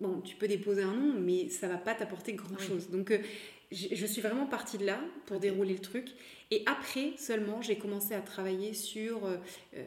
bon, 0.00 0.20
tu 0.22 0.36
peux 0.36 0.48
déposer 0.48 0.82
un 0.82 0.94
nom, 0.94 1.14
mais 1.20 1.48
ça 1.48 1.68
va 1.68 1.76
pas 1.76 1.94
t'apporter 1.94 2.32
grand-chose. 2.32 2.88
Donc, 2.90 3.10
euh, 3.10 3.18
je 3.72 4.06
suis 4.06 4.20
vraiment 4.20 4.46
partie 4.46 4.78
de 4.78 4.86
là 4.86 5.00
pour 5.26 5.38
dérouler 5.38 5.74
le 5.74 5.80
truc. 5.80 6.08
Et 6.50 6.64
après 6.66 7.12
seulement, 7.16 7.62
j'ai 7.62 7.76
commencé 7.76 8.14
à 8.14 8.20
travailler 8.20 8.74
sur, 8.74 9.24
euh, 9.24 9.36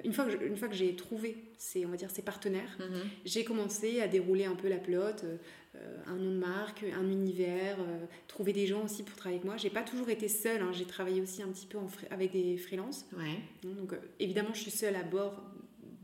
une 0.06 0.14
fois 0.14 0.26
que, 0.26 0.46
une 0.46 0.56
fois 0.56 0.70
que 0.70 0.76
j'ai 0.76 0.96
trouvé 0.96 1.36
ces, 1.58 1.86
on 1.86 1.90
va 1.90 1.98
dire, 1.98 2.10
ces 2.10 2.22
partenaires, 2.22 2.78
mhm. 2.80 3.02
j'ai 3.26 3.44
commencé 3.44 4.00
à 4.00 4.08
dérouler 4.08 4.46
un 4.46 4.56
peu 4.56 4.70
la 4.70 4.78
pelote, 4.78 5.26
euh, 5.26 5.98
un 6.08 6.16
nom 6.16 6.32
de 6.32 6.38
marque, 6.38 6.84
un 6.84 7.12
univers, 7.12 7.78
euh, 7.82 8.06
trouver 8.30 8.54
des 8.54 8.66
gens 8.66 8.86
aussi 8.86 9.04
pour 9.04 9.18
travailler 9.18 9.40
avec 9.40 9.46
moi. 9.46 9.58
J'ai 9.58 9.70
pas 9.70 9.82
toujours 9.82 10.10
été 10.10 10.30
seule, 10.30 10.62
hein. 10.62 10.72
j'ai 10.72 10.86
travaillé 10.86 11.22
aussi 11.22 11.44
un 11.44 11.50
petit 11.50 11.68
peu 11.68 11.78
en 11.78 11.88
avec 12.10 12.32
des 12.32 12.56
freelances. 12.56 13.06
Ouais. 13.18 13.40
Donc 13.64 13.94
évidemment, 14.22 14.54
je 14.54 14.62
suis 14.62 14.72
seule 14.72 14.96
à 14.96 15.04
bord 15.04 15.44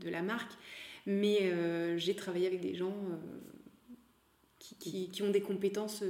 de 0.00 0.10
la 0.10 0.20
marque, 0.20 0.52
mais 1.06 1.50
j'ai 1.96 2.14
travaillé 2.14 2.46
avec 2.46 2.60
des 2.60 2.74
gens 2.74 2.94
qui, 4.58 4.74
qui, 4.76 5.10
qui, 5.10 5.22
ont 5.22 5.30
des 5.30 5.40
compétences 5.40 6.02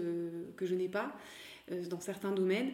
que 0.57 0.67
je 0.67 0.75
n'ai 0.75 0.89
pas 0.89 1.17
dans 1.89 2.01
certains 2.01 2.33
domaines. 2.33 2.71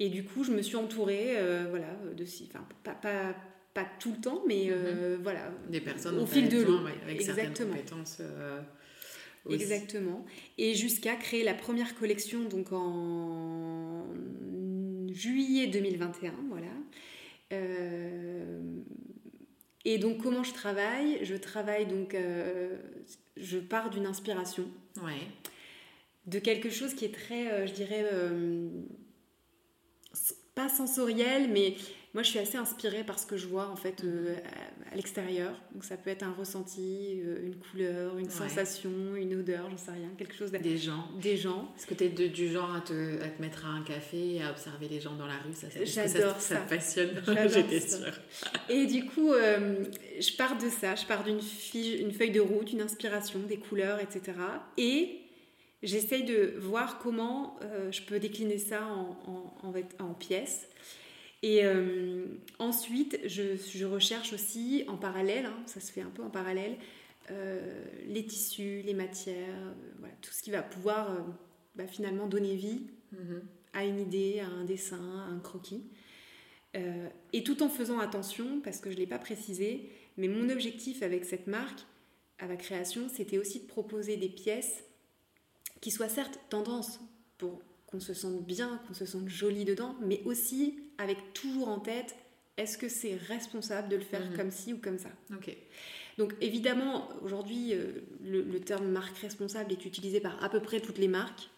Et 0.00 0.08
du 0.08 0.24
coup, 0.24 0.42
je 0.44 0.50
me 0.50 0.62
suis 0.62 0.76
entourée, 0.76 1.36
euh, 1.36 1.66
voilà, 1.68 1.94
de 2.16 2.24
enfin, 2.24 2.66
pas, 2.82 2.94
pas, 2.94 3.34
pas, 3.74 3.86
tout 4.00 4.12
le 4.12 4.20
temps, 4.20 4.42
mais 4.48 4.68
euh, 4.70 5.16
mhm. 5.16 5.22
voilà, 5.22 5.52
des 5.68 5.82
personnes 5.82 6.18
au 6.18 6.26
fil 6.26 6.48
de 6.48 6.62
l'eau, 6.62 6.78
avec 7.04 7.20
Exactement. 7.20 7.74
compétences. 7.74 8.16
Euh, 8.20 8.60
Exactement. 9.48 10.24
Et 10.56 10.74
jusqu'à 10.74 11.16
créer 11.16 11.44
la 11.44 11.54
première 11.54 11.94
collection 11.94 12.44
donc 12.44 12.72
en 12.72 14.06
juillet 15.12 15.66
2021, 15.66 16.32
voilà. 16.48 16.66
et 19.84 19.98
donc 19.98 20.22
comment 20.22 20.44
je 20.44 20.52
travaille? 20.52 21.24
Je 21.24 21.34
travaille 21.36 21.86
donc, 21.86 22.16
je 23.36 23.58
pars 23.58 23.90
d'une 23.90 24.06
inspiration, 24.06 24.66
ouais. 25.02 25.26
De 26.30 26.38
quelque 26.38 26.70
chose 26.70 26.94
qui 26.94 27.04
est 27.04 27.14
très, 27.14 27.66
je 27.66 27.72
dirais 27.72 28.04
pas 30.54 30.68
sensoriel, 30.68 31.48
mais 31.50 31.74
moi 32.12 32.22
je 32.22 32.30
suis 32.30 32.38
assez 32.38 32.58
inspirée 32.58 33.04
par 33.04 33.18
ce 33.18 33.26
que 33.26 33.36
je 33.36 33.46
vois 33.46 33.68
en 33.68 33.76
fait 33.76 34.02
euh, 34.02 34.36
à, 34.90 34.96
l'extérieur. 34.96 35.52
Donc 35.72 35.84
ça 35.84 35.96
peut 35.96 36.10
être 36.10 36.24
un 36.24 36.32
ressenti, 36.32 37.20
euh, 37.24 37.46
une 37.46 37.54
couleur, 37.56 38.18
une 38.18 38.30
sensation, 38.30 39.14
une 39.14 39.36
odeur, 39.36 39.70
j'en 39.70 39.76
sais 39.76 39.92
rien, 39.92 40.10
quelque 40.18 40.34
chose. 40.34 40.50
Des 40.50 40.76
gens. 40.76 41.08
Des 41.20 41.36
gens. 41.36 41.72
Est-ce 41.76 41.86
que 41.86 41.94
tu 41.94 42.04
es 42.04 42.08
du 42.08 42.50
genre 42.50 42.74
à 42.74 42.80
te, 42.80 43.22
à 43.22 43.28
te, 43.28 43.40
mettre 43.40 43.64
à 43.64 43.68
un 43.68 43.82
café 43.82 44.34
et 44.34 44.42
à 44.42 44.50
observer 44.50 44.88
les 44.88 45.00
gens 45.00 45.14
dans 45.14 45.26
la 45.26 45.38
rue? 45.38 45.54
J'adore 45.84 46.40
ça. 46.40 46.56
Ça, 46.56 46.60
passionne, 46.62 47.22
j'étais 47.48 47.80
sûre. 47.80 48.18
Et 48.68 48.86
du 48.86 49.06
coup, 49.06 49.32
euh, 49.32 49.84
je 50.18 50.36
pars 50.36 50.58
de 50.58 50.68
ça, 50.68 50.96
je 50.96 51.06
pars 51.06 51.22
d'une 51.22 51.40
une 51.74 52.12
feuille 52.12 52.32
de 52.32 52.40
route, 52.40 52.72
une 52.72 52.82
inspiration, 52.82 53.38
des 53.40 53.58
couleurs, 53.58 54.00
etc. 54.00 54.32
Et 54.76 55.19
J'essaye 55.82 56.24
de 56.24 56.54
voir 56.58 56.98
comment 56.98 57.58
euh, 57.62 57.90
je 57.90 58.02
peux 58.02 58.18
décliner 58.18 58.58
ça 58.58 58.86
en, 58.86 59.16
en, 59.62 59.74
en 60.04 60.14
pièces. 60.14 60.68
Et 61.42 61.64
euh, 61.64 62.26
ensuite, 62.58 63.18
je, 63.24 63.56
je, 63.56 63.86
recherche 63.86 64.34
aussi 64.34 64.84
en 64.88 64.98
parallèle, 64.98 65.46
hein, 65.46 65.56
ça 65.64 65.80
se 65.80 65.90
fait 65.90 66.02
un 66.02 66.10
peu 66.10 66.22
en 66.22 66.28
parallèle, 66.28 66.76
euh, 67.30 67.82
les 68.06 68.26
tissus, 68.26 68.82
les 68.84 68.92
matières, 68.92 69.56
voilà, 69.98 70.14
tout 70.20 70.32
ce 70.32 70.42
qui 70.42 70.50
va 70.50 70.62
pouvoir 70.62 71.16
bah, 71.76 71.86
finalement 71.86 72.26
donner 72.26 72.56
vie 72.56 72.82
mm-hmm. 73.14 73.40
à 73.72 73.84
une 73.86 74.00
idée, 74.00 74.40
à 74.40 74.48
un 74.48 74.64
dessin, 74.64 75.00
à 75.26 75.32
un 75.32 75.38
croquis. 75.38 75.82
et 77.32 77.42
tout 77.42 77.62
en 77.62 77.70
faisant 77.70 78.00
attention, 78.00 78.60
parce 78.62 78.80
que 78.80 78.90
je 78.90 78.96
ne 78.96 79.00
l'ai 79.00 79.06
pas 79.06 79.18
précisé, 79.18 79.88
mais 80.18 80.28
mon 80.28 80.50
objectif 80.50 81.02
avec 81.02 81.24
cette 81.24 81.46
marque, 81.46 81.80
à 82.38 82.46
la 82.46 82.56
création, 82.56 83.08
c'était 83.08 83.38
aussi 83.38 83.60
de 83.60 83.66
proposer 83.66 84.18
des 84.18 84.28
pièces 84.28 84.84
qui 85.80 85.90
soit 85.90 86.08
certes 86.08 86.38
tendance 86.48 87.00
pour 87.38 87.62
qu'on 87.86 88.00
se 88.00 88.14
sente 88.14 88.44
bien, 88.44 88.80
qu'on 88.86 88.94
se 88.94 89.06
sente 89.06 89.28
joli 89.28 89.64
dedans, 89.64 89.96
mais 90.00 90.22
aussi 90.24 90.78
avec 90.98 91.32
toujours 91.32 91.68
en 91.68 91.80
tête 91.80 92.14
est-ce 92.56 92.76
que 92.76 92.88
c'est 92.88 93.16
responsable 93.28 93.88
de 93.88 93.96
le 93.96 94.02
faire 94.02 94.24
mhm. 94.24 94.36
comme 94.36 94.50
ci 94.50 94.74
ou 94.74 94.78
comme 94.78 94.98
ça? 94.98 95.08
Ok. 95.34 95.56
Donc 96.18 96.34
évidemment, 96.42 97.08
aujourd'hui, 97.22 97.72
euh, 97.72 97.92
le, 98.22 98.60
terme 98.60 98.88
marque 98.88 99.16
responsable 99.18 99.72
est 99.72 99.86
utilisé 99.86 100.20
par 100.20 100.42
à 100.44 100.50
peu 100.50 100.60
près 100.60 100.80
toutes 100.80 100.98
les 100.98 101.08
marques. 101.08 101.48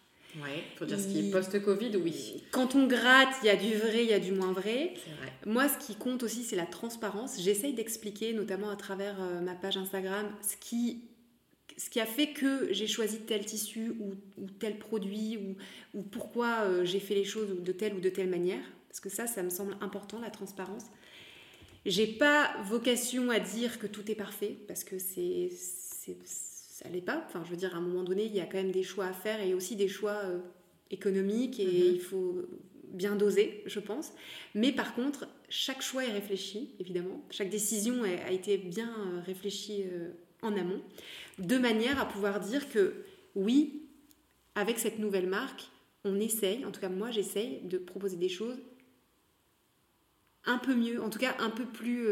Ouais, 0.41 0.63
pour 0.77 0.87
dire 0.87 0.99
ce 0.99 1.07
qui 1.07 1.27
est 1.27 1.31
post-Covid, 1.31 1.95
oui. 1.97 2.41
Quand 2.51 2.73
on 2.73 2.87
gratte, 2.87 3.35
il 3.43 3.47
y 3.47 3.49
a 3.49 3.55
du 3.55 3.75
vrai, 3.75 4.03
il 4.03 4.09
y 4.09 4.13
a 4.13 4.19
du 4.19 4.31
moins 4.31 4.51
vrai. 4.51 4.93
vrai. 5.19 5.33
Moi, 5.45 5.67
ce 5.67 5.77
qui 5.85 5.95
compte 5.95 6.23
aussi, 6.23 6.43
c'est 6.43 6.55
la 6.55 6.65
transparence. 6.65 7.39
J'essaye 7.39 7.73
d'expliquer, 7.73 8.33
notamment 8.33 8.71
à 8.71 8.75
travers 8.75 9.21
euh, 9.21 9.41
ma 9.41 9.53
page 9.53 9.77
Instagram, 9.77 10.25
ce 10.41 10.55
qui 10.57 11.01
ce 11.77 11.89
qui 11.89 11.99
a 11.99 12.05
fait 12.05 12.27
que 12.27 12.71
j'ai 12.71 12.87
choisi 12.87 13.19
tel 13.19 13.45
tissu 13.45 13.93
ou, 13.99 14.13
tel 14.59 14.77
produit 14.77 15.39
ou, 15.93 16.01
pourquoi 16.03 16.61
euh, 16.63 16.85
j'ai 16.85 16.99
fait 16.99 17.15
les 17.15 17.23
choses 17.23 17.61
de 17.61 17.71
telle 17.71 17.95
ou 17.95 17.99
de 17.99 18.09
telle 18.09 18.29
manière. 18.29 18.63
Parce 18.89 18.99
que 18.99 19.09
ça, 19.09 19.25
ça 19.25 19.41
me 19.41 19.49
semble 19.49 19.75
important, 19.81 20.19
la 20.19 20.29
transparence. 20.29 20.85
J'ai 21.85 22.07
pas 22.07 22.55
vocation 22.63 23.29
à 23.29 23.39
dire 23.39 23.79
que 23.79 23.87
tout 23.87 24.09
est 24.09 24.15
parfait 24.15 24.55
parce 24.67 24.83
que 24.83 24.99
c'est, 24.99 25.49
ça 25.51 26.87
l'est 26.89 27.01
pas. 27.01 27.23
Enfin, 27.27 27.41
je 27.43 27.49
veux 27.49 27.57
dire, 27.57 27.75
à 27.75 27.79
un 27.79 27.81
moment 27.81 28.03
donné, 28.03 28.25
il 28.25 28.35
y 28.35 28.39
a 28.39 28.45
quand 28.45 28.57
même 28.57 28.71
des 28.71 28.83
choix 28.83 29.05
à 29.05 29.13
faire 29.13 29.41
et 29.41 29.53
aussi 29.53 29.75
des 29.75 29.87
choix 29.87 30.21
euh, 30.23 30.39
économiques 30.91 31.59
et 31.59 31.65
mm-hmm. 31.65 31.93
il 31.95 31.99
faut 31.99 32.35
bien 32.89 33.15
doser, 33.15 33.63
je 33.65 33.79
pense. 33.79 34.13
Mais 34.53 34.71
par 34.71 34.93
contre, 34.93 35.27
chaque 35.49 35.81
choix 35.81 36.05
est 36.05 36.11
réfléchi, 36.11 36.69
évidemment. 36.79 37.25
Chaque 37.31 37.49
décision 37.49 38.03
a, 38.03 38.31
été 38.31 38.57
bien 38.57 38.93
euh, 39.07 39.21
réfléchie 39.25 39.85
en 40.43 40.55
amont 40.55 40.81
de 41.39 41.57
manière 41.57 41.99
à 41.99 42.05
pouvoir 42.05 42.39
dire 42.39 42.69
que 42.69 43.05
oui, 43.35 43.89
avec 44.55 44.79
cette 44.79 44.99
nouvelle 44.99 45.27
marque, 45.27 45.69
on 46.03 46.19
essaye, 46.19 46.65
en 46.65 46.71
tout 46.71 46.81
cas 46.81 46.89
moi 46.89 47.11
j'essaye 47.11 47.61
de 47.61 47.77
proposer 47.77 48.17
des 48.17 48.29
choses 48.29 48.57
un 50.45 50.57
peu 50.57 50.75
mieux, 50.75 51.01
en 51.01 51.09
tout 51.09 51.19
cas 51.19 51.35
un 51.39 51.49
peu 51.49 51.65
plus... 51.65 52.07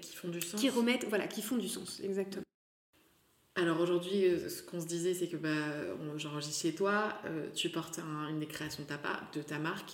qui 0.00 0.14
font 0.14 0.28
du 0.28 0.40
sens. 0.40 0.60
Qui 0.60 0.68
remettent, 0.68 1.06
voilà, 1.08 1.26
qui 1.26 1.40
font 1.42 1.56
du 1.56 1.68
sens, 1.68 2.00
exactement. 2.00 2.41
Alors 3.54 3.80
aujourd'hui, 3.80 4.24
ce 4.48 4.62
qu'on 4.62 4.80
se 4.80 4.86
disait, 4.86 5.12
c'est 5.12 5.28
que 5.28 5.36
bah, 5.36 5.50
j'enregistre 6.16 6.62
chez 6.62 6.74
toi, 6.74 7.20
tu 7.54 7.68
portes 7.68 8.00
une 8.30 8.40
des 8.40 8.46
créations 8.46 8.82
de 8.82 8.88
ta, 8.88 8.98
de 9.34 9.42
ta 9.42 9.58
marque, 9.58 9.92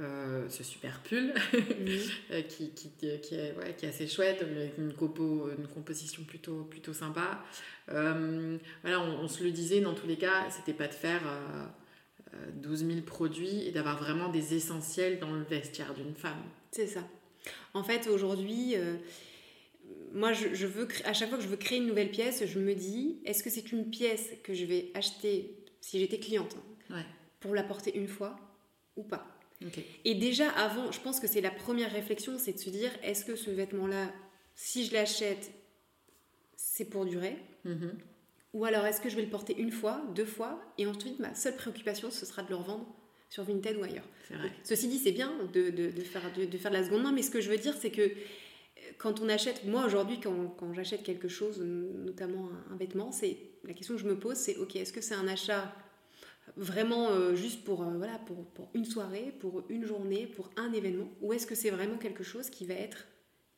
euh, 0.00 0.48
ce 0.48 0.62
super 0.62 1.00
pull 1.00 1.34
qui, 2.48 2.70
qui, 2.70 2.90
qui, 2.90 3.08
est, 3.08 3.20
qui, 3.20 3.34
est, 3.34 3.84
assez 3.84 4.06
chouette, 4.06 4.42
avec 4.42 4.78
une, 4.78 4.92
compo, 4.92 5.48
une 5.58 5.66
composition 5.66 6.22
plutôt, 6.22 6.62
plutôt 6.64 6.92
sympa. 6.92 7.42
Euh, 7.90 8.58
voilà, 8.82 9.00
on, 9.00 9.26
se 9.26 9.42
le 9.42 9.50
disait, 9.50 9.80
dans 9.80 9.94
tous 9.94 10.06
les 10.06 10.16
cas, 10.16 10.50
c'était 10.50 10.74
pas 10.74 10.86
de 10.86 10.94
faire 10.94 11.22
12 12.54 12.82
euh, 12.84 12.86
000 12.92 13.00
produits 13.00 13.66
et 13.66 13.72
d'avoir 13.72 13.98
vraiment 13.98 14.28
des 14.28 14.54
essentiels 14.54 15.18
dans 15.18 15.32
le 15.32 15.42
vestiaire 15.42 15.94
d'une 15.94 16.14
femme. 16.14 16.42
C'est 16.70 16.86
ça. 16.86 17.00
En 17.74 17.82
fait, 17.82 18.06
aujourd'hui, 18.08 18.76
moi, 20.18 20.32
je, 20.32 20.66
veux 20.66 20.88
à 21.04 21.12
chaque 21.12 21.28
fois 21.28 21.38
que 21.38 21.44
je 21.44 21.48
veux 21.48 21.56
créer 21.56 21.78
une 21.78 21.86
nouvelle 21.86 22.10
pièce, 22.10 22.44
je 22.44 22.58
me 22.58 22.74
dis, 22.74 23.20
est-ce 23.24 23.44
que 23.44 23.50
c'est 23.50 23.70
une 23.70 23.88
pièce 23.88 24.30
que 24.42 24.52
je 24.52 24.64
vais 24.64 24.90
acheter 24.94 25.64
si 25.80 26.00
j'étais 26.00 26.18
cliente 26.18 26.56
hein, 26.90 27.04
pour 27.38 27.54
la 27.54 27.62
porter 27.62 27.96
une 27.96 28.08
fois 28.08 28.36
ou 28.96 29.04
pas? 29.04 29.38
Et 30.04 30.16
déjà 30.16 30.50
avant, 30.50 30.90
je 30.90 31.00
pense 31.00 31.20
que 31.20 31.28
c'est 31.28 31.40
la 31.40 31.52
première 31.52 31.92
réflexion, 31.92 32.36
c'est 32.36 32.52
de 32.52 32.58
se 32.58 32.70
dire 32.70 32.90
est-ce 33.02 33.24
que 33.24 33.36
ce 33.36 33.50
vêtement-là, 33.50 34.12
si 34.56 34.84
je 34.84 34.92
l'achète, 34.92 35.52
c'est 36.56 36.86
pour 36.86 37.04
durer? 37.04 37.36
Mhm. 37.64 37.96
Ou 38.54 38.64
alors 38.64 38.86
est-ce 38.86 39.00
que 39.00 39.08
je 39.08 39.14
vais 39.14 39.22
le 39.22 39.30
porter 39.30 39.56
une 39.56 39.70
fois, 39.70 40.02
deux 40.16 40.24
fois, 40.24 40.60
et 40.78 40.86
ensuite 40.86 41.20
ma 41.20 41.34
seule 41.34 41.54
préoccupation, 41.54 42.10
ce 42.10 42.26
sera 42.26 42.42
de 42.42 42.48
le 42.50 42.56
revendre 42.56 42.86
sur 43.28 43.44
Vinted 43.44 43.76
ou 43.76 43.84
ailleurs? 43.84 44.08
Ceci 44.64 44.88
dit, 44.88 44.98
c'est 44.98 45.12
bien 45.12 45.32
de, 45.52 45.70
de, 45.70 45.90
faire, 46.02 46.32
de, 46.32 46.58
faire 46.58 46.70
de 46.72 46.76
la 46.76 46.84
seconde 46.84 47.02
main, 47.04 47.12
mais 47.12 47.22
ce 47.22 47.30
que 47.30 47.40
je 47.40 47.50
veux 47.50 47.58
dire, 47.58 47.74
c'est 47.78 47.90
que 47.90 48.10
quand 48.98 49.20
on 49.20 49.28
achète, 49.28 49.64
moi 49.64 49.86
aujourd'hui, 49.86 50.18
quand, 50.20 50.74
j'achète 50.74 51.04
quelque 51.04 51.28
chose, 51.28 51.60
notamment 51.60 52.50
un, 52.70 52.76
vêtement, 52.76 53.12
c'est 53.12 53.38
la 53.64 53.72
question 53.72 53.94
que 53.94 54.00
je 54.00 54.06
me 54.06 54.18
pose, 54.18 54.36
c'est 54.36 54.56
ok, 54.56 54.76
est-ce 54.76 54.92
que 54.92 55.00
c'est 55.00 55.14
un 55.14 55.28
achat 55.28 55.72
vraiment 56.56 57.10
euh, 57.10 57.34
juste 57.34 57.64
pour, 57.64 57.82
euh, 57.82 57.96
voilà, 57.96 58.18
pour, 58.18 58.68
une 58.74 58.84
soirée, 58.84 59.32
pour 59.38 59.64
une 59.68 59.84
journée, 59.84 60.26
pour 60.26 60.50
un 60.56 60.72
événement 60.72 61.08
Ou 61.20 61.32
est-ce 61.32 61.46
que 61.46 61.54
c'est 61.54 61.70
vraiment 61.70 61.96
quelque 61.96 62.24
chose 62.24 62.50
qui 62.50 62.66
va 62.66 62.74
être 62.74 63.06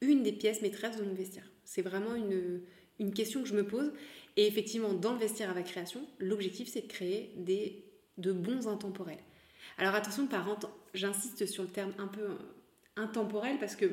une 0.03 0.23
des 0.23 0.33
pièces 0.33 0.61
maîtresses 0.61 0.99
de 0.99 1.05
mon 1.05 1.15
vestiaire? 1.15 1.51
C'est 1.65 1.83
vraiment 1.83 2.15
une, 2.15 2.61
une, 2.99 3.15
question 3.15 3.43
que 3.43 3.49
je 3.49 3.55
me 3.55 3.67
pose. 3.67 3.93
Et 4.37 4.47
effectivement, 4.47 4.93
dans 4.93 5.15
le 5.15 5.19
vestiaire 5.19 5.51
à 5.51 5.55
la 5.55 5.63
création, 5.63 6.07
l'objectif 6.19 6.69
c'est 6.69 6.83
de 6.83 6.87
créer 6.87 7.33
des, 7.37 7.85
de 8.19 8.33
bons 8.33 8.69
intemporels. 8.69 9.23
Alors 9.79 9.95
attention, 9.95 10.27
par 10.27 10.59
j'insiste 10.93 11.47
sur 11.47 11.63
le 11.63 11.71
terme 11.71 11.95
un 11.97 12.09
peu 12.09 12.23
euh, 12.23 12.37
intemporel 12.97 13.59
parce 13.59 13.77
que 13.77 13.87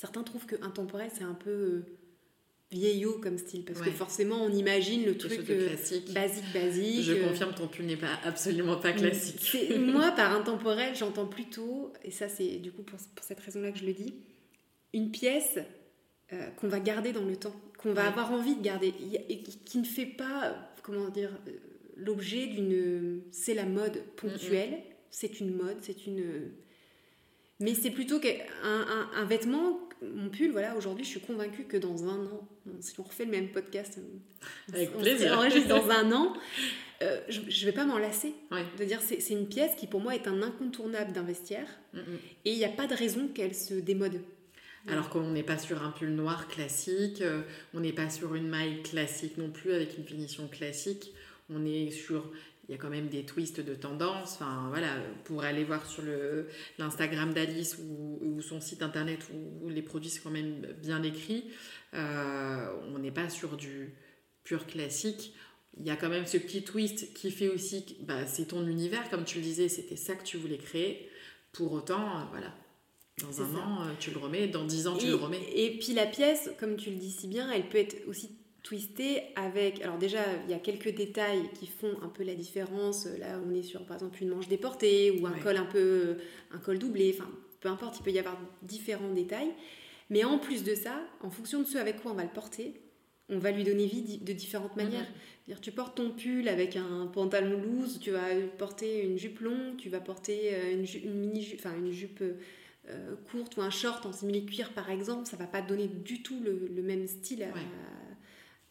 certains 0.00 0.22
trouvent 0.22 0.46
que 0.46 0.56
intemporel 0.62 1.10
c'est 1.12 1.24
un 1.24 1.34
peu 1.34 1.82
vieillot 2.72 3.18
comme 3.22 3.36
style 3.36 3.64
parce 3.66 3.82
que 3.82 3.90
forcément 3.90 4.42
on 4.42 4.50
imagine 4.50 5.04
le 5.04 5.18
truc 5.18 5.50
euh, 5.50 5.68
basique 6.14 6.52
basique 6.54 7.02
je 7.02 7.12
euh, 7.12 7.28
confirme 7.28 7.52
ton 7.52 7.68
pull 7.68 7.84
n'est 7.84 7.98
pas 7.98 8.18
absolument 8.24 8.76
pas 8.76 8.92
classique. 8.92 9.56
Moi 9.78 10.10
par 10.12 10.32
intemporel 10.32 10.96
j'entends 10.96 11.26
plutôt 11.26 11.92
et 12.02 12.10
ça 12.10 12.30
c'est 12.30 12.56
du 12.56 12.72
coup 12.72 12.82
pour, 12.82 12.98
cette 13.20 13.40
raison 13.40 13.60
là 13.60 13.72
que 13.72 13.78
je 13.78 13.84
le 13.84 13.92
dis 13.92 14.14
une 14.94 15.10
pièce 15.10 15.58
euh, 16.32 16.48
qu'on 16.56 16.68
va 16.68 16.80
garder 16.80 17.12
dans 17.12 17.24
le 17.24 17.36
temps 17.36 17.54
qu'on 17.76 17.92
va 17.92 18.06
avoir 18.06 18.32
envie 18.32 18.56
de 18.56 18.62
garder 18.62 18.94
et 19.28 19.42
qui, 19.42 19.78
ne 19.78 19.84
fait 19.84 20.06
pas 20.06 20.54
comment 20.82 21.10
dire 21.10 21.30
l'objet 21.96 22.46
d'une 22.46 23.20
c'est 23.32 23.54
la 23.54 23.66
mode 23.66 24.02
ponctuelle. 24.16 24.78
C'est 25.10 25.40
une 25.40 25.54
mode 25.54 25.76
c'est 25.82 26.06
une 26.06 26.52
mais 27.58 27.74
c'est 27.74 27.90
plutôt 27.90 28.20
qu'un 28.20 28.30
un, 28.62 29.10
un 29.14 29.24
vêtement 29.24 29.89
mon 30.02 30.30
pull, 30.30 30.50
voilà, 30.50 30.76
aujourd'hui, 30.76 31.04
je 31.04 31.10
suis 31.10 31.20
convaincue 31.20 31.64
que 31.64 31.76
dans 31.76 32.04
un 32.04 32.26
an, 32.26 32.48
si 32.80 32.98
on 32.98 33.02
refait 33.02 33.24
le 33.24 33.30
même 33.30 33.48
podcast, 33.48 33.98
euh, 33.98 34.74
avec 34.74 34.96
plaisir, 34.96 35.38
enregistre 35.38 35.68
dans 35.68 35.90
un 35.90 36.12
an, 36.12 36.32
euh, 37.02 37.20
je 37.28 37.40
ne 37.40 37.64
vais 37.66 37.72
pas 37.72 37.84
m'en 37.84 37.98
lasser. 37.98 38.34
De 38.78 38.84
dire, 38.84 39.00
c'est 39.00 39.30
une 39.30 39.48
pièce 39.48 39.74
qui 39.76 39.86
pour 39.86 40.00
moi 40.00 40.14
est 40.14 40.26
un 40.26 40.42
incontournable 40.42 41.12
d'un 41.12 41.22
vestiaire, 41.22 41.68
mm, 41.92 41.98
mm. 41.98 42.18
et 42.44 42.52
il 42.52 42.58
n'y 42.58 42.64
a 42.64 42.70
pas 42.70 42.86
de 42.86 42.94
raison 42.94 43.28
qu'elle 43.28 43.54
se 43.54 43.74
démode. 43.74 44.20
Alors 44.88 45.10
qu'on 45.10 45.30
n'est 45.32 45.42
pas 45.42 45.58
sur 45.58 45.82
un 45.82 45.90
pull 45.90 46.10
noir 46.10 46.48
classique, 46.48 47.20
euh, 47.20 47.42
on 47.74 47.80
n'est 47.80 47.92
pas 47.92 48.08
sur 48.08 48.34
une 48.34 48.48
maille 48.48 48.82
classique 48.82 49.36
non 49.36 49.50
plus 49.50 49.72
avec 49.72 49.98
une 49.98 50.04
finition 50.04 50.48
classique. 50.48 51.12
On 51.50 51.66
est 51.66 51.90
sur 51.90 52.32
il 52.70 52.74
y 52.74 52.76
a 52.76 52.78
quand 52.78 52.88
même 52.88 53.08
des 53.08 53.24
twists 53.24 53.58
de 53.58 53.74
tendance. 53.74 54.34
Enfin, 54.34 54.68
voilà, 54.68 54.94
pour 55.24 55.42
aller 55.42 55.64
voir 55.64 55.84
sur 55.84 56.04
l'Instagram 56.78 57.34
d'Alice 57.34 57.76
ou, 57.78 58.40
son 58.42 58.60
site 58.60 58.82
internet 58.82 59.18
où, 59.34 59.68
les 59.68 59.82
produits 59.82 60.08
sont 60.08 60.20
quand 60.22 60.30
même 60.30 60.64
bien 60.80 61.02
écrits, 61.02 61.50
euh, 61.94 62.68
on 62.94 63.00
n'est 63.00 63.10
pas 63.10 63.28
sur 63.28 63.56
du 63.56 63.92
pur 64.44 64.68
classique. 64.68 65.34
Il 65.80 65.84
y 65.84 65.90
a 65.90 65.96
quand 65.96 66.08
même 66.08 66.26
ce 66.26 66.36
petit 66.36 66.62
twist 66.62 67.12
qui 67.12 67.32
fait 67.32 67.48
aussi 67.48 67.86
que 67.86 67.92
bah, 68.04 68.24
c'est 68.28 68.46
ton 68.46 68.64
univers, 68.64 69.10
comme 69.10 69.24
tu 69.24 69.38
le 69.38 69.44
disais, 69.44 69.68
c'était 69.68 69.96
ça 69.96 70.14
que 70.14 70.22
tu 70.22 70.36
voulais 70.36 70.58
créer. 70.58 71.10
Pour 71.50 71.72
autant, 71.72 72.20
euh, 72.20 72.22
voilà, 72.30 72.54
dans 73.20 73.42
un 73.42 73.56
an, 73.56 73.82
euh, 73.82 73.92
tu 73.98 74.12
le 74.12 74.18
remets, 74.18 74.46
dans 74.46 74.64
dix 74.64 74.86
ans, 74.86 74.96
tu 74.96 75.08
le 75.08 75.16
remets. 75.16 75.42
Et 75.56 75.76
puis 75.76 75.92
la 75.92 76.06
pièce, 76.06 76.50
comme 76.60 76.76
tu 76.76 76.90
le 76.90 76.96
dis 76.96 77.10
si 77.10 77.26
bien, 77.26 77.50
elle 77.50 77.68
peut 77.68 77.78
être 77.78 77.96
aussi 78.06 78.36
twisté 78.62 79.22
avec. 79.36 79.82
Alors, 79.82 79.98
déjà, 79.98 80.20
il 80.44 80.50
y 80.50 80.54
a 80.54 80.58
quelques 80.58 80.94
détails 80.94 81.50
qui 81.58 81.66
font 81.66 81.94
un 82.02 82.08
peu 82.08 82.22
la 82.22 82.34
différence. 82.34 83.06
Là, 83.18 83.40
on 83.46 83.54
est 83.54 83.62
sur, 83.62 83.84
par 83.84 83.96
exemple, 83.96 84.22
une 84.22 84.30
manche 84.30 84.48
déportée 84.48 85.10
ou 85.10 85.26
un 85.26 85.32
col 85.32 85.56
un 85.56 85.64
peu. 85.64 86.16
un 86.52 86.58
col 86.58 86.78
doublé. 86.78 87.14
Enfin, 87.18 87.30
peu 87.60 87.68
importe, 87.68 87.98
il 87.98 88.02
peut 88.02 88.12
y 88.12 88.18
avoir 88.18 88.38
différents 88.62 89.12
détails. 89.12 89.52
Mais 90.08 90.24
en 90.24 90.38
plus 90.38 90.64
de 90.64 90.74
ça, 90.74 91.00
en 91.20 91.30
fonction 91.30 91.60
de 91.60 91.66
ce 91.66 91.78
avec 91.78 92.02
quoi 92.02 92.12
on 92.12 92.14
va 92.14 92.24
le 92.24 92.30
porter, 92.30 92.80
on 93.28 93.38
va 93.38 93.52
lui 93.52 93.62
donner 93.62 93.86
vie 93.86 94.18
de 94.18 94.32
différentes 94.32 94.76
mhm. 94.76 94.84
manières. 94.84 95.06
-dire, 95.48 95.60
tu 95.60 95.70
portes 95.70 95.96
ton 95.96 96.10
pull 96.10 96.48
avec 96.48 96.76
un 96.76 97.06
pantalon 97.06 97.60
loose, 97.60 98.00
tu 98.00 98.10
vas 98.10 98.28
porter 98.58 99.04
une 99.04 99.18
jupe 99.18 99.40
longue, 99.40 99.76
tu 99.78 99.88
vas 99.88 100.00
porter 100.00 100.54
euh, 100.54 100.72
une, 100.72 100.86
une 101.04 101.20
mini 101.20 101.42
jupe, 101.42 101.60
enfin 101.60 101.76
une 101.76 101.92
jupe 101.92 102.22
euh, 102.88 103.14
courte 103.30 103.56
ou 103.56 103.60
un 103.60 103.70
short 103.70 104.06
en 104.06 104.12
simili 104.12 104.46
cuir 104.46 104.72
par 104.72 104.90
exemple, 104.90 105.28
ça 105.28 105.36
va 105.36 105.46
pas 105.46 105.60
donner 105.60 105.86
du 105.86 106.22
tout 106.22 106.40
le, 106.42 106.82
même 106.82 107.06
style 107.06 107.42
à, 107.42 107.48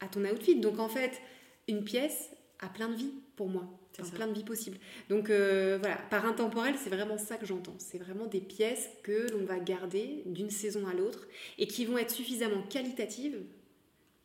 à 0.00 0.08
ton 0.08 0.24
outfit. 0.24 0.56
Donc 0.60 0.78
en 0.78 0.88
fait, 0.88 1.20
une 1.68 1.84
pièce 1.84 2.30
a 2.60 2.68
plein 2.68 2.88
de 2.88 2.96
vie 2.96 3.12
pour 3.36 3.48
moi. 3.48 3.66
plein 4.14 4.26
de 4.26 4.32
vie 4.32 4.44
possibles. 4.44 4.78
Donc 5.08 5.30
euh, 5.30 5.78
voilà, 5.80 5.96
par 6.10 6.26
intemporel, 6.26 6.74
c'est 6.78 6.90
vraiment 6.90 7.18
ça 7.18 7.36
que 7.36 7.46
j'entends. 7.46 7.76
C'est 7.78 7.98
vraiment 7.98 8.26
des 8.26 8.40
pièces 8.40 8.88
que 9.02 9.30
l'on 9.32 9.44
va 9.44 9.58
garder 9.58 10.22
d'une 10.26 10.50
saison 10.50 10.86
à 10.86 10.94
l'autre 10.94 11.26
et 11.58 11.66
qui 11.66 11.84
vont 11.84 11.98
être 11.98 12.10
suffisamment 12.10 12.62
qualitatives 12.62 13.38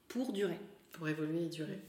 pour 0.07 0.33
durer. 0.33 0.59
Pour 0.93 1.07
évoluer 1.09 1.43
et 1.45 1.49
durer. 1.49 1.79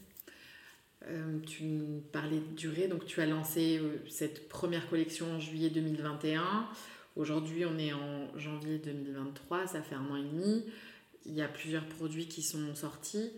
Euh, 1.05 1.39
tu 1.45 1.79
parlais 2.11 2.39
de 2.39 2.55
durée, 2.55 2.87
donc 2.87 3.05
tu 3.05 3.21
as 3.21 3.25
lancé 3.25 3.77
euh, 3.77 3.97
cette 4.09 4.49
première 4.49 4.89
collection 4.89 5.31
en 5.31 5.39
juillet 5.39 5.69
2021. 5.69 6.67
Aujourd'hui, 7.15 7.65
on 7.65 7.77
est 7.77 7.93
en 7.93 8.37
janvier 8.37 8.79
2023, 8.79 9.67
ça 9.67 9.81
fait 9.81 9.95
un 9.95 10.05
an 10.09 10.17
et 10.17 10.23
demi. 10.23 10.65
Il 11.25 11.33
y 11.33 11.41
a 11.41 11.47
plusieurs 11.47 11.85
produits 11.85 12.27
qui 12.27 12.41
sont 12.41 12.75
sortis. 12.75 13.31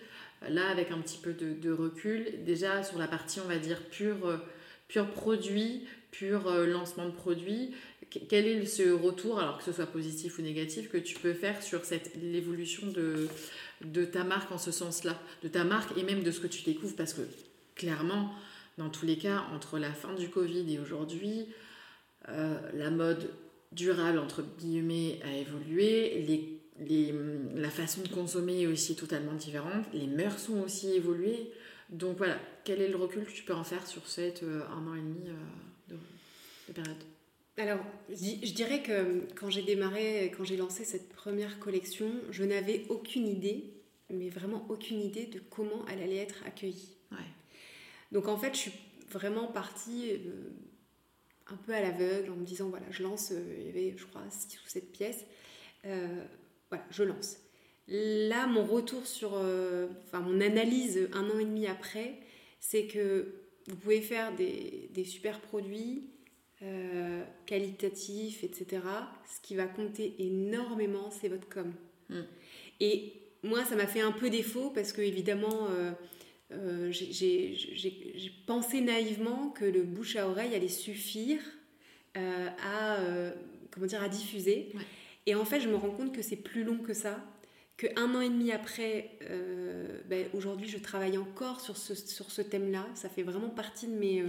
Là, 0.48 0.70
avec 0.70 0.92
un 0.92 1.00
petit 1.00 1.18
peu 1.18 1.34
de, 1.34 1.72
recul, 1.72 2.44
déjà 2.46 2.84
sur 2.84 2.98
la 2.98 3.08
partie, 3.08 3.40
on 3.42 3.48
va 3.48 3.58
dire, 3.58 3.82
pur, 3.90 4.26
euh, 4.26 5.04
produit, 5.04 5.86
pur 6.12 6.48
euh, 6.48 6.66
lancement 6.66 7.06
de 7.06 7.12
produit, 7.12 7.72
quel 8.10 8.48
est 8.48 8.66
ce 8.66 8.90
retour, 8.90 9.40
alors 9.40 9.58
que 9.58 9.64
ce 9.64 9.72
soit 9.72 9.86
positif 9.86 10.40
ou 10.40 10.42
négatif, 10.42 10.90
que 10.90 10.98
tu 10.98 11.16
peux 11.20 11.34
faire 11.34 11.62
sur 11.62 11.86
cette 11.86 12.16
l'évolution 12.16 12.88
de, 12.88 13.28
de 13.84 14.06
ta 14.06 14.24
marque 14.24 14.52
en 14.52 14.58
ce 14.58 14.72
sens-là, 14.72 15.20
de 15.44 15.48
ta 15.48 15.64
marque 15.64 15.98
et 15.98 16.04
même 16.04 16.24
de 16.24 16.32
ce 16.32 16.40
que 16.40 16.48
tu 16.48 16.64
découvres, 16.64 16.96
parce 16.96 17.14
que 17.14 17.22
clairement, 17.76 18.34
dans 18.78 18.90
tous 18.90 19.06
les 19.06 19.18
cas, 19.18 19.46
entre 19.54 19.78
la 19.78 19.92
fin 19.92 20.14
du 20.14 20.30
Covid 20.30 20.74
et 20.74 20.80
aujourd'hui, 20.80 21.48
euh, 22.30 22.58
la 22.74 22.90
mode 22.90 23.30
durable, 23.72 24.20
entre 24.20 24.44
guillemets, 24.58 25.20
a 25.24 25.36
évolué, 25.36 26.22
les 26.28 26.59
la 26.80 27.70
façon 27.70 28.02
de 28.02 28.08
consommer 28.08 28.62
est 28.62 28.68
aussi 28.68 28.96
totalement 28.96 29.34
différente, 29.34 29.86
les 29.94 30.08
mœurs 30.08 30.40
sont 30.40 30.62
aussi 30.62 30.92
évoluées. 30.94 31.52
Donc 31.90 32.18
voilà, 32.18 32.38
quel 32.64 32.82
est 32.82 32.88
le 32.88 32.96
recul 32.96 33.26
que 33.26 33.32
tu 33.32 33.44
peux 33.44 33.54
en 33.54 33.64
faire 33.64 33.86
sur 33.88 34.08
cette 34.08 34.44
euh, 34.44 34.62
un 34.70 34.88
an 34.88 34.96
et 34.96 35.02
demi 35.02 35.28
euh, 35.28 35.96
de, 36.68 36.74
période? 36.74 36.98
Alors, 37.58 37.80
je 38.10 38.54
dirais 38.54 38.82
que 38.84 39.26
quand 39.36 39.50
j'ai 39.50 39.64
démarré, 39.64 40.32
quand 40.38 40.46
j'ai 40.46 40.56
lancé 40.56 40.86
cette 40.86 41.10
première 41.10 41.60
collection, 41.60 42.10
je 42.32 42.44
n'avais 42.44 42.86
aucune 42.90 43.28
idée, 43.28 43.74
mais 44.10 44.30
vraiment 44.30 44.66
aucune 44.70 45.02
idée 45.02 45.26
de 45.26 45.42
comment 45.50 45.86
elle 45.92 46.02
allait 46.02 46.18
être 46.18 46.44
accueillie. 46.46 46.96
Donc 48.12 48.28
en 48.28 48.38
fait, 48.38 48.56
je 48.56 48.60
suis 48.60 48.74
vraiment 49.12 49.46
partie 49.48 50.14
euh, 50.14 50.50
un 51.48 51.58
peu 51.58 51.74
à 51.74 51.82
l'aveugle 51.82 52.32
en 52.32 52.36
me 52.36 52.46
disant, 52.46 52.70
voilà, 52.70 52.86
je 52.90 53.04
lance, 53.04 53.32
il 53.32 53.66
y 53.66 53.70
avait, 53.70 53.94
je 53.98 54.06
crois, 54.06 54.24
6 54.30 54.58
ou 54.66 54.68
7 54.68 54.92
pièces 54.92 55.26
voilà, 56.70 56.86
je 56.92 57.04
lance. 57.04 57.38
Là, 57.88 58.46
mon 58.46 58.64
retour 58.64 59.08
sur, 59.08 59.32
euh, 59.34 59.88
enfin 60.06 60.20
mon 60.20 60.42
analyse 60.42 61.10
un 61.14 61.28
an 61.30 61.40
et 61.40 61.46
demi 61.46 61.66
après, 61.66 62.20
c'est 62.60 62.86
que 62.86 63.34
vous 63.68 63.76
pouvez 63.76 64.02
faire 64.02 64.36
des, 64.36 65.04
super 65.06 65.40
produits 65.40 66.10
qualitatif, 67.46 68.44
etc., 68.44 68.82
ce 69.26 69.40
qui 69.42 69.56
va 69.56 69.66
compter 69.66 70.14
énormément, 70.20 71.10
c'est 71.10 71.30
votre 71.30 71.48
com. 71.48 71.74
Mm. 72.10 72.20
Et 72.82 73.14
moi, 73.44 73.64
ça 73.64 73.78
m'a 73.78 73.88
fait 73.88 74.02
un 74.02 74.12
peu 74.12 74.30
défaut 74.30 74.70
parce 74.70 74.92
que, 74.92 75.02
évidemment, 75.02 75.70
j'ai 76.90 77.56
pensé 78.46 78.82
naïvement 78.82 79.50
que 79.52 79.64
le 79.64 79.84
bouche 79.84 80.18
à 80.18 80.28
oreille 80.28 80.54
allait 80.54 80.68
suffire 80.68 81.40
à, 82.16 82.98
comment 83.72 83.88
dire, 83.88 84.04
à 84.04 84.10
diffuser. 84.10 84.74
Et 85.26 85.36
en 85.36 85.46
fait, 85.46 85.60
je 85.60 85.70
me 85.70 85.76
rends 85.76 85.92
compte 85.92 86.14
que 86.14 86.22
c'est 86.22 86.36
plus 86.36 86.64
long 86.64 86.78
que 86.78 86.94
ça 86.94 87.20
qu'un 87.80 88.14
an 88.14 88.22
et 88.22 88.30
demi 88.30 88.52
après, 88.52 89.12
euh, 89.30 89.88
ben, 90.10 90.28
aujourd'hui, 90.34 90.68
je 90.68 90.78
travaille 90.78 91.18
encore 91.18 91.62
sur 91.62 91.78
ce, 91.78 91.96
sur 91.96 92.30
ce 92.30 92.42
thème-là. 92.42 92.86
Ça 92.94 93.10
fait 93.10 93.24
vraiment 93.24 93.50
partie 93.50 93.88
de 93.88 93.94
mes, 93.94 94.20
euh, 94.22 94.26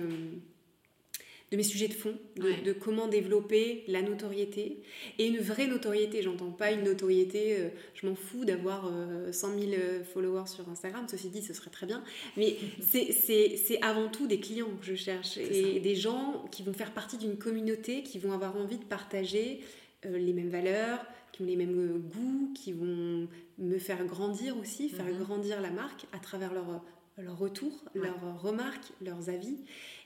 de 1.50 1.56
mes 1.56 1.64
sujets 1.64 1.88
de 1.88 1.94
fond, 1.94 2.16
de, 2.36 2.72
comment 2.72 3.08
développer 3.08 3.82
la 3.88 4.02
notoriété. 4.02 4.82
Et 5.18 5.26
une 5.26 5.38
vraie 5.38 5.66
notoriété, 5.66 6.22
j'entends 6.22 6.52
pas 6.52 6.70
une 6.70 6.84
notoriété, 6.84 7.56
euh, 7.58 7.68
je 7.94 8.06
m'en 8.06 8.14
fous 8.14 8.44
d'avoir 8.44 8.88
100 9.32 9.58
000 9.58 9.72
followers 10.04 10.46
sur 10.46 10.68
Instagram, 10.68 11.06
ceci 11.10 11.28
dit, 11.28 11.42
ce 11.42 11.52
serait 11.52 11.70
très 11.70 11.86
bien. 11.86 12.04
Mais 12.36 12.56
c'est 12.80 13.82
avant 13.82 14.08
tout 14.08 14.28
des 14.28 14.38
clients 14.38 14.70
que 14.80 14.86
je 14.86 14.94
cherche 14.94 15.38
et 15.38 15.80
des 15.80 15.96
gens 15.96 16.44
qui 16.52 16.62
vont 16.62 16.72
faire 16.72 16.92
partie 16.92 17.16
d'une 17.16 17.36
communauté, 17.36 18.04
qui 18.04 18.20
vont 18.20 18.32
avoir 18.32 18.56
envie 18.56 18.78
de 18.78 18.84
partager 18.84 19.60
les 20.04 20.32
mêmes 20.32 20.48
valeurs, 20.48 21.04
qui 21.32 21.42
ont 21.42 21.46
les 21.46 21.56
mêmes 21.56 21.78
euh, 21.78 21.98
goûts, 21.98 22.52
qui 22.54 22.72
vont 22.72 23.28
me 23.58 23.78
faire 23.78 24.04
grandir 24.04 24.56
aussi, 24.56 24.88
faire 24.88 25.06
mhm. 25.06 25.22
grandir 25.22 25.60
la 25.60 25.70
marque 25.70 26.06
à 26.12 26.18
travers 26.18 26.52
leur, 26.52 26.82
leur 27.18 27.38
retour, 27.38 27.72
leurs 27.94 28.40
remarques, 28.40 28.92
leurs 29.02 29.28
avis. 29.28 29.58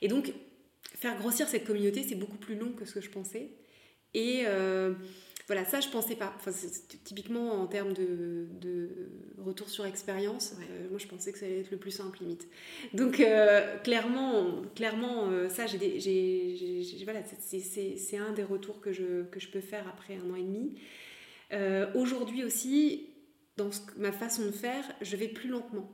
Et 0.02 0.08
donc, 0.08 0.32
faire 0.82 1.16
grossir 1.18 1.48
cette 1.48 1.64
communauté, 1.64 2.02
c'est 2.02 2.14
beaucoup 2.14 2.36
plus 2.36 2.56
long 2.56 2.72
que 2.72 2.84
ce 2.84 2.94
que 2.94 3.00
je 3.00 3.10
pensais. 3.10 3.50
Et 4.14 4.42
euh, 4.46 4.94
voilà, 5.46 5.64
ça, 5.64 5.80
je 5.80 5.88
pensais 5.88 6.16
pas. 6.16 6.32
Enfin, 6.36 6.50
typiquement, 7.04 7.52
en 7.60 7.66
termes 7.66 7.92
de, 7.92 8.46
de 8.60 8.88
retour 9.38 9.68
sur 9.68 9.84
expérience, 9.84 10.54
euh, 10.70 10.88
moi, 10.90 10.98
je 10.98 11.06
pensais 11.06 11.32
que 11.32 11.38
ça 11.38 11.46
allait 11.46 11.60
être 11.60 11.70
le 11.70 11.76
plus 11.76 11.90
simple, 11.90 12.18
limite. 12.20 12.48
Donc, 12.92 13.22
clairement, 13.82 14.62
clairement 14.74 15.30
ça, 15.48 15.66
j'ai, 15.66 17.04
voilà, 17.04 17.20
c'est 17.40 18.16
un 18.16 18.32
des 18.32 18.44
retours 18.44 18.80
que 18.80 18.92
je, 18.92 19.24
que 19.24 19.40
je 19.40 19.48
peux 19.48 19.60
faire 19.60 19.86
après 19.88 20.16
un 20.16 20.30
an 20.30 20.36
et 20.36 20.42
demi. 20.42 20.74
Euh, 21.52 21.86
aujourd'hui 21.94 22.44
aussi, 22.44 23.08
dans 23.56 23.70
ma 23.96 24.12
façon 24.12 24.46
de 24.46 24.50
faire, 24.50 24.84
je 25.00 25.16
vais 25.16 25.28
plus 25.28 25.48
lentement. 25.48 25.90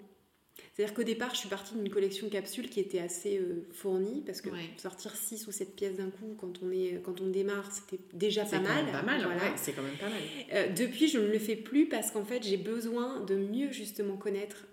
C'est-à-dire 0.81 0.97
qu'au 0.97 1.03
départ, 1.03 1.35
je 1.35 1.41
suis 1.41 1.49
partie 1.51 1.75
d'une 1.75 1.91
collection 1.91 2.31
capsule 2.31 2.71
qui 2.71 2.81
était 2.81 3.01
assez 3.01 3.37
euh, 3.37 3.67
fournie, 3.71 4.23
parce 4.25 4.41
que 4.41 4.49
sortir 4.79 5.15
6 5.15 5.47
ou 5.47 5.53
7 5.53 5.77
pièces 5.77 5.97
d'un 5.99 6.09
coup 6.09 6.35
quand 6.41 6.63
on, 6.63 6.71
est, 6.71 7.03
quand 7.05 7.21
on 7.21 7.27
démarre, 7.27 7.71
c'était 7.71 8.03
déjà 8.15 8.47
pas 8.47 8.61
mal. 8.61 8.91
pas 8.91 9.03
mal. 9.03 9.21
Voilà. 9.23 9.59
c'est 9.59 9.73
quand 9.73 9.83
même 9.83 9.99
pas 9.99 10.09
mal. 10.09 10.23
Euh, 10.55 10.69
depuis, 10.73 11.09
je 11.09 11.19
ne 11.19 11.27
le 11.27 11.39
fais 11.39 11.57
plus 11.57 11.87
parce 11.87 12.11
qu'en 12.11 12.25
fait, 12.25 12.43
j'ai 12.43 12.57
besoin 12.57 13.21
de 13.21 13.35
mieux 13.35 13.71
justement 13.71 14.17
connaître 14.17 14.69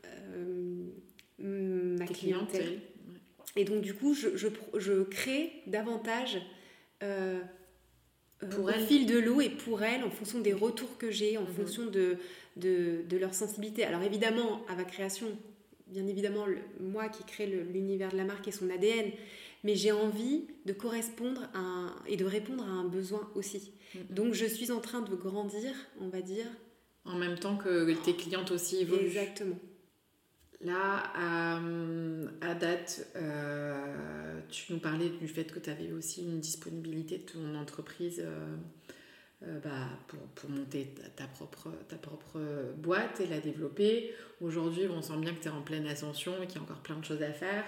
ma 1.40 2.06
clientèle. 2.06 2.80
Et 3.58 3.66
donc, 3.66 3.82
du 3.82 3.94
coup, 3.94 4.14
je, 4.14 4.38
je, 4.38 4.48
je 4.78 5.04
crée 5.04 5.52
davantage 5.66 6.38
euh, 7.04 7.42
au 8.44 8.68
fil 8.88 9.08
de 9.08 9.20
l'eau 9.20 9.42
et 9.42 9.50
pour 9.50 9.84
elle, 9.84 10.06
en 10.06 10.10
fonction 10.10 10.40
des 10.40 10.54
retours 10.54 10.98
que 10.98 11.12
j'ai, 11.12 11.38
en 11.38 11.42
mhm. 11.42 11.48
fonction 11.48 11.86
de, 11.88 12.16
de, 12.56 13.02
de, 13.10 13.18
leur 13.18 13.34
sensibilité. 13.34 13.84
Alors 13.84 14.04
évidemment, 14.04 14.62
à 14.70 14.76
ma 14.76 14.86
création, 14.86 15.28
bien 15.92 16.08
évidemment, 16.08 16.46
moi 16.80 17.10
qui 17.10 17.24
crée 17.24 17.48
l'univers 17.48 18.12
de 18.12 18.18
la 18.18 18.24
marque 18.24 18.48
et 18.48 18.52
son 18.52 18.70
ADN, 18.70 19.12
mais 19.64 19.76
j'ai 19.76 19.92
envie 19.92 20.46
de 20.66 20.74
correspondre 20.74 21.50
à 21.54 21.96
et 22.08 22.18
de 22.18 22.26
répondre 22.26 22.64
à 22.64 22.68
un 22.68 22.86
besoin 22.86 23.30
aussi. 23.36 23.72
Donc 24.10 24.34
je 24.34 24.46
suis 24.46 24.72
en 24.72 24.80
train 24.80 25.02
de 25.02 25.16
grandir, 25.16 25.74
on 26.00 26.10
va 26.10 26.22
dire. 26.22 26.46
En 27.06 27.16
même 27.16 27.40
temps 27.40 27.58
que 27.58 27.94
tes 28.04 28.16
clientes 28.16 28.52
aussi 28.52 28.78
évoluent. 28.78 29.06
Exactement. 29.06 29.58
Là, 30.62 31.04
à, 32.42 32.56
date, 32.56 33.08
euh, 33.16 34.40
tu 34.50 34.74
nous 34.74 34.80
parlais 34.80 35.10
du 35.10 35.28
fait 35.28 35.46
que 35.46 35.60
tu 35.60 35.70
avais 35.70 35.92
aussi 35.92 36.24
une 36.24 36.40
disponibilité 36.40 37.20
de 37.20 37.24
ton 37.24 37.56
entreprise 37.56 38.24
euh, 38.26 38.56
euh, 39.44 39.60
bah, 39.60 39.90
pour, 40.08 40.20
pour, 40.20 40.50
monter 40.50 40.94
ta, 41.16 41.28
propre, 41.28 41.70
ta 41.88 41.98
propre 41.98 42.40
boîte 42.78 43.20
et 43.20 43.28
la 43.28 43.40
développer. 43.40 44.14
Aujourd'hui, 44.42 44.88
on 44.90 45.02
sent 45.02 45.18
bien 45.18 45.34
que 45.34 45.42
tu 45.42 45.48
es 45.48 45.52
en 45.52 45.62
pleine 45.62 45.88
ascension 45.88 46.42
et 46.42 46.48
qu'il 46.48 46.58
y 46.58 46.60
a 46.60 46.64
encore 46.64 46.82
plein 46.82 46.98
de 46.98 47.06
choses 47.06 47.22
à 47.22 47.32
faire. 47.32 47.64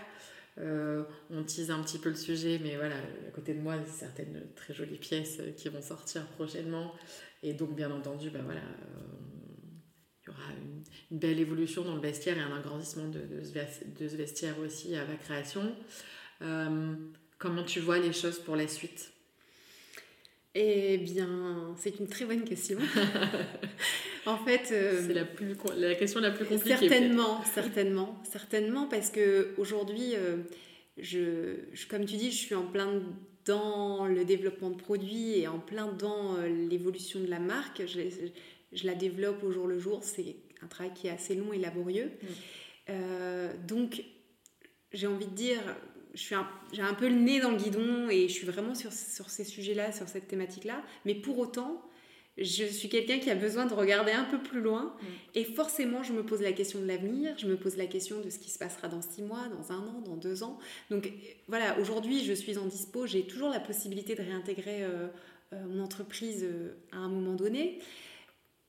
on 0.57 1.43
tease 1.43 1.71
un 1.71 1.81
petit 1.81 1.99
peu 1.99 2.09
le 2.09 2.15
sujet, 2.15 2.59
mais 2.61 2.75
voilà, 2.75 2.95
à 2.97 3.31
côté 3.31 3.53
de 3.53 3.61
moi, 3.61 3.75
certaines 3.85 4.47
très 4.55 4.73
jolies 4.73 4.97
pièces 4.97 5.39
qui 5.57 5.69
vont 5.69 5.81
sortir 5.81 6.25
prochainement. 6.27 6.93
Et 7.43 7.53
donc, 7.53 7.75
bien 7.75 7.91
entendu, 7.91 8.29
bah 8.29 8.41
voilà, 8.43 8.61
il 10.23 10.27
y 10.27 10.29
aura 10.29 10.51
une, 10.51 10.83
belle 11.17 11.39
évolution 11.39 11.83
dans 11.83 11.95
le 11.95 12.01
vestiaire 12.01 12.37
et 12.37 12.41
un 12.41 12.55
agrandissement 12.55 13.07
de, 13.07 13.19
de, 13.19 13.43
ce, 13.43 14.15
vestiaire 14.15 14.59
aussi 14.59 14.95
à 14.95 15.05
la 15.05 15.15
création. 15.15 15.75
Euh, 16.41 16.95
comment 17.37 17.63
tu 17.63 17.79
vois 17.79 17.99
les 17.99 18.13
choses 18.13 18.39
pour 18.39 18.55
la 18.55 18.67
suite? 18.67 19.11
Eh 20.55 20.97
bien, 20.97 21.75
c'est 21.77 21.99
une 21.99 22.07
très 22.07 22.25
bonne 22.25 22.43
question. 22.43 22.77
en 24.25 24.37
fait, 24.37 24.69
euh, 24.71 25.01
c'est 25.05 25.13
la, 25.13 25.25
plus, 25.25 25.55
la 25.77 25.95
question 25.95 26.19
la 26.19 26.31
plus 26.31 26.45
compliquée. 26.45 26.77
Certainement, 26.77 27.43
certainement, 27.43 28.23
certainement, 28.29 28.87
parce 28.87 29.09
que 29.09 29.53
aujourd'hui, 29.57 30.15
euh, 30.15 30.37
je, 30.97 31.55
comme 31.89 32.05
tu 32.05 32.15
dis, 32.15 32.31
je 32.31 32.37
suis 32.37 32.55
en 32.55 32.65
plein 32.65 33.01
dans 33.45 34.05
le 34.05 34.25
développement 34.25 34.69
de 34.69 34.77
produits 34.77 35.39
et 35.39 35.47
en 35.47 35.59
plein 35.59 35.87
dans 35.91 36.37
l'évolution 36.69 37.19
de 37.19 37.27
la 37.27 37.39
marque. 37.39 37.83
Je, 37.85 38.01
je 38.73 38.85
la 38.85 38.95
développe 38.95 39.43
au 39.43 39.51
jour 39.51 39.67
le 39.67 39.79
jour. 39.79 40.03
C'est 40.03 40.35
un 40.61 40.67
travail 40.67 40.93
qui 40.93 41.07
est 41.07 41.11
assez 41.11 41.35
long 41.35 41.53
et 41.53 41.57
laborieux. 41.57 42.11
Mm. 42.21 42.27
Euh, 42.89 43.53
donc, 43.67 44.03
j'ai 44.91 45.07
envie 45.07 45.27
de 45.27 45.35
dire, 45.35 45.61
j'ai 46.13 46.35
un, 46.35 46.47
un, 46.79 46.93
peu 46.93 47.07
le 47.07 47.15
nez 47.15 47.39
dans 47.39 47.51
le 47.51 47.57
guidon 47.57 48.09
et 48.09 48.27
je 48.27 48.33
suis 48.33 48.47
vraiment 48.47 48.75
sur, 48.75 48.91
sur 48.91 49.29
ces 49.29 49.43
sujets-là, 49.43 49.91
sur 49.91 50.07
cette 50.07 50.27
thématique-là. 50.27 50.81
Mais 51.05 51.15
pour 51.15 51.37
autant, 51.39 51.81
je 52.37 52.65
suis 52.65 52.89
quelqu'un 52.89 53.19
qui 53.19 53.29
a 53.29 53.35
besoin 53.35 53.65
de 53.65 53.73
regarder 53.73 54.11
un 54.11 54.23
peu 54.23 54.39
plus 54.39 54.61
loin. 54.61 54.95
Mm. 55.01 55.05
Et 55.35 55.43
forcément, 55.43 56.03
je 56.03 56.13
me 56.13 56.23
pose 56.23 56.41
la 56.41 56.53
question 56.53 56.79
de 56.79 56.85
l'avenir, 56.85 57.37
je 57.37 57.47
me 57.47 57.57
pose 57.57 57.77
la 57.77 57.85
question 57.85 58.21
de 58.21 58.29
ce 58.29 58.39
qui 58.39 58.49
se 58.49 58.57
passera 58.57 58.87
dans 58.87 59.01
six 59.01 59.21
mois, 59.21 59.47
dans 59.49 59.71
un 59.71 59.79
an, 59.79 60.01
dans 60.05 60.15
deux 60.15 60.43
ans. 60.43 60.57
Donc 60.89 61.11
voilà, 61.47 61.77
aujourd'hui, 61.79 62.23
je 62.23 62.33
suis 62.33 62.57
en 62.57 62.65
dispo, 62.65 63.05
j'ai 63.05 63.23
toujours 63.23 63.49
la 63.49 63.59
possibilité 63.59 64.15
de 64.15 64.21
réintégrer 64.21 64.83
euh, 64.83 65.07
euh, 65.53 65.65
mon 65.67 65.83
entreprise 65.83 66.47
à 66.91 66.97
un 66.97 67.09
moment 67.09 67.33
donné. 67.33 67.79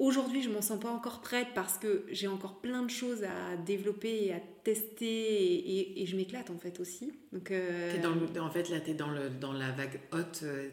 Aujourd'hui, 0.01 0.42
je 0.42 0.48
m'en 0.48 0.62
sens 0.62 0.80
pas 0.80 0.88
encore 0.88 1.20
prête 1.20 1.48
parce 1.55 1.76
que 1.76 2.07
j'ai 2.11 2.26
encore 2.26 2.62
plein 2.62 2.82
de 2.82 2.90
choses 2.90 3.22
à 3.22 3.59
développer 3.59 4.24
et 4.24 4.32
à 4.32 4.40
tester 4.64 6.01
et, 6.01 6.07
je 6.07 6.16
m'éclate 6.16 6.48
en 6.48 6.57
fait 6.57 6.80
aussi. 6.80 7.12
Donc, 7.34 7.51
euh, 7.51 7.92
en 8.40 8.51
fait, 8.51 8.70
là, 8.70 8.80
tu 8.80 8.92
es 8.92 8.94
dans, 8.94 9.11
le, 9.11 9.28
dans 9.28 9.53
la 9.53 9.70
vague 9.72 10.01
haute. 10.12 10.40
Euh, 10.44 10.70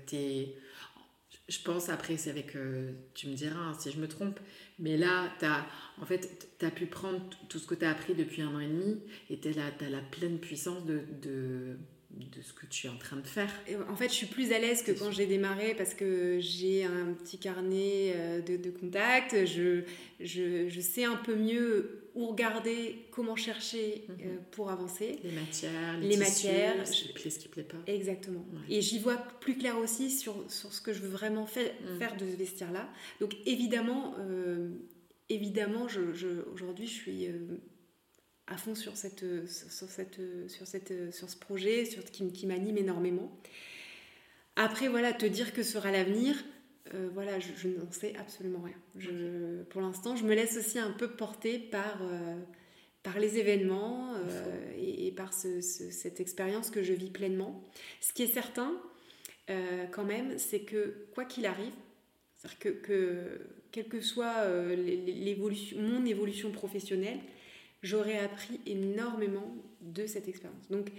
je 1.49 1.59
pense, 1.61 1.89
après, 1.89 2.15
c'est 2.15 2.29
avec. 2.29 2.55
Euh, 2.55 2.93
tu 3.15 3.27
me 3.27 3.33
diras 3.33 3.59
hein, 3.59 3.73
si 3.77 3.91
je 3.91 3.99
me 3.99 4.07
trompe, 4.07 4.39
mais 4.79 4.95
là, 4.95 5.29
as, 5.41 5.65
en 6.01 6.05
fait, 6.05 6.47
tu 6.57 6.65
as 6.65 6.71
pu 6.71 6.85
prendre 6.85 7.19
tout 7.49 7.59
ce 7.59 7.67
que 7.67 7.75
tu 7.75 7.83
as 7.83 7.91
appris 7.91 8.15
depuis 8.15 8.41
un 8.41 8.55
an 8.55 8.61
et 8.61 8.67
demi 8.67 9.01
et 9.29 9.41
tu 9.41 9.49
as, 9.49 9.89
la 9.89 9.99
pleine 9.99 10.39
puissance 10.39 10.85
de 10.85 11.77
ce 12.41 12.53
que 12.53 12.65
tu 12.65 12.87
es 12.87 12.89
en 12.89 12.97
train 12.97 13.17
de 13.17 13.27
faire. 13.27 13.51
En 13.89 13.95
fait, 13.95 14.09
je 14.09 14.13
suis 14.13 14.27
plus 14.27 14.51
à 14.51 14.59
l'aise 14.59 14.83
que 14.83 14.91
quand 14.91 15.11
j'ai 15.11 15.25
démarré 15.25 15.73
parce 15.75 15.93
que 15.93 16.39
j'ai 16.39 16.83
un 16.83 17.13
petit 17.13 17.37
carnet 17.37 18.13
euh, 18.15 18.41
de, 18.41 18.57
de 18.57 18.69
contacts. 18.69 19.45
Je, 19.45 19.83
je, 20.19 20.67
je, 20.67 20.81
sais 20.81 21.03
un 21.03 21.15
peu 21.15 21.35
mieux 21.35 22.09
où 22.15 22.27
regarder, 22.27 23.05
comment 23.11 23.35
chercher 23.35 24.05
euh, 24.09 24.13
mhm. 24.13 24.39
pour 24.51 24.69
avancer. 24.69 25.19
Les 25.23 25.31
matières, 25.31 25.99
les, 25.99 26.17
matières. 26.17 26.87
Ce 26.87 27.03
qui 27.03 27.13
plaît, 27.13 27.29
ce 27.29 27.39
qui 27.39 27.47
plaît 27.47 27.63
pas. 27.63 27.77
Exactement. 27.87 28.45
Et 28.69 28.81
j'y 28.81 28.99
vois 28.99 29.17
plus 29.17 29.57
clair 29.57 29.77
aussi 29.77 30.09
sur, 30.09 30.43
sur 30.51 30.73
ce 30.73 30.81
que 30.81 30.93
je 30.93 30.99
veux 31.01 31.09
vraiment 31.09 31.45
fait, 31.45 31.75
mhm. 31.81 31.99
faire 31.99 32.17
de 32.17 32.25
ce 32.25 32.35
vestiaire-là. 32.35 32.89
Donc 33.19 33.35
évidemment, 33.45 34.15
euh, 34.19 34.69
évidemment 35.29 35.87
je, 35.87 36.13
je, 36.13 36.27
aujourd'hui, 36.53 36.87
je 36.87 36.93
suis 36.93 37.27
à 38.47 38.57
fond 38.57 38.75
sur, 38.75 38.95
cette, 38.95 39.25
sur, 39.47 39.89
cette, 39.89 40.19
sur, 40.47 40.65
cette, 40.65 41.13
sur 41.13 41.29
ce 41.29 41.37
projet 41.37 41.85
sur, 41.85 42.03
qui, 42.05 42.31
qui 42.31 42.47
m'anime 42.47 42.77
énormément. 42.77 43.31
Après, 44.55 44.87
voilà, 44.87 45.13
te 45.13 45.25
dire 45.25 45.53
que 45.53 45.61
sera 45.61 45.91
l'avenir, 45.91 46.35
euh, 46.93 47.09
voilà, 47.13 47.39
je, 47.39 47.67
n'en 47.67 47.91
sais 47.91 48.15
absolument 48.17 48.61
rien. 48.61 48.77
Je, 48.97 49.63
pour 49.63 49.81
l'instant, 49.81 50.15
je 50.15 50.23
me 50.23 50.33
laisse 50.33 50.57
aussi 50.57 50.79
un 50.79 50.91
peu 50.91 51.09
porter 51.09 51.59
par, 51.59 51.99
euh, 52.01 52.35
par 53.03 53.19
les 53.19 53.37
événements 53.37 54.13
euh, 54.15 54.71
et, 54.77 55.11
par 55.11 55.33
cette 55.33 56.19
expérience 56.19 56.69
que 56.69 56.83
je 56.83 56.93
vis 56.93 57.09
pleinement. 57.09 57.63
Ce 58.01 58.13
qui 58.13 58.23
est 58.23 58.33
certain, 58.33 58.73
quand 59.91 60.03
même, 60.03 60.37
c'est 60.37 60.59
que 60.61 61.07
quoi 61.13 61.23
qu'il 61.23 61.45
arrive, 61.45 61.71
c'est-à-dire 62.35 62.59
que, 62.59 62.69
que, 62.69 63.41
quelle 63.71 63.87
que 63.87 64.01
soit 64.01 64.45
l'évolution, 64.75 65.79
mon 65.79 66.05
évolution 66.05 66.51
professionnelle, 66.51 67.19
j'aurais 67.83 68.19
appris 68.19 68.59
énormément 68.65 69.55
de 69.81 70.05
cette 70.07 70.27
expérience. 70.27 70.67
Donc, 70.69 70.91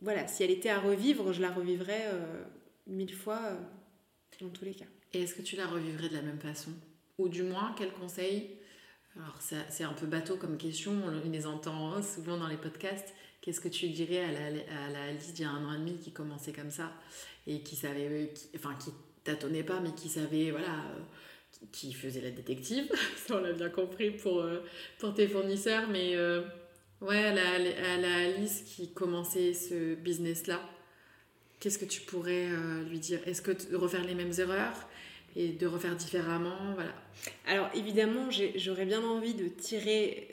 voilà, 0.00 0.26
si 0.26 0.42
elle 0.42 0.50
était 0.50 0.70
à 0.70 0.80
revivre, 0.80 1.32
je 1.32 1.40
la 1.40 1.50
revivrais 1.50 2.10
mille 2.86 3.14
fois 3.14 3.40
dans 4.40 4.48
tous 4.48 4.64
les 4.64 4.74
cas. 4.74 4.86
Et 5.12 5.22
est-ce 5.22 5.34
que 5.34 5.42
tu 5.42 5.56
la 5.56 5.66
revivrais 5.66 6.08
de 6.08 6.14
la 6.14 6.22
même 6.22 6.40
façon? 6.40 6.72
Ou 7.18 7.28
du 7.28 7.42
moins, 7.42 7.74
quel 7.78 7.92
conseil? 7.92 8.50
Alors, 9.16 9.38
c'est 9.40 9.84
un 9.84 9.92
peu 9.92 10.06
bateau 10.06 10.36
comme 10.36 10.56
question, 10.56 10.92
on 11.06 11.30
les 11.30 11.46
entend 11.46 12.02
souvent 12.02 12.36
dans 12.36 12.48
les 12.48 12.56
podcasts. 12.56 13.14
Qu'est-ce 13.40 13.60
que 13.60 13.68
tu 13.68 13.88
dirais 13.88 14.24
à 14.24 14.32
la, 14.32 14.46
à 14.86 14.90
la 14.90 15.02
Alice 15.04 15.34
d'il 15.34 15.44
y 15.44 15.44
a 15.46 15.50
un 15.50 15.64
an 15.66 15.74
et 15.74 15.78
demi 15.78 15.98
qui 15.98 16.12
commençait 16.12 16.52
comme 16.52 16.70
ça 16.70 16.90
et 17.46 17.60
qui 17.60 17.76
savait, 17.76 18.32
enfin, 18.56 18.74
qui 18.74 18.90
tâtonnait 19.22 19.62
pas, 19.62 19.80
mais 19.80 19.94
qui 19.94 20.08
savait, 20.08 20.50
voilà, 20.50 20.66
euh, 20.66 21.00
qui 21.72 21.92
faisait 21.92 22.20
la 22.20 22.30
détective, 22.30 22.90
ça 23.26 23.36
on 23.36 23.40
l'a 23.40 23.52
bien 23.52 23.70
compris 23.70 24.10
pour, 24.10 24.40
euh, 24.40 24.60
pour 24.98 25.14
tes 25.14 25.26
fournisseurs, 25.26 25.88
mais 25.88 26.16
euh, 26.16 26.42
ouais, 27.00 27.24
à 27.24 27.34
la, 27.34 27.94
à 27.94 27.96
la 27.96 28.16
Alice 28.28 28.62
qui 28.66 28.92
commençait 28.92 29.52
ce 29.52 29.94
business-là, 29.94 30.60
qu'est-ce 31.60 31.78
que 31.78 31.84
tu 31.84 32.02
pourrais 32.02 32.48
lui 32.88 32.98
dire? 32.98 33.20
Est-ce 33.26 33.40
que 33.40 33.52
de 33.70 33.76
refaire 33.76 34.04
les 34.04 34.14
mêmes 34.14 34.32
erreurs 34.38 34.88
et 35.34 35.48
de 35.48 35.66
refaire 35.66 35.96
différemment? 35.96 36.74
Voilà. 36.74 36.94
Alors 37.46 37.70
évidemment, 37.74 38.28
j'aurais 38.56 38.84
bien 38.84 39.02
envie 39.02 39.34
de 39.34 39.48
tirer 39.48 40.28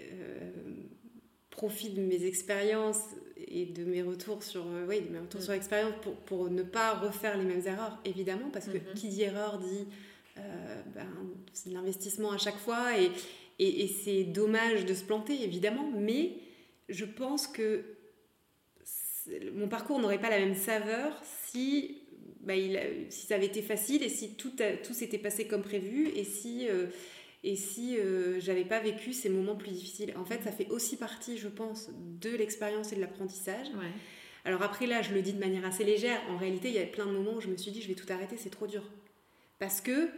profit 1.61 1.91
de 1.91 2.01
mes 2.01 2.25
expériences 2.25 3.03
et 3.47 3.65
de 3.65 3.83
mes 3.83 4.01
retours 4.01 4.41
sur, 4.43 4.65
euh, 4.65 4.85
oui, 4.87 5.03
mes 5.11 5.19
retours 5.19 5.41
mm. 5.41 5.43
sur 5.43 5.53
expérience 5.53 5.93
pour, 6.01 6.15
pour, 6.15 6.49
ne 6.49 6.63
pas 6.63 6.95
refaire 6.95 7.37
les 7.37 7.43
mêmes 7.43 7.61
erreurs, 7.65 7.99
évidemment, 8.03 8.49
parce 8.51 8.65
que 8.65 8.77
mm-hmm. 8.77 8.93
qui 8.95 9.09
dit 9.09 9.21
erreur 9.21 9.59
dit 9.59 9.85
euh, 10.37 10.81
ben, 10.93 11.07
c'est 11.53 11.69
de 11.69 11.75
l'investissement 11.75 12.31
à 12.31 12.37
chaque 12.37 12.57
fois 12.57 12.97
et, 12.97 13.11
et, 13.59 13.87
c'est 13.87 14.23
dommage 14.23 14.85
de 14.85 14.93
se 14.93 15.03
planter, 15.03 15.43
évidemment, 15.43 15.91
mais 15.95 16.37
je 16.89 17.05
pense 17.05 17.47
que 17.47 17.83
mon 19.53 19.67
parcours 19.67 19.99
n'aurait 19.99 20.19
pas 20.19 20.29
la 20.29 20.39
même 20.39 20.55
saveur 20.55 21.21
si, 21.49 22.01
il 22.47 22.79
si 23.09 23.27
ça 23.27 23.35
avait 23.35 23.45
été 23.45 23.61
facile 23.61 24.03
et 24.03 24.09
si 24.09 24.35
tout, 24.35 24.53
tout 24.83 24.93
s'était 24.93 25.19
passé 25.19 25.45
comme 25.45 25.61
prévu 25.61 26.07
et 26.15 26.23
si 26.23 26.67
euh, 26.67 26.87
et 27.43 27.55
si 27.55 27.97
euh, 27.97 28.39
j'avais 28.39 28.65
pas 28.65 28.79
vécu 28.79 29.13
ces 29.13 29.29
moments 29.29 29.55
plus 29.55 29.71
difficiles. 29.71 30.13
En 30.15 30.25
fait, 30.25 30.43
ça 30.43 30.51
fait 30.51 30.67
aussi 30.69 30.95
partie, 30.95 31.37
je 31.37 31.47
pense, 31.47 31.89
de 32.21 32.29
l'expérience 32.29 32.93
et 32.93 32.95
de 32.95 33.01
l'apprentissage. 33.01 33.67
Alors 34.45 34.61
après, 34.61 34.85
là, 34.85 35.01
je 35.01 35.13
le 35.13 35.21
dis 35.21 35.33
de 35.33 35.39
manière 35.39 35.65
assez 35.65 35.83
légère. 35.83 36.21
En 36.29 36.37
réalité, 36.37 36.69
il 36.69 36.75
y 36.75 36.79
a 36.79 36.85
plein 36.85 37.05
de 37.05 37.11
moments 37.11 37.33
où 37.33 37.41
je 37.41 37.47
me 37.47 37.57
suis 37.57 37.71
dit, 37.71 37.81
je 37.81 37.87
vais 37.87 37.95
tout 37.95 38.11
arrêter, 38.11 38.37
c'est 38.37 38.51
trop 38.51 38.67
dur. 38.67 38.83
Parce 39.61 39.79
que 39.79 40.09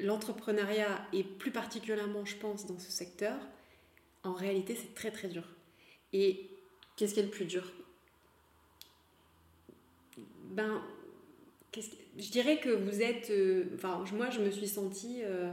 l'entrepreneuriat, 0.00 1.06
et 1.12 1.22
plus 1.22 1.50
particulièrement, 1.50 2.24
je 2.24 2.34
pense, 2.36 2.66
dans 2.66 2.78
ce 2.78 2.90
secteur, 2.90 3.36
en 4.24 4.32
réalité, 4.32 4.74
c'est 4.74 4.94
très 4.94 5.10
très 5.10 5.28
dur. 5.28 5.42
Et 6.14 6.48
qu'est-ce 6.96 7.12
qui 7.12 7.20
est 7.20 7.24
le 7.24 7.28
plus 7.28 7.44
dur? 7.44 7.70
Ben, 10.46 10.82
je 11.76 12.30
dirais 12.30 12.58
que 12.58 12.70
vous 12.70 13.02
êtes. 13.02 13.28
Euh, 13.28 13.64
enfin, 13.74 14.02
moi, 14.14 14.30
je 14.30 14.40
me 14.40 14.50
suis 14.50 14.66
sentie. 14.66 15.20
Euh, 15.24 15.52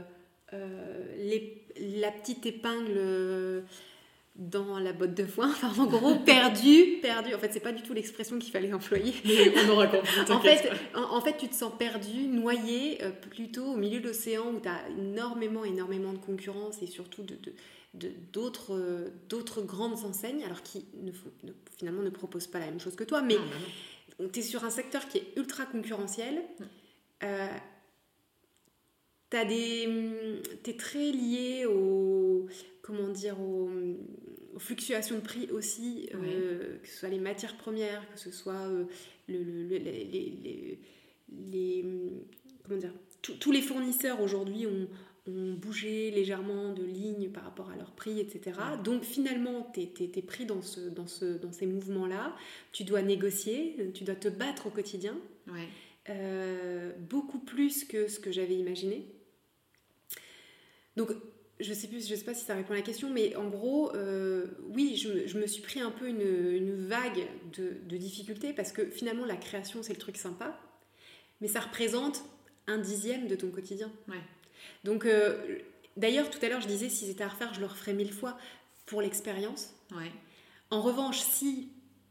euh, 0.54 1.52
la 1.76 2.12
petite 2.12 2.46
épingle 2.46 3.62
dans 4.36 4.78
la 4.78 4.92
botte 4.92 5.14
de 5.14 5.24
foin, 5.26 5.48
enfin, 5.62 5.72
en 5.80 5.86
gros 5.86 6.16
perdu, 6.16 6.98
perdu. 7.00 7.34
En 7.34 7.38
fait, 7.38 7.52
c'est 7.52 7.60
pas 7.60 7.72
du 7.72 7.82
tout 7.82 7.92
l'expression 7.92 8.38
qu'il 8.38 8.52
fallait 8.52 8.72
employer. 8.72 9.14
On 9.66 9.70
aura 9.70 9.86
compris. 9.86 10.32
en, 10.32 10.40
fait, 10.40 10.70
en, 10.94 11.20
fait, 11.20 11.36
tu 11.36 11.48
te 11.48 11.54
sens 11.54 11.72
perdu, 11.78 12.26
noyé, 12.26 13.02
euh, 13.02 13.10
plutôt 13.10 13.66
au 13.66 13.76
milieu 13.76 14.00
de 14.00 14.08
l'océan 14.08 14.52
où 14.52 14.60
tu 14.60 14.68
as 14.68 14.88
énormément, 14.90 15.64
énormément 15.64 16.12
de 16.12 16.18
concurrence 16.18 16.82
et 16.82 16.86
surtout 16.86 17.22
de, 17.22 18.08
d'autres, 18.32 19.10
d'autres 19.28 19.62
grandes 19.62 20.04
enseignes, 20.04 20.42
alors 20.44 20.62
qui 20.62 20.84
ne, 21.00 21.12
finalement 21.78 22.02
ne 22.02 22.10
proposent 22.10 22.48
pas 22.48 22.58
la 22.58 22.66
même 22.66 22.80
chose 22.80 22.96
que 22.96 23.04
toi, 23.04 23.22
mais 23.22 23.36
tu 24.32 24.40
es 24.40 24.42
sur 24.42 24.64
un 24.64 24.70
secteur 24.70 25.06
qui 25.08 25.18
est 25.18 25.26
ultra 25.36 25.64
concurrentiel. 25.64 26.42
Mm 29.42 29.48
des 29.48 29.88
es 30.66 30.76
très 30.76 31.10
lié 31.10 31.66
au 31.66 32.46
comment 32.82 33.08
dire 33.08 33.40
aux, 33.40 33.70
fluctuations 34.58 35.16
de 35.16 35.20
prix 35.20 35.50
aussi 35.50 36.08
euh, 36.14 36.78
que 36.80 36.88
ce 36.88 36.98
soit 37.00 37.08
les 37.08 37.18
matières 37.18 37.56
premières 37.56 38.08
que 38.12 38.20
ce 38.20 38.30
soit 38.30 38.68
euh, 38.68 38.84
le, 39.28 39.42
les, 39.66 40.78
les, 41.50 41.84
comment 42.62 42.78
dire 42.78 42.94
tous 43.20 43.50
les 43.50 43.62
fournisseurs 43.62 44.20
aujourd'hui 44.20 44.66
ont, 44.66 44.86
ont, 45.26 45.54
bougé 45.54 46.10
légèrement 46.10 46.72
de 46.72 46.84
ligne 46.84 47.30
par 47.30 47.44
rapport 47.44 47.70
à 47.70 47.76
leur 47.76 47.92
prix, 47.92 48.20
etc. 48.20 48.60
Donc 48.84 49.02
finalement, 49.02 49.72
tu 49.72 49.80
es, 49.80 50.22
pris 50.22 50.44
dans, 50.44 50.60
ce, 50.60 50.80
dans, 50.80 51.06
ce, 51.06 51.38
dans 51.38 51.50
ces 51.50 51.64
mouvements-là. 51.64 52.36
Tu 52.72 52.84
dois 52.84 53.00
négocier, 53.00 53.90
tu 53.94 54.04
dois 54.04 54.14
te 54.14 54.28
battre 54.28 54.66
au 54.66 54.70
quotidien. 54.70 55.16
Euh, 56.10 56.92
beaucoup 57.08 57.38
plus 57.38 57.84
que 57.84 58.08
ce 58.08 58.20
que 58.20 58.30
j'avais 58.30 58.56
imaginé. 58.56 59.06
Donc, 60.96 61.10
je 61.60 61.72
sais 61.72 61.86
plus, 61.86 62.08
je 62.08 62.14
sais 62.14 62.24
pas 62.24 62.34
si 62.34 62.44
ça 62.44 62.54
répond 62.54 62.72
à 62.72 62.76
la 62.76 62.82
question, 62.82 63.10
mais 63.10 63.36
en 63.36 63.48
gros, 63.48 63.94
euh, 63.94 64.46
oui, 64.70 64.96
je 64.96 65.38
me, 65.38 65.46
suis 65.46 65.62
pris 65.62 65.80
un 65.80 65.90
peu 65.90 66.08
une, 66.08 66.86
vague 66.86 67.26
de, 67.56 67.96
difficultés 67.96 68.52
parce 68.52 68.72
que 68.72 68.84
finalement, 68.86 69.24
la 69.24 69.36
création, 69.36 69.82
c'est 69.82 69.92
le 69.92 69.98
truc 69.98 70.16
sympa, 70.16 70.58
mais 71.40 71.48
ça 71.48 71.60
représente 71.60 72.24
un 72.66 72.78
dixième 72.78 73.28
de 73.28 73.36
ton 73.36 73.50
quotidien. 73.50 73.92
Donc, 74.82 75.04
euh, 75.04 75.58
d'ailleurs, 75.96 76.30
tout 76.30 76.38
à 76.42 76.48
l'heure, 76.48 76.60
je 76.60 76.66
disais, 76.66 76.88
si 76.88 77.06
c'était 77.06 77.24
à 77.24 77.28
refaire, 77.28 77.54
je 77.54 77.60
le 77.60 77.66
referais 77.66 77.94
mille 77.94 78.12
fois 78.12 78.36
pour 78.86 79.00
l'expérience. 79.00 79.74
En 80.70 80.80
revanche, 80.80 81.20
si 81.20 81.68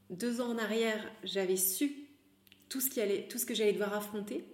deux 0.09 0.39
ans 0.39 0.51
en 0.51 0.57
arrière, 0.57 1.03
j'avais 1.23 1.57
su 1.57 2.07
tout 2.69 2.79
ce, 2.79 2.89
qui 2.89 3.01
allait, 3.01 3.27
tout 3.27 3.37
ce 3.37 3.45
que 3.45 3.53
j'allais 3.53 3.73
devoir 3.73 3.93
affronter, 3.93 4.45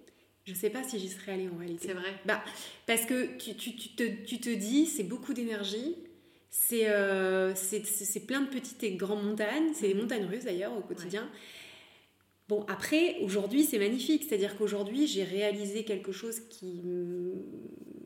je 0.44 0.54
sais 0.54 0.70
pas 0.70 0.82
si 0.82 0.98
j'y 0.98 1.08
serais 1.08 1.32
allée 1.32 1.48
en 1.48 1.58
réalité. 1.58 1.88
C'est 1.88 1.94
vrai. 1.94 2.14
Bah, 2.24 2.42
parce 2.86 3.06
que 3.06 3.36
tu, 3.36 3.54
tu, 3.54 3.76
tu, 3.76 3.90
te, 3.90 4.02
tu 4.24 4.40
te, 4.40 4.50
dis, 4.50 4.86
c'est 4.86 5.04
beaucoup 5.04 5.34
d'énergie, 5.34 5.96
c'est 6.50 6.88
euh, 6.88 7.54
plein 8.26 8.40
de 8.40 8.48
petites 8.48 8.82
et 8.82 8.92
grandes 8.92 9.24
montagnes, 9.24 9.72
c'est 9.74 9.88
des 9.88 9.94
mhm. 9.94 10.02
montagnes 10.02 10.26
russes 10.26 10.44
d'ailleurs 10.44 10.76
au 10.76 10.80
quotidien. 10.80 11.28
Bon, 12.50 12.64
après, 12.66 13.18
aujourd'hui, 13.20 13.62
c'est 13.62 13.78
magnifique. 13.78 14.24
C'est-à-dire 14.28 14.56
qu'aujourd'hui, 14.58 15.06
j'ai 15.06 15.22
réalisé 15.22 15.84
quelque 15.84 16.10
chose 16.10 16.40
qui, 16.48 16.82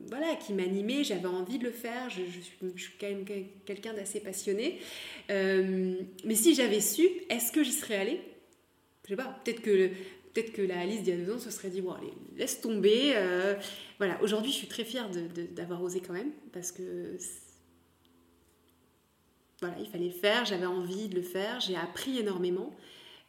voilà, 0.07 0.35
qui 0.35 0.53
m'animait. 0.53 1.03
J'avais 1.03 1.25
envie 1.25 1.57
de 1.57 1.63
le 1.63 1.71
faire. 1.71 2.11
Je, 2.11 2.21
je, 2.25 2.39
suis, 2.41 2.55
je 2.75 2.83
suis, 2.83 2.93
quand 2.99 3.07
même 3.07 3.25
quelqu'un 3.65 3.95
d'assez 3.95 4.19
passionné. 4.19 4.77
Euh, 5.31 5.95
mais 6.25 6.35
si 6.35 6.53
j'avais 6.53 6.79
su, 6.79 7.07
est-ce 7.31 7.51
que 7.51 7.63
j'y 7.63 7.71
serais 7.71 7.95
allée? 7.95 8.21
Je 9.05 9.09
sais 9.09 9.15
pas. 9.15 9.35
Peut-être 9.43 9.63
que 9.63 9.89
peut-être 10.35 10.51
que 10.51 10.61
la 10.61 10.81
Alice 10.81 11.01
d'il 11.01 11.17
y 11.17 11.21
a 11.21 11.25
deux 11.25 11.33
ans 11.33 11.39
se 11.39 11.49
serait 11.49 11.69
dit 11.69 11.81
bon 11.81 11.93
allez 11.93 12.13
laisse 12.35 12.59
tomber 12.59 13.13
euh, 13.15 13.55
voilà. 13.97 14.21
Aujourd'hui 14.21 14.51
je 14.51 14.57
suis 14.57 14.67
très 14.67 14.83
fière 14.83 15.09
d'avoir 15.51 15.81
osé 15.81 16.01
quand 16.01 16.13
même 16.13 16.31
parce 16.51 16.71
que 16.73 17.17
voilà 19.61 19.77
il 19.79 19.87
fallait 19.87 20.07
le 20.07 20.11
faire 20.11 20.45
j'avais 20.45 20.65
envie 20.65 21.07
de 21.07 21.15
le 21.15 21.21
faire 21.21 21.61
j'ai 21.61 21.77
appris 21.77 22.19
énormément 22.19 22.75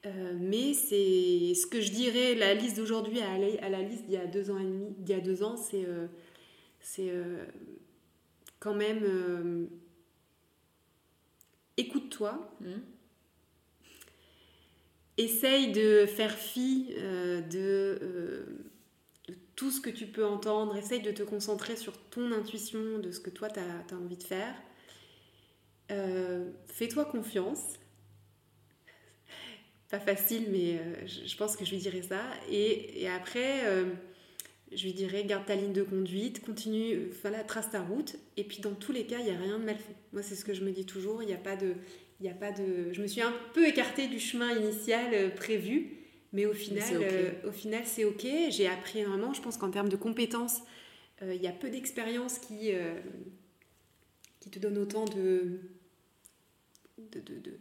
euh, 0.04 0.34
mais 0.36 0.74
c'est 0.74 1.54
ce 1.54 1.66
que 1.66 1.80
je 1.80 1.92
dirais 1.92 2.34
la 2.34 2.54
liste 2.54 2.76
d'aujourd'hui 2.76 3.20
à, 3.20 3.38
la 3.38 3.82
liste 3.82 4.06
d'il 4.06 4.14
y 4.14 4.18
a 4.18 4.26
deux 4.26 4.50
ans 4.50 4.58
et 4.58 4.64
demi 4.64 4.92
d'il 4.98 5.14
y 5.14 5.18
a 5.18 5.22
deux 5.22 5.44
ans 5.44 5.56
c'est 5.56 5.86
euh, 7.08 7.44
quand 8.58 8.74
même 8.74 9.68
écoute-toi 11.76 12.52
mmh 12.60 12.95
essaye 15.16 15.72
de 15.72 16.06
faire 16.06 16.32
fi 16.32 16.94
euh, 16.98 17.40
euh, 17.54 18.46
de, 19.28 19.36
tout 19.54 19.70
ce 19.70 19.80
que 19.80 19.90
tu 19.90 20.06
peux 20.06 20.24
entendre, 20.24 20.76
essaye 20.76 21.00
de 21.00 21.10
te 21.10 21.22
concentrer 21.22 21.76
sur 21.76 21.96
ton 22.10 22.32
intuition, 22.32 22.98
de 22.98 23.10
ce 23.10 23.20
que 23.20 23.30
toi 23.30 23.48
tu 23.48 23.60
as, 23.60 23.96
envie 23.96 24.16
de 24.16 24.22
faire. 24.22 24.54
Euh, 25.90 26.50
fais-toi 26.66 27.06
confiance. 27.06 27.74
Pas 29.88 30.00
facile, 30.00 30.48
mais 30.50 30.80
je, 31.06 31.36
pense 31.36 31.56
que 31.56 31.64
je 31.64 31.70
lui 31.70 31.78
dirais 31.78 32.02
ça. 32.02 32.20
Et, 32.50 33.08
après, 33.08 33.62
je 34.72 34.82
lui 34.82 34.92
dirais 34.92 35.24
garde 35.24 35.46
ta 35.46 35.54
ligne 35.54 35.72
de 35.72 35.84
conduite, 35.84 36.44
continue, 36.44 37.08
voilà, 37.22 37.44
trace 37.44 37.70
ta 37.70 37.80
route. 37.80 38.16
Et 38.36 38.42
puis 38.42 38.58
dans 38.58 38.74
tous 38.74 38.90
les 38.90 39.06
cas, 39.06 39.20
il 39.20 39.26
n'y 39.26 39.30
a 39.30 39.38
rien 39.38 39.60
de 39.60 39.64
mal 39.64 39.76
fait. 39.76 39.94
Moi, 40.12 40.22
c'est 40.22 40.34
ce 40.34 40.44
que 40.44 40.54
je 40.54 40.64
me 40.64 40.72
dis 40.72 40.86
toujours. 40.86 41.22
Il 41.22 41.26
n'y 41.26 41.34
a 41.34 41.38
pas 41.38 41.54
de 41.54 41.76
il 42.20 42.28
a 42.28 42.34
pas 42.34 42.52
de... 42.52 42.92
Je 42.92 43.02
me 43.02 43.06
suis 43.06 43.20
un 43.20 43.34
peu 43.52 43.66
écartée 43.66 44.08
du 44.08 44.18
chemin 44.18 44.52
initial 44.52 45.12
euh, 45.12 45.28
prévu, 45.30 45.92
mais 46.32 46.46
au 46.46 46.54
final, 46.54 46.84
euh, 46.92 47.30
au 47.46 47.52
final 47.52 47.82
c'est 47.84 48.04
ok. 48.04 48.26
J'ai 48.50 48.66
appris 48.66 49.00
énormément. 49.00 49.32
Je 49.34 49.42
pense 49.42 49.56
qu'en 49.56 49.70
termes 49.70 49.88
de 49.88 49.96
compétences, 49.96 50.62
euh, 51.22 51.34
il 51.34 51.42
y 51.42 51.46
a 51.46 51.52
peu 51.52 51.70
d'expériences 51.70 52.38
qui, 52.38 52.72
qui 54.40 54.50
te 54.50 54.58
donnent 54.58 54.78
autant 54.78 55.04
de... 55.04 55.60
de, 56.98 57.20
de, 57.20 57.58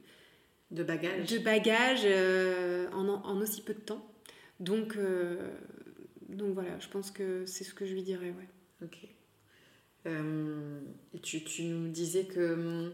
de 0.71 0.83
bagages, 0.83 1.29
de 1.31 1.37
bagages 1.37 2.05
en, 2.93 3.07
en, 3.07 3.41
aussi 3.41 3.61
peu 3.61 3.73
de 3.73 3.79
temps. 3.79 4.05
Donc, 4.59 4.97
donc 6.27 6.53
voilà, 6.53 6.79
je 6.79 6.87
pense 6.87 7.11
que 7.11 7.45
c'est 7.45 7.63
ce 7.63 7.73
que 7.73 7.85
je 7.85 7.93
lui 7.93 8.03
dirais. 8.03 8.31
Ouais. 8.31 8.47
Ok. 8.83 9.07
tu, 11.21 11.43
tu, 11.43 11.63
nous 11.63 11.89
disais 11.89 12.25
que 12.25 12.93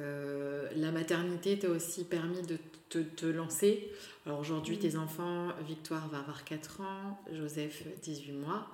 la 0.00 0.90
maternité 0.92 1.58
t'a 1.58 1.68
aussi 1.68 2.04
permis 2.04 2.42
de 2.42 2.58
te, 2.88 3.26
lancer. 3.26 3.90
Alors 4.26 4.40
aujourd'hui, 4.40 4.78
tes 4.78 4.96
enfants, 4.96 5.48
Victoire 5.66 6.08
va 6.08 6.18
avoir 6.18 6.44
4 6.44 6.80
ans, 6.80 7.20
Joseph 7.32 7.84
18 8.02 8.32
mois. 8.32 8.66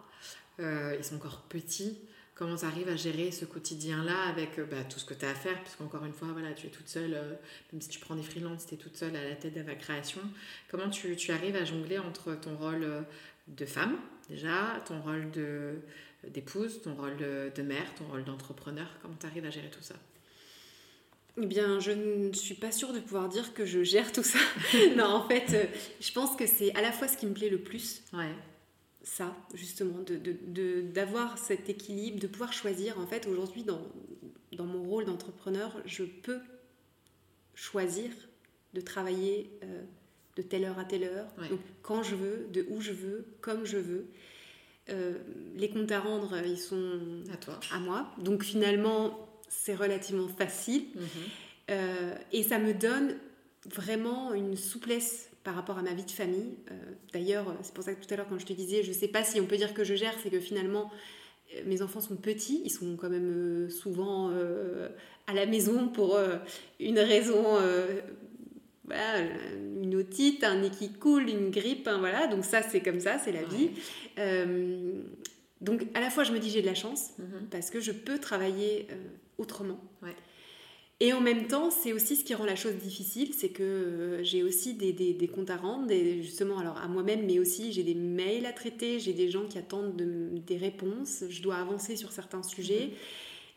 ils 0.59 1.05
sont 1.05 1.16
encore 1.16 1.43
petits 1.49 1.99
comment 2.37 2.55
tu 2.55 2.64
arrives 2.64 2.89
à 2.89 2.97
gérer 2.97 3.33
ce 3.33 3.45
quotidien-là 3.45 4.29
avec 4.29 4.59
euh, 4.59 4.66
bah, 4.66 4.85
tout 4.89 5.01
ce 5.01 5.05
que 5.05 5.14
tu 5.14 5.24
as 5.24 5.31
à 5.31 5.35
faire, 5.35 5.59
parce 5.62 5.74
qu'encore 5.74 6.05
une 6.05 6.12
fois, 6.12 6.29
voilà, 6.33 6.53
tu 6.53 6.68
es 6.68 6.70
toute 6.70 6.89
seule, 6.89 7.14
euh, 7.14 7.35
même 7.72 7.81
si 7.81 7.89
tu 7.89 7.99
prends 7.99 8.14
des 8.14 8.22
freelances, 8.22 8.66
tu 8.66 8.74
es 8.74 8.77
toute 8.77 8.97
seule 8.97 9.16
à 9.16 9.24
la 9.24 9.35
tête 9.35 9.55
de 9.55 9.62
la 9.62 9.74
création. 9.74 10.20
Comment 10.70 10.89
tu, 10.89 11.16
tu, 11.16 11.33
arrives 11.33 11.57
à 11.57 11.64
jongler 11.64 11.99
entre 11.99 12.35
ton 12.35 12.55
rôle 12.57 12.85
euh, 12.85 13.01
de 13.49 13.64
femme, 13.64 13.97
déjà, 14.29 14.81
ton 14.87 15.01
rôle 15.01 15.31
d'épouse, 16.29 16.83
ton 16.83 16.95
rôle 16.95 17.16
de, 17.16 17.62
mère, 17.62 17.95
ton 17.95 18.07
rôle 18.07 18.24
d'entrepreneur? 18.24 18.89
Comment 19.01 19.16
tu 19.18 19.27
arrives 19.27 19.47
à 19.47 19.51
gérer 19.51 19.70
tout 19.70 19.83
ça? 19.83 19.95
Eh 21.41 21.47
bien, 21.47 21.80
je 21.80 21.93
ne 21.93 22.32
suis 22.32 22.55
pas 22.55 22.72
sûre 22.72 22.93
de 22.93 23.01
pouvoir 23.01 23.28
dire 23.28 23.55
que 23.55 23.64
je 23.64 23.82
gère 23.82 24.12
tout 24.12 24.22
ça. 24.22 24.39
non, 24.97 25.05
en 25.05 25.28
fait, 25.28 25.70
je 26.01 26.12
pense 26.12 26.37
que 26.37 26.47
c'est 26.47 26.74
à 26.74 26.82
la 26.82 26.93
fois 26.93 27.09
ce 27.09 27.16
qui 27.16 27.26
me 27.26 27.34
plaît 27.34 27.51
le 27.51 27.61
plus. 27.61 28.03
Ouais 28.12 28.32
ça, 29.07 29.37
justement, 29.55 30.01
d'avoir 30.03 31.34
de, 31.34 31.41
de, 31.41 31.41
cet 31.41 31.70
équilibre, 31.70 32.18
de 32.18 32.26
pouvoir 32.26 32.53
choisir. 32.53 32.99
En 32.99 33.07
fait, 33.07 33.26
aujourd'hui, 33.28 33.62
dans, 33.62 33.80
dans 34.53 34.66
mon 34.66 34.82
rôle 34.82 35.05
d'entrepreneur, 35.05 35.80
je 35.84 36.03
peux 36.03 36.41
choisir 37.55 38.11
de 38.74 38.80
travailler 38.80 39.49
euh, 39.62 39.82
de 40.34 40.43
telle 40.43 40.64
heure 40.64 40.78
à 40.80 40.84
telle 40.84 41.05
heure, 41.05 41.28
quand 41.82 42.03
je 42.03 42.16
veux, 42.16 42.49
de 42.53 42.66
où 42.68 42.80
je 42.80 42.93
veux, 42.93 43.26
comme 43.41 43.64
je 43.64 43.78
veux. 43.78 44.07
Euh, 44.89 45.18
les 45.55 45.70
comptes 45.70 45.91
à 45.93 46.01
rendre, 46.01 46.37
ils 46.45 46.59
sont 46.59 47.22
à, 47.32 47.37
toi. 47.37 47.61
à 47.72 47.78
moi. 47.78 48.12
Donc 48.18 48.43
finalement, 48.43 49.26
c'est 49.49 49.75
relativement 49.75 50.29
facile. 50.29 50.85
Mhm. 50.95 51.03
Euh, 51.71 52.15
et 52.33 52.43
ça 52.43 52.59
me 52.59 52.73
donne 52.75 53.17
vraiment 53.75 54.33
une 54.35 54.57
souplesse 54.57 55.31
par 55.47 55.55
rapport 55.55 55.79
à 55.79 55.83
ma 55.83 55.95
vie 55.95 56.05
de 56.05 56.11
famille. 56.11 56.57
Euh, 56.73 56.75
d'ailleurs, 57.13 57.55
c'est 57.63 57.73
pour 57.73 57.85
ça 57.85 57.95
que 57.95 58.05
tout 58.05 58.13
à 58.13 58.17
l'heure, 58.17 58.27
quand 58.29 58.37
je 58.37 58.47
te 58.47 58.53
disais, 58.53 58.83
je 58.83 58.89
ne 58.89 58.95
sais 58.95 59.07
pas 59.07 59.23
si 59.23 59.41
on 59.41 59.47
peut 59.47 59.57
dire 59.57 59.75
que 59.75 59.85
je 59.85 59.95
gère, 59.95 60.13
c'est 60.21 60.29
que 60.29 60.41
finalement, 60.41 60.91
euh, 61.55 61.61
mes 61.67 61.83
enfants 61.83 62.01
sont 62.01 62.17
petits, 62.17 62.63
ils 62.65 62.71
sont 62.71 62.97
quand 62.97 63.09
même 63.09 63.33
euh, 63.33 63.71
souvent 63.71 64.33
à 65.29 65.35
la 65.35 65.47
maison 65.47 65.87
pour 65.89 66.19
une 66.81 66.99
raison, 66.99 67.45
voilà, 68.85 69.21
une 69.81 69.95
otite, 69.95 70.43
un 70.43 70.63
nez 70.63 70.71
qui 70.71 70.93
coule, 70.93 71.29
une 71.29 71.51
grippe, 71.51 71.87
hein, 71.87 71.99
voilà. 71.99 72.27
Donc 72.27 72.45
ça, 72.45 72.63
c'est 72.63 72.81
comme 72.81 72.99
ça, 72.99 73.19
c'est 73.19 73.33
la 73.33 73.45
vie. 73.45 73.71
donc 75.61 75.87
à 75.95 76.01
la 76.01 76.11
fois, 76.11 76.25
je 76.25 76.33
me 76.33 76.41
dis 76.41 76.51
j'ai 76.51 76.61
de 76.61 76.67
la 76.67 76.75
chance 76.75 77.11
mm-hmm. 77.21 77.49
parce 77.53 77.71
que 77.71 77.79
je 77.79 77.93
peux 77.93 78.19
travailler 78.19 78.89
autrement. 79.39 79.80
Ouais. 80.03 80.14
Et 80.99 81.12
en 81.12 81.20
même 81.20 81.47
temps, 81.47 81.70
c'est 81.70 81.93
aussi 81.93 82.16
ce 82.16 82.24
qui 82.24 82.34
rend 82.34 82.47
la 82.47 82.57
chose 82.57 82.76
difficile, 82.76 83.34
c'est 83.34 83.51
que 83.51 83.62
euh, 83.62 84.22
j'ai 84.22 84.43
aussi 84.43 84.74
des, 84.74 84.93
des, 84.95 85.28
comptes 85.28 85.51
à 85.51 85.57
rendre, 85.57 85.93
justement 86.22 86.59
alors 86.59 86.78
à 86.78 86.89
moi-même, 86.89 87.26
mais 87.26 87.39
aussi 87.39 87.70
j'ai 87.70 87.82
des 87.82 87.95
mails 87.95 88.47
à 88.47 88.53
traiter, 88.53 88.99
j'ai 88.99 89.12
des 89.12 89.28
gens 89.28 89.47
qui 89.47 89.59
attendent 89.59 89.95
des 89.95 90.57
réponses, 90.57 91.24
je 91.28 91.43
dois 91.43 91.57
avancer 91.57 91.97
sur 91.97 92.12
certains 92.12 92.43
sujets. 92.43 92.93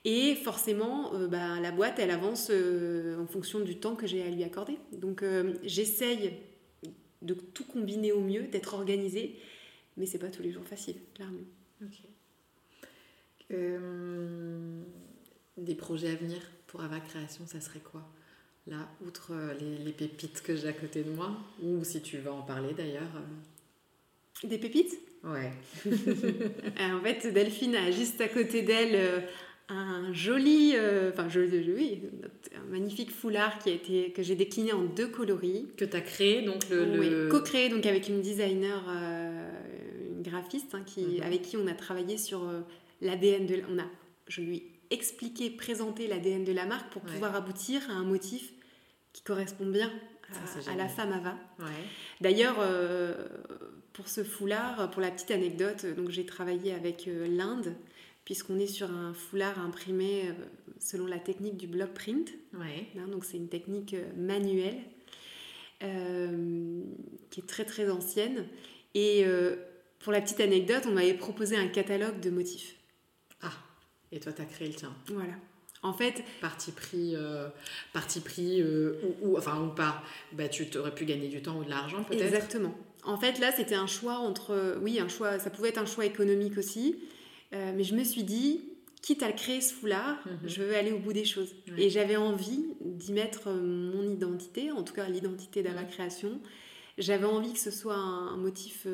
Et 0.03 0.35
forcément, 0.35 1.13
euh, 1.13 1.27
bah, 1.27 1.59
la 1.61 1.71
boîte, 1.71 1.99
elle 1.99 2.11
avance 2.11 2.49
euh, 2.51 3.17
en 3.21 3.25
fonction 3.25 3.61
du 3.61 3.77
temps 3.77 3.95
que 3.95 4.05
j'ai 4.05 4.21
à 4.21 4.29
lui 4.29 4.43
accorder. 4.43 4.77
Donc 4.91 5.23
j'essaye 5.63 6.33
de 7.21 7.33
tout 7.33 7.65
combiner 7.65 8.11
au 8.11 8.19
mieux, 8.19 8.43
d'être 8.43 8.73
organisée, 8.73 9.37
mais 9.95 10.05
c'est 10.05 10.19
pas 10.19 10.29
tous 10.29 10.41
les 10.41 10.51
jours 10.51 10.65
facile, 10.65 10.95
clairement. 11.15 11.39
Des 15.63 15.75
projets 15.75 16.11
à 16.11 16.15
venir 16.15 16.39
pour 16.67 16.81
Ava 16.81 16.99
Création, 16.99 17.45
ça 17.47 17.59
serait 17.61 17.79
quoi? 17.79 18.03
Là, 18.67 18.87
outre 19.05 19.31
euh, 19.31 19.53
les, 19.83 19.91
pépites 19.91 20.43
que 20.43 20.55
j'ai 20.55 20.67
à 20.67 20.73
côté 20.73 21.01
de 21.01 21.09
moi, 21.09 21.31
ou 21.63 21.83
si 21.83 22.01
tu 22.01 22.17
veux 22.17 22.31
en 22.31 22.41
parler 22.41 22.73
d'ailleurs. 22.77 23.09
Euh. 23.15 24.47
Des 24.47 24.57
pépites? 24.57 24.99
Ouais. 25.23 25.51
Euh, 26.79 26.93
en 26.93 27.01
fait, 27.01 27.27
Delphine 27.33 27.75
a 27.75 27.91
juste 27.91 28.21
à 28.21 28.27
côté 28.27 28.61
d'elle 28.61 29.25
un 29.67 30.13
joli, 30.13 30.75
enfin 31.09 31.27
joli, 31.27 31.71
oui, 31.71 32.01
un 32.55 32.71
magnifique 32.71 33.11
foulard 33.11 33.59
qui 33.59 33.69
a 33.69 33.73
été 33.73 34.11
que 34.11 34.23
j'ai 34.23 34.35
décliné 34.35 34.71
en 34.71 34.83
deux 34.83 35.07
coloris. 35.07 35.67
Que 35.75 35.85
tu 35.85 35.95
as 35.95 36.01
créé 36.01 36.41
donc 36.41 36.69
le, 36.69 36.99
oui, 36.99 37.29
co-créé 37.29 37.69
donc 37.69 37.85
avec 37.85 38.07
une 38.07 38.21
designer, 38.21 38.81
une 38.87 40.21
graphiste 40.21 40.73
hein, 40.73 40.83
qui, 40.85 41.01
mhm. 41.01 41.23
avec 41.23 41.41
qui 41.41 41.57
on 41.57 41.67
a 41.67 41.73
travaillé 41.73 42.17
sur 42.17 42.49
l'ADN 43.01 43.45
de, 43.45 43.61
on 43.69 43.77
a, 43.77 43.85
je 44.27 44.41
lui 44.41 44.63
expliquer, 44.91 45.49
présenter 45.49 46.07
l'ADN 46.07 46.43
de 46.43 46.51
la 46.51 46.65
marque 46.65 46.91
pour 46.91 47.01
pouvoir 47.01 47.35
aboutir 47.35 47.81
à 47.89 47.93
un 47.93 48.03
motif 48.03 48.51
qui 49.13 49.21
correspond 49.21 49.65
bien 49.65 49.91
à, 50.67 50.75
la 50.75 50.87
femme 50.87 51.11
Ava. 51.11 51.37
D'ailleurs, 52.21 52.57
euh, 52.59 53.13
pour 53.93 54.07
ce 54.07 54.23
foulard, 54.23 54.89
pour 54.91 55.01
la 55.01 55.11
petite 55.11 55.31
anecdote, 55.31 55.85
donc 55.97 56.09
j'ai 56.09 56.25
travaillé 56.25 56.73
avec 56.73 57.07
euh, 57.07 57.27
l'Inde 57.27 57.75
puisqu'on 58.25 58.59
est 58.59 58.67
sur 58.67 58.91
un 58.91 59.13
foulard 59.13 59.59
imprimé 59.59 60.27
euh, 60.27 60.33
selon 60.79 61.07
la 61.07 61.17
technique 61.17 61.57
du 61.57 61.65
block 61.65 61.93
print. 61.93 62.31
Hein, 62.53 63.07
donc 63.07 63.25
c'est 63.25 63.37
une 63.37 63.49
technique 63.49 63.95
manuelle 64.17 64.77
qui 65.79 67.39
est 67.39 67.47
très 67.47 67.63
très 67.63 67.89
ancienne. 67.89 68.45
Et 68.95 69.23
pour 69.99 70.11
la 70.11 70.19
petite 70.19 70.41
anecdote, 70.41 70.83
on 70.87 70.91
m'avait 70.91 71.13
proposé 71.13 71.55
un 71.55 71.69
catalogue 71.69 72.19
de 72.19 72.29
motifs. 72.29 72.75
Et 74.11 74.19
toi, 74.19 74.31
tu 74.31 74.41
as 74.41 74.45
créé 74.45 74.67
le 74.67 74.73
tien. 74.73 74.93
Voilà. 75.07 75.33
En 75.81 75.93
fait, 75.93 76.23
parti 76.41 76.71
pris, 76.71 77.15
euh, 77.15 77.47
parti 77.93 78.19
pris 78.19 78.61
euh, 78.61 78.99
ou, 79.21 79.37
enfin 79.37 79.61
ou 79.61 79.69
pas, 79.69 80.03
bah, 80.33 80.49
tu 80.49 80.65
aurais 80.77 80.93
pu 80.93 81.05
gagner 81.05 81.29
du 81.29 81.41
temps 81.41 81.57
ou 81.57 81.63
de 81.63 81.69
l'argent 81.69 82.03
peut-être. 82.03 82.21
Exactement. 82.21 82.75
En 83.03 83.17
fait, 83.17 83.39
là, 83.39 83.53
c'était 83.55 83.75
un 83.75 83.87
choix 83.87 84.17
entre, 84.17 84.77
oui, 84.81 84.99
un 84.99 85.07
choix, 85.07 85.39
ça 85.39 85.49
pouvait 85.49 85.69
être 85.69 85.77
un 85.77 85.85
choix 85.85 86.05
économique 86.05 86.57
aussi, 86.57 86.97
euh, 87.53 87.71
mais 87.73 87.85
je 87.85 87.95
me 87.95 88.03
suis 88.03 88.23
dit, 88.23 88.61
quitte 89.01 89.23
à 89.23 89.31
créer 89.31 89.61
ce 89.61 89.73
foulard, 89.73 90.17
mhm. 90.25 90.49
je 90.49 90.61
veux 90.61 90.75
aller 90.75 90.91
au 90.91 90.99
bout 90.99 91.13
des 91.13 91.23
choses. 91.23 91.55
Et 91.77 91.89
j'avais 91.89 92.17
envie 92.17 92.65
d'y 92.81 93.13
mettre 93.13 93.49
mon 93.51 94.03
identité, 94.03 94.73
en 94.73 94.83
tout 94.83 94.93
cas 94.93 95.07
l'identité 95.07 95.63
de 95.63 95.69
la 95.69 95.83
création. 95.83 96.41
J'avais 96.97 97.25
envie 97.25 97.53
que 97.53 97.59
ce 97.59 97.71
soit 97.71 97.95
un, 97.95 98.35
motif, 98.35 98.85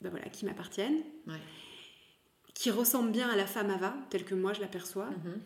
bah, 0.00 0.08
voilà, 0.08 0.30
qui 0.30 0.46
m'appartienne. 0.46 1.02
Ouais 1.26 1.34
qui 2.54 2.70
ressemble 2.70 3.10
bien 3.10 3.28
à 3.28 3.36
la 3.36 3.46
femme 3.46 3.70
Ava, 3.70 3.94
telle 4.10 4.24
que 4.24 4.34
moi 4.34 4.52
je 4.52 4.60
l'aperçois, 4.60 5.10
mhm. 5.10 5.40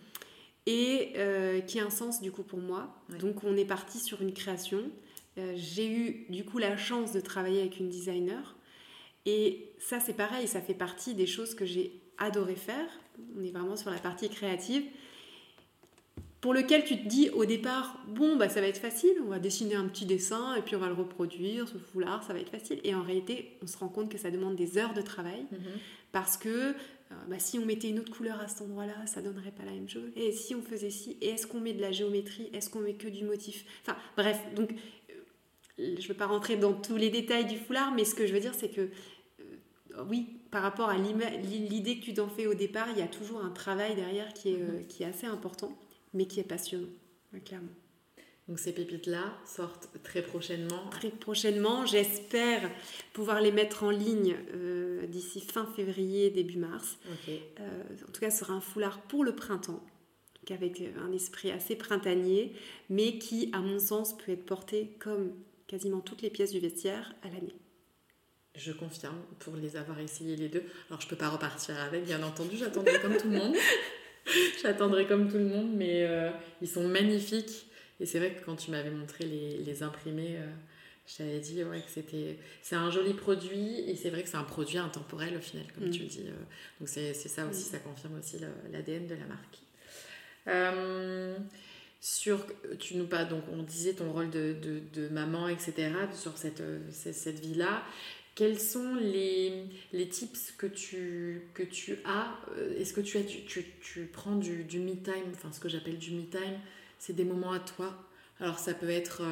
et 0.67 1.13
euh, 1.17 1.61
qui 1.61 1.81
a 1.81 1.85
un 1.85 1.91
sens 1.91 2.21
du 2.21 2.31
coup 2.31 2.43
pour 2.43 2.61
moi. 2.61 2.95
Donc 3.19 3.45
on 3.45 3.57
est 3.57 3.65
parti 3.65 3.99
sur 3.99 4.23
une 4.23 4.33
création. 4.33 4.83
Euh, 5.39 5.55
j'ai 5.57 5.91
eu 5.91 6.27
du 6.29 6.45
coup 6.45 6.59
la 6.59 6.77
chance 6.77 7.13
de 7.13 7.21
travailler 7.21 7.61
avec 7.61 7.81
une 7.81 7.89
designer. 7.89 8.57
Et 9.27 9.73
ça 9.79 10.01
c'est 10.01 10.15
pareil, 10.15 10.47
ça 10.47 10.61
fait 10.61 10.75
partie 10.75 11.15
des 11.15 11.27
choses 11.27 11.55
que 11.55 11.65
j'ai 11.65 12.01
adoré 12.19 12.55
faire. 12.55 12.89
On 13.37 13.43
est 13.43 13.51
vraiment 13.51 13.77
sur 13.77 13.91
la 13.91 13.99
partie 13.99 14.29
créative. 14.29 14.85
Pour 16.41 16.55
lequel 16.55 16.85
tu 16.85 16.97
te 16.97 17.09
dis 17.09 17.31
au 17.31 17.45
départ, 17.45 17.99
bon, 18.07 18.37
bah, 18.37 18.49
ça 18.49 18.61
va 18.61 18.69
être 18.69 18.79
facile, 18.79 19.11
on 19.27 19.31
va 19.31 19.41
dessiner 19.41 19.75
un 19.75 19.87
petit 19.89 20.07
dessin 20.07 20.55
et 20.55 20.63
puis 20.63 20.77
on 20.77 20.79
va 20.79 20.87
le 20.87 20.95
reproduire, 20.95 21.67
ce 21.67 21.79
foulard, 21.79 22.23
ça 22.23 22.33
va 22.33 22.39
être 22.39 22.51
facile. 22.51 22.79
Et 22.85 22.95
en 22.95 23.03
réalité, 23.03 23.57
on 23.61 23.67
se 23.67 23.77
rend 23.77 23.89
compte 23.89 24.09
que 24.09 24.19
ça 24.19 24.31
demande 24.31 24.55
des 24.55 24.79
heures 24.79 24.95
de 24.95 25.03
travail 25.03 25.47
mhm. 25.51 25.59
parce 26.13 26.37
que 26.37 26.75
bah, 27.29 27.39
si 27.39 27.59
on 27.59 27.65
mettait 27.65 27.89
une 27.89 28.01
autre 28.01 28.15
couleur 28.15 28.41
à 28.41 28.49
cet 28.49 28.63
endroit-là, 28.63 29.07
ça 29.07 29.23
donnerait 29.23 29.51
pas 29.51 29.65
la 29.65 29.73
même 29.73 29.89
chose. 29.89 30.11
Et 30.17 30.33
si 30.33 30.55
on 30.55 30.63
faisait 30.63 30.91
ci, 30.91 31.17
et 31.21 31.31
est-ce 31.31 31.47
qu'on 31.47 31.61
met 31.61 31.73
de 31.73 31.81
la 31.81 31.93
géométrie 31.93 32.51
Est-ce 32.53 32.69
qu'on 32.69 32.81
met 32.81 32.95
que 32.95 33.09
du 33.09 33.25
motif? 33.25 33.65
Enfin, 33.83 33.97
bref, 34.17 34.41
donc 34.55 34.73
euh, 34.73 35.15
je 35.79 36.03
ne 36.03 36.09
veux 36.09 36.15
pas 36.15 36.27
rentrer 36.27 36.57
dans 36.57 36.75
tous 36.75 36.97
les 36.97 37.11
détails 37.11 37.47
du 37.47 37.57
foulard, 37.57 37.93
mais 37.93 38.05
ce 38.05 38.15
que 38.15 38.27
je 38.27 38.35
veux 38.35 38.41
dire, 38.41 38.55
c'est 38.55 38.69
que 38.69 38.91
euh, 39.41 40.05
oui, 40.09 40.27
par 40.51 40.63
rapport 40.63 40.91
à 40.91 40.99
l'idée 40.99 41.99
que 41.99 42.05
tu 42.05 42.15
t'en 42.15 42.29
fais 42.29 42.47
au 42.47 42.55
départ, 42.55 42.89
il 42.91 42.99
y 42.99 43.03
a 43.03 43.09
toujours 43.09 43.43
un 43.43 43.51
travail 43.51 43.95
derrière 43.95 44.33
qui 44.35 44.51
est, 44.51 44.59
mm-hmm. 44.59 44.87
qui 44.87 45.03
est 45.03 45.07
assez 45.07 45.27
important, 45.27 45.77
mais 46.13 46.27
qui 46.27 46.41
est 46.41 46.45
passionnant, 46.45 46.89
clairement. 47.45 47.73
Donc 48.49 48.59
ces 48.59 48.73
pépites-là 48.73 49.35
sortent 49.45 49.91
très 50.03 50.23
prochainement. 50.23 50.89
Très 50.91 51.11
prochainement, 51.11 51.85
j'espère 51.85 52.71
pouvoir 53.13 53.43
les 53.43 53.53
mettre 53.53 53.85
en 53.85 53.91
ligne 53.91 54.37
euh, 54.55 55.07
d'ici 55.07 55.43
fin 55.43 55.67
février, 55.77 56.31
début 56.31 56.57
mars. 56.57 56.97
Euh, 57.29 57.39
en 58.09 58.11
tout 58.11 58.21
cas, 58.21 58.31
ce 58.31 58.39
sera 58.39 58.55
un 58.55 58.63
foulard 58.63 59.03
pour 59.03 59.23
le 59.23 59.35
printemps, 59.35 59.85
avec 60.49 60.83
un 60.99 61.13
esprit 61.13 61.51
assez 61.51 61.77
printanier, 61.77 62.55
mais 62.89 63.19
qui, 63.19 63.51
à 63.53 63.61
mon 63.61 63.79
sens, 63.79 64.17
peut 64.17 64.33
être 64.33 64.47
porté 64.47 64.97
comme 64.99 65.35
quasiment 65.67 66.01
toutes 66.01 66.23
les 66.23 66.31
pièces 66.31 66.53
du 66.53 66.59
vestiaire 66.59 67.15
à 67.23 67.29
l'année. 67.29 67.55
Je 68.57 68.73
confirme, 68.73 69.19
pour 69.41 69.57
les 69.57 69.77
avoir 69.77 70.01
essayés 70.01 70.37
les 70.37 70.49
deux. 70.49 70.65
Alors, 70.89 71.03
je 71.03 71.07
ne 71.07 71.11
peux 71.11 71.17
pas 71.17 71.29
repartir 71.29 71.79
avec, 71.79 72.07
bien 72.07 72.23
entendu, 72.23 72.57
j'attendrai 72.57 72.99
comme 72.99 73.17
tout 73.19 73.29
le 73.29 73.37
monde. 73.37 73.57
J'attendrai 74.63 75.07
comme 75.07 75.31
tout 75.31 75.39
le 75.39 75.47
monde, 75.47 75.71
mais 75.75 76.05
euh, 76.07 76.31
ils 76.61 76.69
sont 76.69 76.87
magnifiques. 76.87 77.68
Et 78.01 78.07
c'est 78.07 78.19
vrai 78.19 78.33
que 78.33 78.45
quand 78.45 78.57
tu 78.57 78.71
m'avais 78.71 78.91
montré 78.91 79.25
les, 79.25 79.59
les 79.59 79.83
imprimés, 79.83 80.37
euh, 80.37 80.47
je 81.07 81.17
t'avais 81.17 81.41
dit 81.41 81.65
ouais, 81.65 81.81
que 81.81 81.91
c'était 81.91 82.39
c'est 82.63 82.77
un 82.77 82.91
joli 82.91 83.15
produit 83.15 83.81
et 83.89 83.97
c'est 83.97 84.11
vrai 84.11 84.23
que 84.23 84.29
c'est 84.29 84.37
un 84.37 84.45
produit 84.45 84.79
intemporel 84.79 85.37
au 85.37 85.41
final, 85.41 85.65
comme 85.75 85.91
tu 85.91 86.01
mm. 86.01 86.03
le 86.03 86.09
dis. 86.09 86.25
Euh. 86.27 86.33
donc 86.81 86.89
c'est 86.89 87.15
ça 87.15 87.47
aussi, 87.47 87.69
mm. 87.69 87.73
ça 87.73 87.79
confirme 87.79 88.19
aussi 88.19 88.37
l'ADN 88.73 89.07
de 89.07 89.15
la 89.15 89.27
marque. 89.27 89.59
sur, 92.01 92.47
tu 92.79 92.97
nous 92.97 93.07
pas, 93.07 93.25
donc 93.25 93.43
on 93.53 93.63
disait 93.63 93.95
ton 93.95 94.13
rôle 94.13 94.31
de, 94.31 94.55
de, 94.95 95.09
maman, 95.09 95.49
etc., 95.49 95.91
sur 96.15 96.37
cette, 96.39 96.63
cette, 96.93 97.41
vie-là. 97.41 97.83
Quels 98.37 98.61
sont 98.61 98.95
les, 98.95 99.65
les 99.93 100.09
tips 100.09 100.53
que 100.57 100.69
tu, 100.69 101.49
que 101.55 101.65
tu 101.65 101.99
as 102.05 102.39
Est-ce 102.79 102.93
que 102.93 103.01
tu, 103.01 103.19
as, 103.19 103.25
tu, 103.25 103.65
tu, 103.81 104.05
prends 104.13 104.37
du, 104.37 104.63
du 104.63 104.79
me 104.79 104.93
time 104.93 105.33
Enfin, 105.33 105.51
ce 105.51 105.59
que 105.59 105.69
j'appelle 105.69 105.99
du 105.99 106.13
me 106.13 106.23
time, 106.23 106.61
c'est 106.99 107.15
des 107.15 107.25
moments 107.25 107.53
à 107.53 107.61
toi. 107.61 107.95
Alors, 108.41 108.59
ça 108.59 108.75
peut 108.75 108.91
être 108.91 109.23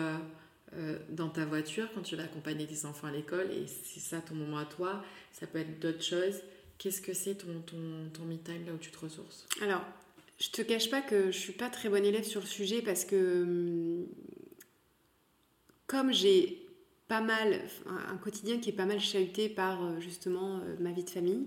euh, 0.77 0.99
dans 1.11 1.29
ta 1.29 1.45
voiture 1.45 1.89
quand 1.95 2.03
tu 2.03 2.17
vas 2.17 2.25
accompagner 2.25 2.67
tes 2.67 2.85
enfants 2.87 3.07
à 3.07 3.13
l'école 3.13 3.51
et 3.53 3.67
c'est 3.67 4.01
ça 4.01 4.21
ton 4.21 4.35
moment 4.35 4.59
à 4.59 4.65
toi. 4.65 5.03
Ça 5.33 5.47
peut 5.47 5.59
être 5.59 5.79
d'autres 5.81 6.03
choses. 6.03 6.41
Qu'est-ce 6.79 7.01
que 7.01 7.15
c'est 7.15 7.37
ton, 7.37 7.61
ton, 7.65 8.11
ton 8.13 8.25
me 8.25 8.37
time 8.37 8.67
là 8.67 8.73
où 8.73 8.79
tu 8.79 8.91
te 8.91 8.99
ressources? 8.99 9.47
Alors, 9.63 9.83
je 10.39 10.51
te 10.51 10.63
cache 10.63 10.91
pas 10.91 11.01
que 11.01 11.31
je 11.31 11.39
suis 11.39 11.53
pas 11.53 11.71
très 11.71 11.89
bonne 11.89 12.05
élève 12.05 12.25
sur 12.25 12.41
le 12.41 12.47
sujet 12.47 12.83
parce 12.83 13.05
que 13.05 13.43
hum, 13.43 14.07
comme 15.87 16.13
j'ai 16.13 16.67
pas 17.09 17.21
mal 17.21 17.61
un 17.87 18.17
quotidien 18.17 18.59
qui 18.59 18.71
est 18.71 18.75
pas 18.75 18.85
mal 18.85 19.01
chahuté 19.01 19.49
par 19.49 19.83
euh, 19.83 20.01
justement 20.01 20.59
euh, 20.59 20.77
ma 20.81 20.91
vie 20.91 21.05
de 21.05 21.11
famille, 21.11 21.47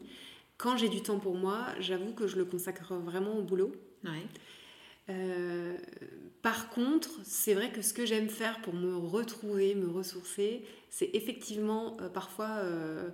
quand 0.57 0.77
j'ai 0.77 0.89
du 0.89 1.01
temps 1.01 1.19
pour 1.19 1.35
moi, 1.35 1.67
j'avoue 1.79 2.13
que 2.13 2.27
je 2.27 2.37
le 2.37 2.45
consacre 2.45 2.93
vraiment 2.95 3.37
au 3.37 3.41
boulot. 3.41 3.73
Ouais. 4.03 4.25
Euh, 5.09 5.77
par 6.41 6.69
contre, 6.69 7.09
c'est 7.23 7.53
vrai 7.53 7.71
que 7.71 7.81
ce 7.81 7.93
que 7.93 8.05
j'aime 8.05 8.29
faire 8.29 8.61
pour 8.61 8.73
me 8.73 8.95
retrouver, 8.95 9.75
me 9.75 9.89
ressourcer, 9.89 10.63
c'est 10.89 11.09
effectivement 11.13 11.97
euh, 12.01 12.09
parfois. 12.09 12.49
Euh, 12.63 13.09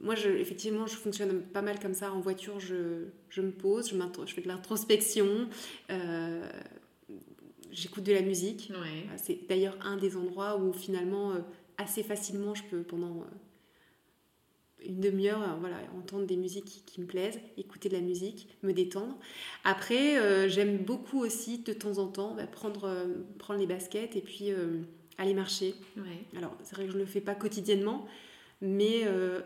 moi, 0.00 0.14
je, 0.14 0.28
effectivement, 0.28 0.86
je 0.86 0.96
fonctionne 0.96 1.40
pas 1.40 1.62
mal 1.62 1.78
comme 1.80 1.94
ça. 1.94 2.12
En 2.12 2.20
voiture, 2.20 2.60
je, 2.60 3.06
je 3.30 3.40
me 3.40 3.50
pose, 3.50 3.88
je, 3.88 3.96
je, 4.26 4.34
fais 4.34 4.42
de 4.42 4.48
l'introspection, 4.48 5.48
j'écoute 7.72 8.04
de 8.04 8.12
la 8.12 8.20
musique. 8.20 8.70
C'est 9.16 9.48
d'ailleurs 9.48 9.78
un 9.82 9.96
des 9.96 10.16
endroits 10.16 10.58
où 10.58 10.74
finalement, 10.74 11.32
assez 11.78 12.02
facilement, 12.02 12.54
je 12.54 12.64
peux 12.64 12.82
pendant 12.82 13.24
une 14.86 15.00
demi-heure, 15.00 15.42
euh, 15.42 15.54
voilà, 15.60 15.76
entendre 15.96 16.26
des 16.26 16.36
musiques 16.36 16.82
qui, 16.86 17.00
me 17.00 17.06
plaisent, 17.06 17.40
écouter 17.56 17.88
de 17.88 17.94
la 17.94 18.00
musique, 18.00 18.48
me 18.62 18.72
détendre. 18.72 19.16
Après, 19.64 20.18
euh, 20.18 20.48
j'aime 20.48 20.78
beaucoup 20.78 21.20
aussi 21.20 21.58
de 21.58 21.72
temps 21.72 21.98
en 21.98 22.08
temps 22.08 22.34
bah, 22.34 22.46
prendre, 22.46 22.84
euh, 22.84 23.06
prendre 23.38 23.60
les 23.60 23.66
baskets 23.66 24.16
et 24.16 24.20
puis 24.20 24.50
aller 25.18 25.34
marcher. 25.34 25.74
Alors, 26.36 26.56
c'est 26.62 26.74
vrai 26.74 26.86
que 26.86 26.92
je 26.92 26.96
ne 26.96 27.02
le 27.02 27.06
fais 27.06 27.20
pas 27.20 27.34
quotidiennement, 27.34 28.06
mais 28.60 29.02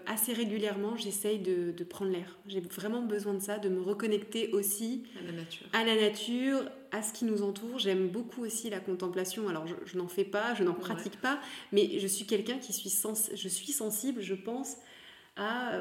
assez 0.06 0.32
régulièrement, 0.32 0.96
j'essaye 0.96 1.38
de, 1.38 1.72
de, 1.72 1.84
prendre 1.84 2.10
l'air. 2.10 2.38
J'ai 2.46 2.60
vraiment 2.60 3.02
besoin 3.02 3.34
de 3.34 3.40
ça, 3.40 3.58
de 3.58 3.68
me 3.68 3.80
reconnecter 3.80 4.52
aussi 4.52 5.04
à 5.18 5.24
la 5.24 5.32
nature, 5.32 5.66
à, 5.72 5.84
la 5.84 5.96
nature, 5.96 6.70
à 6.92 7.02
ce 7.02 7.12
qui 7.12 7.24
nous 7.24 7.42
entoure. 7.42 7.78
J'aime 7.78 8.08
beaucoup 8.08 8.44
aussi 8.44 8.70
la 8.70 8.80
contemplation. 8.80 9.48
Alors, 9.48 9.66
je, 9.66 9.98
n'en 9.98 10.08
fais 10.08 10.24
pas, 10.24 10.54
je 10.54 10.62
n'en 10.62 10.74
pratique 10.74 11.20
pas, 11.20 11.40
mais 11.72 11.98
je 11.98 12.06
suis 12.06 12.26
quelqu'un 12.26 12.58
qui 12.58 12.72
suis, 12.72 12.90
sens 12.90 13.30
je 13.34 13.48
suis 13.48 13.72
sensible, 13.72 14.22
je 14.22 14.34
pense, 14.34 14.76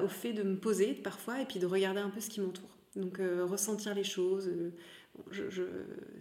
au 0.04 0.08
fait 0.08 0.34
de 0.34 0.44
me 0.44 0.56
poser 0.58 0.94
parfois 0.94 1.42
et 1.42 1.46
puis 1.46 1.60
de 1.60 1.66
regarder 1.66 2.00
un 2.00 2.10
peu 2.10 2.20
ce 2.20 2.30
qui 2.30 2.42
m'entoure. 2.42 2.78
Donc 2.96 3.20
euh, 3.20 3.46
ressentir 3.46 3.94
les 3.94 4.04
choses. 4.04 4.48
Euh, 4.48 4.72
je, 5.32 5.64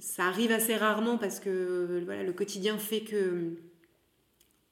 ça 0.00 0.26
arrive 0.26 0.52
assez 0.52 0.76
rarement 0.76 1.18
parce 1.18 1.40
que 1.40 2.02
voilà, 2.04 2.22
le 2.22 2.32
quotidien 2.32 2.78
fait 2.78 3.02
que 3.02 3.54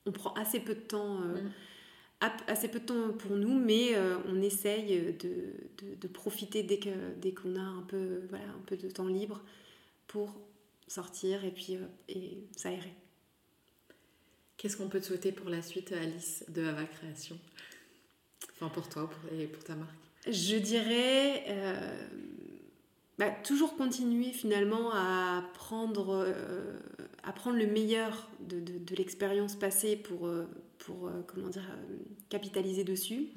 on 0.06 0.12
prend 0.12 0.32
assez 0.34 0.60
peu 0.60 0.74
de 0.74 0.80
temps. 0.80 1.22
Euh, 1.22 1.40
mm. 1.40 2.30
assez 2.46 2.68
peu 2.68 2.80
de 2.80 2.86
temps 2.86 3.12
pour 3.18 3.36
nous, 3.36 3.58
mais 3.58 3.94
on 4.28 4.40
essaye 4.40 5.12
de, 5.12 5.96
de, 6.00 6.08
profiter 6.08 6.62
dès 6.62 6.78
qu'on 6.78 6.90
dès 7.20 7.32
qu'on 7.32 7.56
a 7.56 7.62
un 7.62 7.82
peu, 7.82 8.22
voilà, 8.30 8.46
un 8.46 8.62
peu 8.66 8.76
de 8.76 8.88
temps 8.88 9.08
libre 9.08 9.42
pour 10.06 10.34
sortir 10.86 11.44
et 11.44 11.50
puis 11.50 11.78
et 12.08 12.46
s'aérer. 12.56 12.94
Qu'est-ce 14.56 14.76
qu'on 14.76 14.88
peut 14.88 15.00
te 15.00 15.06
souhaiter 15.06 15.32
pour 15.32 15.50
la 15.50 15.60
suite, 15.60 15.92
Alice, 15.92 16.44
de 16.48 16.64
Ava 16.64 16.84
Création? 16.84 17.38
Enfin, 18.54 18.68
pour 18.68 18.88
toi 18.88 19.10
et 19.32 19.46
pour 19.46 19.64
ta 19.64 19.74
marque 19.74 19.90
Je 20.28 20.56
dirais 20.56 21.44
euh, 21.48 22.08
bah, 23.18 23.30
toujours 23.30 23.76
continuer 23.76 24.30
finalement 24.30 24.92
à 24.92 25.42
prendre, 25.54 26.24
euh, 26.26 26.78
à 27.22 27.32
prendre 27.32 27.58
le 27.58 27.66
meilleur 27.66 28.28
de, 28.40 28.60
de, 28.60 28.96
l'expérience 28.96 29.56
passée 29.56 29.96
pour, 29.96 30.26
euh, 30.26 30.48
pour 30.78 31.10
comment 31.26 31.48
dire, 31.48 31.68
capitaliser 32.28 32.84
dessus. 32.84 33.28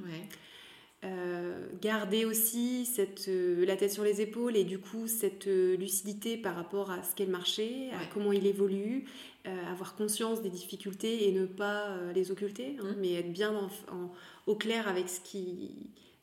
Garder 1.81 2.25
aussi 2.25 2.85
cette, 2.85 3.27
la 3.29 3.75
tête 3.75 3.91
sur 3.91 4.03
les 4.03 4.19
épaules 4.19 4.57
et 4.57 4.63
du 4.63 4.79
coup 4.79 5.07
cette 5.07 5.45
lucidité 5.45 6.37
par 6.37 6.55
rapport 6.55 6.91
à 6.91 7.03
ce 7.03 7.15
qu'est 7.15 7.25
le 7.25 7.31
marché, 7.31 7.89
à 7.93 8.05
comment 8.13 8.33
il 8.33 8.45
évolue, 8.45 9.05
avoir 9.45 9.95
conscience 9.95 10.41
des 10.41 10.49
difficultés 10.49 11.27
et 11.27 11.31
ne 11.31 11.45
pas 11.45 11.97
les 12.15 12.31
occulter, 12.31 12.77
hein, 12.81 12.91
mmh. 12.91 12.99
mais 12.99 13.13
être 13.13 13.31
bien 13.31 13.53
en, 13.53 14.11
au 14.47 14.55
clair 14.55 14.87
avec, 14.87 15.09
ce 15.09 15.19
qui, 15.19 15.71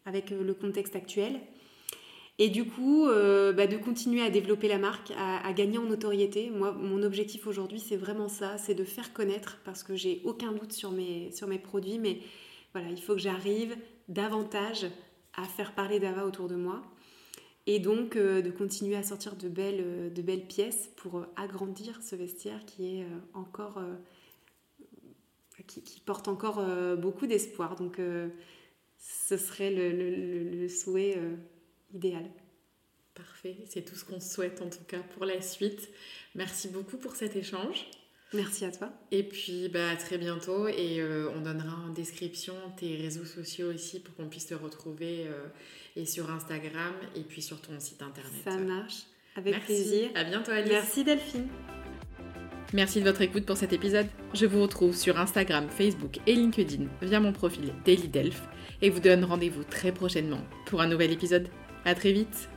avec 0.07 0.33
euh, 0.33 0.43
le 0.43 0.55
contexte 0.55 0.97
actuel. 0.97 1.39
Et 2.39 2.49
du 2.49 2.65
coup, 2.65 3.07
euh, 3.07 3.53
bah, 3.53 3.69
de 3.69 3.77
continuer 3.77 4.23
à 4.23 4.31
développer 4.31 4.67
la 4.67 4.79
marque, 4.79 5.13
à, 5.17 5.53
gagner 5.53 5.79
en 5.79 5.85
notoriété. 5.85 6.51
Moi, 6.51 6.73
mon 6.73 7.05
objectif 7.05 7.47
aujourd'hui, 7.47 7.79
c'est 7.79 7.97
vraiment 7.97 8.29
ça, 8.29 8.59
c'est 8.59 8.75
de 8.75 8.83
faire 8.83 9.13
connaître, 9.13 9.61
parce 9.65 9.85
que 9.85 9.95
j'ai 9.95 10.21
aucun 10.25 10.51
doute 10.51 10.73
sur 10.73 10.91
mes, 10.91 11.31
sur 11.31 11.47
mes 11.47 11.61
produits, 11.61 12.01
mais 12.01 12.19
voilà, 12.73 12.89
il 12.91 13.01
faut 13.01 13.15
que 13.15 13.21
j'arrive 13.21 13.77
davantage 14.09 14.87
à 15.35 15.45
faire 15.45 15.75
parler 15.75 16.01
d'Ava 16.01 16.25
autour 16.25 16.49
de 16.49 16.57
moi. 16.57 16.83
Et 17.67 17.79
donc, 17.79 18.17
euh, 18.17 18.43
de 18.43 18.51
continuer 18.51 18.97
à 18.97 19.03
sortir 19.03 19.37
de 19.37 19.49
belles, 19.49 20.13
de 20.13 20.23
belles 20.23 20.47
pièces 20.47 20.91
pour 20.97 21.27
agrandir 21.37 22.03
ce 22.03 22.15
vestiaire 22.15 22.65
qui 22.67 23.01
est 23.01 23.07
encore 23.33 23.81
qui, 25.67 26.01
porte 26.01 26.29
encore 26.29 26.59
euh, 26.59 26.97
beaucoup 26.97 27.27
d'espoir. 27.27 27.77
Donc, 27.77 27.99
euh, 27.99 28.29
ce 28.99 29.37
serait 29.37 29.71
le, 29.71 30.69
souhait 30.69 31.15
euh, 31.17 31.37
idéal. 31.93 32.31
Parfait, 33.15 33.57
c'est 33.67 33.83
tout 33.83 33.95
ce 33.95 34.05
qu'on 34.05 34.21
souhaite 34.21 34.61
en 34.61 34.69
tout 34.69 34.85
cas 34.89 35.01
pour 35.15 35.25
la 35.25 35.41
suite. 35.41 35.89
Merci 36.35 36.69
beaucoup 36.69 36.97
pour 36.97 37.15
cet 37.15 37.37
échange. 37.37 37.87
Merci 38.35 38.65
à 38.65 38.71
toi. 38.71 38.91
Et 39.11 39.23
puis 39.23 39.69
bah, 39.69 39.91
à 39.91 39.97
très 39.97 40.19
bientôt 40.19 40.69
et 40.69 41.01
on 41.37 41.41
donnera 41.41 41.77
en 41.87 41.91
description 41.91 42.55
tes 42.77 42.97
réseaux 42.97 43.25
sociaux 43.25 43.73
aussi 43.73 44.01
pour 44.01 44.15
qu'on 44.17 44.29
puisse 44.29 44.47
te 44.47 44.55
retrouver 44.55 45.27
et 45.97 46.07
sur 46.07 46.31
Instagram 46.31 46.95
et 47.15 47.21
puis 47.21 47.43
sur 47.43 47.61
ton 47.61 47.79
site 47.79 48.03
internet. 48.03 48.33
Ça 48.45 48.59
marche, 48.59 49.05
avec 49.37 49.65
plaisir. 49.65 50.11
À 50.15 50.25
bientôt 50.25 50.51
Alice. 50.51 50.73
Merci 50.73 51.05
Delphine. 51.05 51.49
Merci 52.73 52.99
de 53.01 53.05
votre 53.05 53.23
écoute 53.23 53.47
pour 53.47 53.57
cet 53.57 53.73
épisode. 53.73 54.09
Je 54.33 54.47
vous 54.47 54.61
retrouve 54.61 54.97
sur 54.97 55.19
Instagram, 55.19 55.69
Facebook 55.71 56.19
et 56.27 56.35
LinkedIn 56.35 56.87
via 57.03 57.21
mon 57.21 57.33
profil 57.33 57.73
Daily 57.85 58.09
Delph 58.09 58.43
et 58.83 58.91
vous 58.91 58.99
donne 58.99 59.25
rendez-vous 59.25 59.63
très 59.63 59.93
prochainement 59.93 60.41
pour 60.67 60.81
un 60.81 60.89
nouvel 60.89 61.13
épisode. 61.13 61.49
À 61.85 61.95
très 61.95 62.13
vite 62.13 62.49